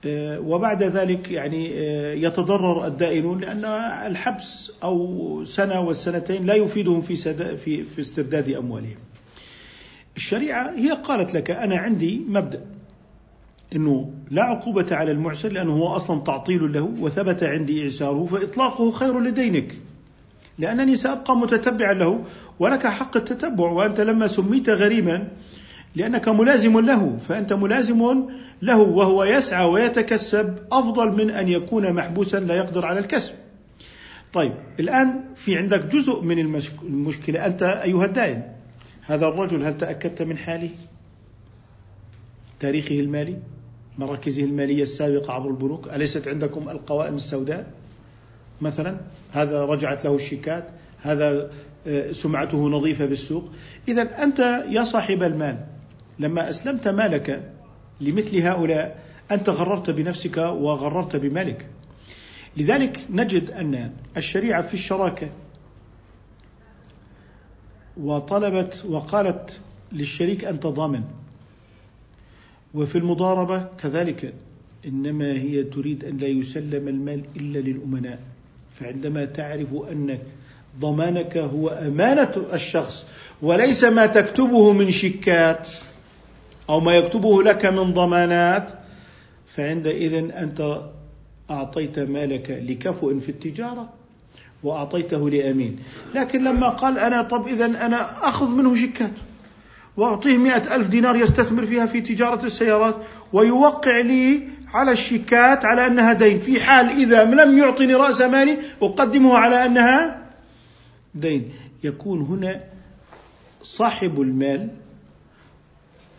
آه، 0.05 0.41
وبعد 0.41 0.83
ذلك 0.83 1.31
يعني 1.31 1.71
آه، 1.75 2.15
يتضرر 2.15 2.87
الدائنون 2.87 3.39
لأن 3.39 3.65
الحبس 4.07 4.73
أو 4.83 5.45
سنة 5.45 5.81
والسنتين 5.81 6.47
لا 6.47 6.55
يفيدهم 6.55 7.03
في 7.03 7.17
في 7.57 7.85
في 7.85 8.01
استرداد 8.01 8.51
أموالهم. 8.51 8.97
الشريعة 10.17 10.71
هي 10.71 10.91
قالت 10.91 11.35
لك 11.35 11.51
أنا 11.51 11.77
عندي 11.77 12.23
مبدأ 12.29 12.67
أنه 13.77 14.11
لا 14.31 14.43
عقوبة 14.43 14.87
على 14.91 15.11
المعسر 15.11 15.53
لأنه 15.53 15.73
هو 15.73 15.87
أصلا 15.87 16.21
تعطيل 16.21 16.73
له 16.73 16.83
وثبت 17.01 17.43
عندي 17.43 17.85
إعساره 17.85 18.27
فإطلاقه 18.27 18.91
خير 18.91 19.21
لدينك. 19.21 19.77
لأنني 20.59 20.97
سأبقى 20.97 21.37
متتبعا 21.37 21.93
له 21.93 22.25
ولك 22.59 22.87
حق 22.87 23.17
التتبع 23.17 23.71
وأنت 23.71 24.01
لما 24.01 24.27
سميت 24.27 24.71
غريما 24.71 25.29
لأنك 25.97 26.29
ملازم 26.29 26.81
له 26.81 27.19
فأنت 27.29 27.53
ملازم 27.53 28.29
له 28.63 28.79
وهو 28.79 29.25
يسعى 29.25 29.65
ويتكسب 29.67 30.59
أفضل 30.73 31.13
من 31.13 31.31
أن 31.31 31.49
يكون 31.49 31.93
محبوسا 31.93 32.37
لا 32.37 32.55
يقدر 32.55 32.87
على 32.87 32.99
الكسب. 32.99 33.35
طيب 34.33 34.53
الآن 34.81 35.21
في 35.37 35.57
عندك 35.57 35.87
جزء 35.87 36.21
من 36.21 36.39
المشكلة. 36.83 37.47
أنت 37.47 37.63
أيها 37.63 38.05
الدائن 38.05 38.43
هذا 39.03 39.27
الرجل 39.29 39.63
هل 39.63 39.79
تأكدت 39.79 40.23
من 40.23 40.37
حاله؟ 40.37 40.71
تاريخه 42.61 43.01
المالي؟ 43.01 43.37
مراكزه 44.01 44.45
المالية 44.45 44.83
السابقة 44.83 45.33
عبر 45.33 45.51
البنوك. 45.51 45.89
أليست 45.89 46.29
عندكم 46.29 46.69
القوائم 46.69 47.15
السوداء؟ 47.15 47.71
مثلا 48.61 49.01
هذا 49.31 49.65
رجعت 49.65 50.05
له 50.05 50.15
الشيكات 50.15 50.69
هذا 50.99 51.51
آه، 51.87 52.13
سمعته 52.13 52.69
نظيفة 52.69 53.07
بالسوق. 53.07 53.45
إذا 53.89 54.23
أنت 54.23 54.39
يا 54.69 54.85
صاحب 54.85 55.23
المال 55.23 55.65
لما 56.19 56.51
أسلمت 56.51 56.89
مالك 56.89 57.53
لمثل 58.01 58.39
هؤلاء 58.39 59.03
أنت 59.31 59.49
غررت 59.49 59.91
بنفسك 59.91 60.37
وغررت 60.37 61.17
بمالك. 61.17 61.67
لذلك 62.57 63.01
نجد 63.11 63.51
أن 63.51 63.93
الشريعة 64.17 64.63
في 64.63 64.75
الشراكة 64.75 65.31
وطلبت 67.97 68.85
وقالت 68.89 69.61
للشريك 69.93 70.45
أنت 70.45 70.67
ضامن. 70.67 71.03
وفي 72.75 72.99
المضاربة 72.99 73.65
كذلك 73.83 74.35
إنما 74.87 75.33
هي 75.33 75.63
تريد 75.63 76.05
أن 76.05 76.17
لا 76.17 76.27
يسلم 76.27 76.89
المال 76.89 77.23
إلا 77.37 77.59
للأمناء 77.59 78.19
فعندما 78.75 79.25
تعرف 79.25 79.69
أن 79.93 80.19
ضمانك 80.81 81.37
هو 81.37 81.69
أمانة 81.69 82.33
الشخص 82.53 83.07
وليس 83.43 83.85
ما 83.85 84.07
تكتبه 84.07 84.73
من 84.73 84.91
شيكات 84.91 85.69
أو 86.69 86.81
ما 86.81 86.95
يكتبه 86.97 87.43
لك 87.43 87.67
من 87.67 87.95
ضمانات 87.95 88.73
فعندئذ 89.47 90.15
أنت 90.15 90.81
أعطيت 91.51 91.99
مالك 91.99 92.51
لكفؤ 92.51 93.19
في 93.19 93.29
التجارة 93.29 93.89
وأعطيته 94.63 95.31
لأمين. 95.31 95.79
لكن 96.15 96.45
لما 96.45 96.69
قال 96.69 96.99
أنا 96.99 97.23
طب 97.23 97.49
إذا 97.49 97.65
أنا 97.65 98.29
أخذ 98.29 98.49
منه 98.49 98.75
شيكات 98.75 99.11
وأعطيه 100.01 100.39
مئة 100.39 100.77
ألف 100.77 100.89
دينار 100.89 101.17
يستثمر 101.17 101.67
فيها 101.67 101.87
في 101.87 102.01
تجارة 102.01 102.45
السيارات 102.45 102.97
ويوقع 103.33 104.01
لي 104.01 104.49
على 104.75 104.93
الشيكات 104.93 105.65
على 105.65 105.87
أنها 105.87 106.13
دين. 106.13 106.41
في 106.41 106.61
حال 106.61 106.89
إذا 106.89 107.25
لم 107.25 107.59
يعطني 107.59 107.95
رأس 107.95 108.21
مالي 108.21 108.59
أقدمه 108.83 109.39
على 109.39 109.67
أنها 109.67 110.27
دين. 111.15 111.53
يكون 111.85 112.21
هنا 112.21 112.61
صاحب 113.63 114.21
المال 114.21 114.69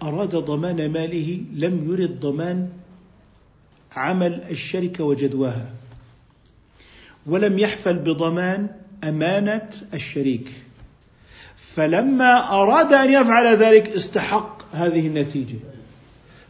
أراد 0.01 0.35
ضمان 0.35 0.89
ماله 0.91 1.41
لم 1.53 1.91
يرد 1.91 2.19
ضمان 2.19 2.69
عمل 3.91 4.43
الشركة 4.49 5.03
وجدواها 5.03 5.73
ولم 7.25 7.59
يحفل 7.59 7.95
بضمان 7.95 8.67
أمانة 9.03 9.69
الشريك. 9.93 10.51
فلما 11.61 12.61
أراد 12.61 12.93
أن 12.93 13.13
يفعل 13.13 13.55
ذلك 13.55 13.89
استحق 13.89 14.61
هذه 14.73 15.07
النتيجة. 15.07 15.57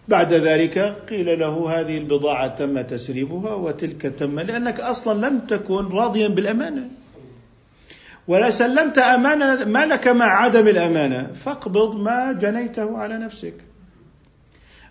بعد 0.07 0.34
ذلك 0.34 0.78
قيل 1.09 1.39
له 1.39 1.80
هذه 1.80 1.97
البضاعة 1.97 2.47
تم 2.47 2.82
تسريبها 2.82 3.53
وتلك 3.53 4.01
تم 4.01 4.39
لأنك 4.39 4.80
أصلا 4.80 5.28
لم 5.28 5.39
تكن 5.39 5.88
راضيا 5.88 6.28
بالأمانة. 6.28 6.89
ولا 8.28 8.49
سلمت 8.49 8.97
أمانة 8.97 9.66
مالك 9.66 10.07
مع 10.07 10.26
عدم 10.26 10.68
الأمانة 10.68 11.34
فاقبض 11.34 11.95
ما 11.95 12.32
جنيته 12.32 12.97
على 12.97 13.18
نفسك. 13.18 13.53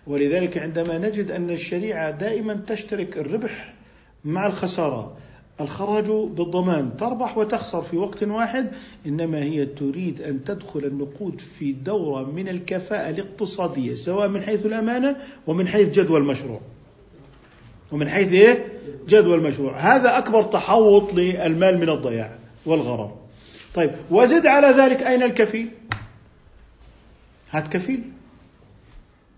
ولذلك 0.07 0.57
عندما 0.57 0.97
نجد 0.97 1.31
أن 1.31 1.49
الشريعة 1.49 2.11
دائما 2.11 2.53
تشترك 2.67 3.17
الربح 3.17 3.73
مع 4.25 4.47
الخسارة 4.47 5.17
الخراج 5.59 6.11
بالضمان 6.11 6.97
تربح 6.97 7.37
وتخسر 7.37 7.81
في 7.81 7.97
وقت 7.97 8.23
واحد 8.23 8.71
إنما 9.05 9.43
هي 9.43 9.65
تريد 9.65 10.21
أن 10.21 10.43
تدخل 10.43 10.79
النقود 10.79 11.41
في 11.59 11.71
دورة 11.71 12.31
من 12.31 12.49
الكفاءة 12.49 13.09
الاقتصادية 13.09 13.95
سواء 13.95 14.27
من 14.27 14.41
حيث 14.41 14.65
الأمانة 14.65 15.15
ومن 15.47 15.67
حيث 15.67 15.89
جدوى 15.89 16.17
المشروع. 16.17 16.61
ومن 17.91 18.09
حيث 18.09 18.31
إيه؟ 18.31 18.65
جدوى 19.07 19.35
المشروع، 19.35 19.77
هذا 19.77 20.17
أكبر 20.17 20.43
تحوط 20.43 21.13
للمال 21.13 21.77
من 21.77 21.89
الضياع 21.89 22.35
والغرر. 22.65 23.15
طيب 23.75 23.91
وزد 24.11 24.45
على 24.45 24.67
ذلك 24.67 25.03
أين 25.03 25.23
الكفيل؟ 25.23 25.69
هات 27.51 27.67
كفيل 27.67 28.03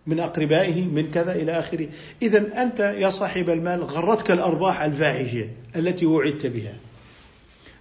من 0.08 0.20
أقربائه 0.20 0.86
من 0.86 1.12
كذا 1.14 1.36
إلى 1.36 1.52
آخره. 1.60 1.88
إذا 2.22 2.64
أنت 2.64 2.80
يا 2.80 3.10
صاحب 3.10 3.50
المال 3.50 3.84
غرتك 3.84 4.32
الأرباح 4.32 4.82
الفاحشة 4.82 5.50
التي 5.76 6.06
وعدت 6.06 6.46
بها. 6.46 6.74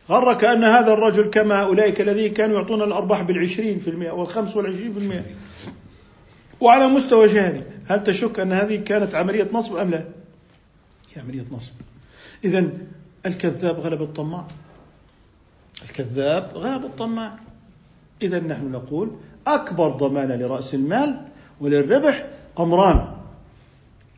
غرك 0.09 0.45
أن 0.45 0.65
هذا 0.65 0.93
الرجل 0.93 1.31
كما 1.31 1.63
أولئك 1.63 2.01
الذين 2.01 2.33
كانوا 2.33 2.57
يعطون 2.57 2.83
الأرباح 2.83 3.23
بالعشرين 3.23 3.79
في 3.79 3.91
المئة 3.91 4.11
والخمس 4.11 4.57
والعشرين 4.57 4.93
في 4.93 4.99
المئة. 4.99 5.25
وعلى 6.61 6.89
مستوى 6.89 7.29
شهري 7.29 7.63
هل 7.87 8.05
تشك 8.05 8.41
أن 8.41 8.53
هذه 8.53 8.77
كانت 8.77 9.15
عملية 9.15 9.49
نصب 9.53 9.77
أم 9.77 9.91
لا؟ 9.91 10.05
هي 11.15 11.23
عملية 11.23 11.45
نصب. 11.51 11.73
إذا 12.45 12.71
الكذاب 13.27 13.81
غلب 13.81 14.03
الطماع. 14.03 14.47
الكذاب 15.83 16.51
غلب 16.55 16.85
الطماع. 16.85 17.39
إذا 18.23 18.41
نحن 18.41 18.73
نقول 18.73 19.11
أكبر 19.47 19.89
ضمانة 19.89 20.35
لرأس 20.35 20.75
المال 20.75 21.32
وللربح 21.63 22.27
أمران 22.59 23.07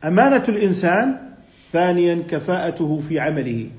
أمانة 0.03 0.43
الإنسان 0.49 1.17
ثانيا 1.71 2.23
كفاءته 2.29 2.99
في 2.99 3.19
عمله. 3.19 3.69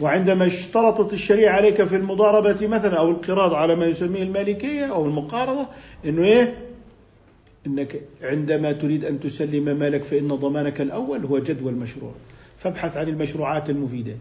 وعندما 0.00 0.46
اشترطت 0.46 1.12
الشريعة 1.12 1.52
عليك 1.56 1.84
في 1.84 1.96
المضاربة 1.96 2.66
مثلا 2.66 2.98
أو 2.98 3.10
القراض 3.10 3.54
على 3.54 3.76
ما 3.76 3.86
يسميه 3.86 4.22
المالكية 4.22 4.84
أو 4.84 5.06
المقارضة 5.06 5.66
إنه 6.04 6.24
إيه؟ 6.24 6.66
إنك 7.66 8.00
عندما 8.22 8.72
تريد 8.72 9.04
أن 9.04 9.20
تسلم 9.20 9.64
مالك 9.78 10.04
فإن 10.04 10.28
ضمانك 10.28 10.80
الأول 10.80 11.24
هو 11.24 11.38
جدوى 11.38 11.70
المشروع. 11.72 12.12
فابحث 12.58 12.96
عن 12.96 13.08
المشروعات 13.08 13.70
المفيدة. 13.70 14.14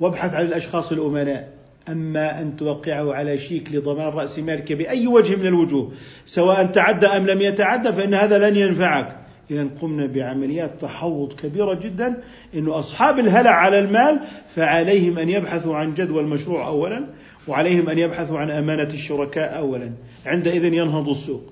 وابحث 0.00 0.34
عن 0.34 0.46
الأشخاص 0.46 0.92
الأمناء. 0.92 1.59
أما 1.88 2.40
أن 2.42 2.56
توقعه 2.56 3.14
على 3.14 3.38
شيك 3.38 3.74
لضمان 3.74 4.08
رأس 4.08 4.38
مالك 4.38 4.72
بأي 4.72 5.06
وجه 5.06 5.36
من 5.36 5.46
الوجوه 5.46 5.92
سواء 6.26 6.66
تعدى 6.66 7.06
أم 7.06 7.26
لم 7.26 7.40
يتعدى 7.40 7.92
فإن 7.92 8.14
هذا 8.14 8.50
لن 8.50 8.56
ينفعك. 8.56 9.16
إذا 9.50 9.68
قمنا 9.82 10.06
بعمليات 10.06 10.80
تحوط 10.80 11.40
كبيرة 11.40 11.74
جدا 11.74 12.22
أن 12.54 12.68
أصحاب 12.68 13.18
الهلع 13.18 13.50
على 13.50 13.78
المال 13.78 14.20
فعليهم 14.56 15.18
أن 15.18 15.28
يبحثوا 15.28 15.76
عن 15.76 15.94
جدوى 15.94 16.20
المشروع 16.20 16.66
أولا 16.66 17.04
وعليهم 17.48 17.88
أن 17.88 17.98
يبحثوا 17.98 18.38
عن 18.38 18.50
أمانة 18.50 18.82
الشركاء 18.82 19.58
أولا. 19.58 19.92
عندئذ 20.26 20.64
ينهض 20.64 21.08
السوق. 21.08 21.42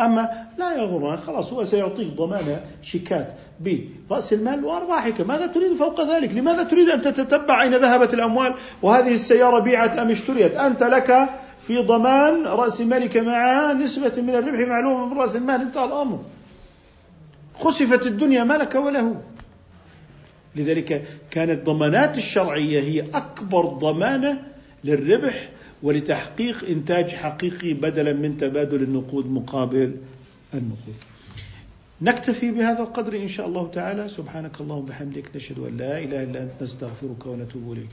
أما 0.00 0.48
لا 0.58 0.76
يغرنا 0.76 1.16
خلاص 1.16 1.52
هو 1.52 1.64
سيعطيك 1.64 2.08
ضمانة 2.08 2.60
شيكات 2.82 3.34
برأس 3.60 4.32
المال 4.32 4.64
وأرباحك. 4.64 5.20
ماذا 5.20 5.46
تريد 5.46 5.76
فوق 5.76 6.00
ذلك؟ 6.16 6.34
لماذا 6.34 6.62
تريد 6.62 6.88
أن 6.88 7.02
تتتبع 7.02 7.62
أين 7.62 7.74
ذهبت 7.74 8.14
الأموال؟ 8.14 8.54
وهذه 8.82 9.14
السيارة 9.14 9.58
بيعت 9.58 9.98
أم 9.98 10.10
اشتريت؟ 10.10 10.56
أنت 10.56 10.82
لك 10.82 11.28
في 11.66 11.78
ضمان 11.78 12.44
رأس 12.44 12.80
مالك 12.80 13.16
مع 13.16 13.72
نسبة 13.72 14.22
من 14.22 14.34
الربح 14.34 14.68
معلومة 14.68 15.06
من 15.06 15.18
رأس 15.18 15.36
المال. 15.36 15.60
انتهى 15.60 15.84
الأمر. 15.84 16.20
خسفت 17.58 18.06
الدنيا 18.06 18.44
ما 18.44 18.54
لك 18.54 18.74
وله 18.74 19.20
لذلك 20.56 21.04
كانت 21.30 21.66
ضمانات 21.66 22.18
الشرعية 22.18 22.80
هي 22.80 23.04
أكبر 23.14 23.66
ضمانة 23.66 24.42
للربح 24.84 25.48
ولتحقيق 25.84 26.64
إنتاج 26.64 27.08
حقيقي 27.10 27.72
بدلا 27.72 28.12
من 28.12 28.36
تبادل 28.36 28.82
النقود 28.82 29.26
مقابل 29.26 29.96
النقود. 30.54 30.94
نكتفي 32.02 32.50
بهذا 32.50 32.82
القدر 32.82 33.16
إن 33.16 33.28
شاء 33.28 33.46
الله 33.46 33.70
تعالى. 33.70 34.08
سبحانك 34.08 34.60
اللهم 34.60 34.78
وبحمدك 34.78 35.36
نشهد 35.36 35.58
أن 35.58 35.76
لا 35.76 35.98
إله 35.98 36.22
إلا 36.22 36.42
أنت 36.42 36.62
نستغفرك 36.62 37.26
ونتوب 37.26 37.72
إليك. 37.72 37.92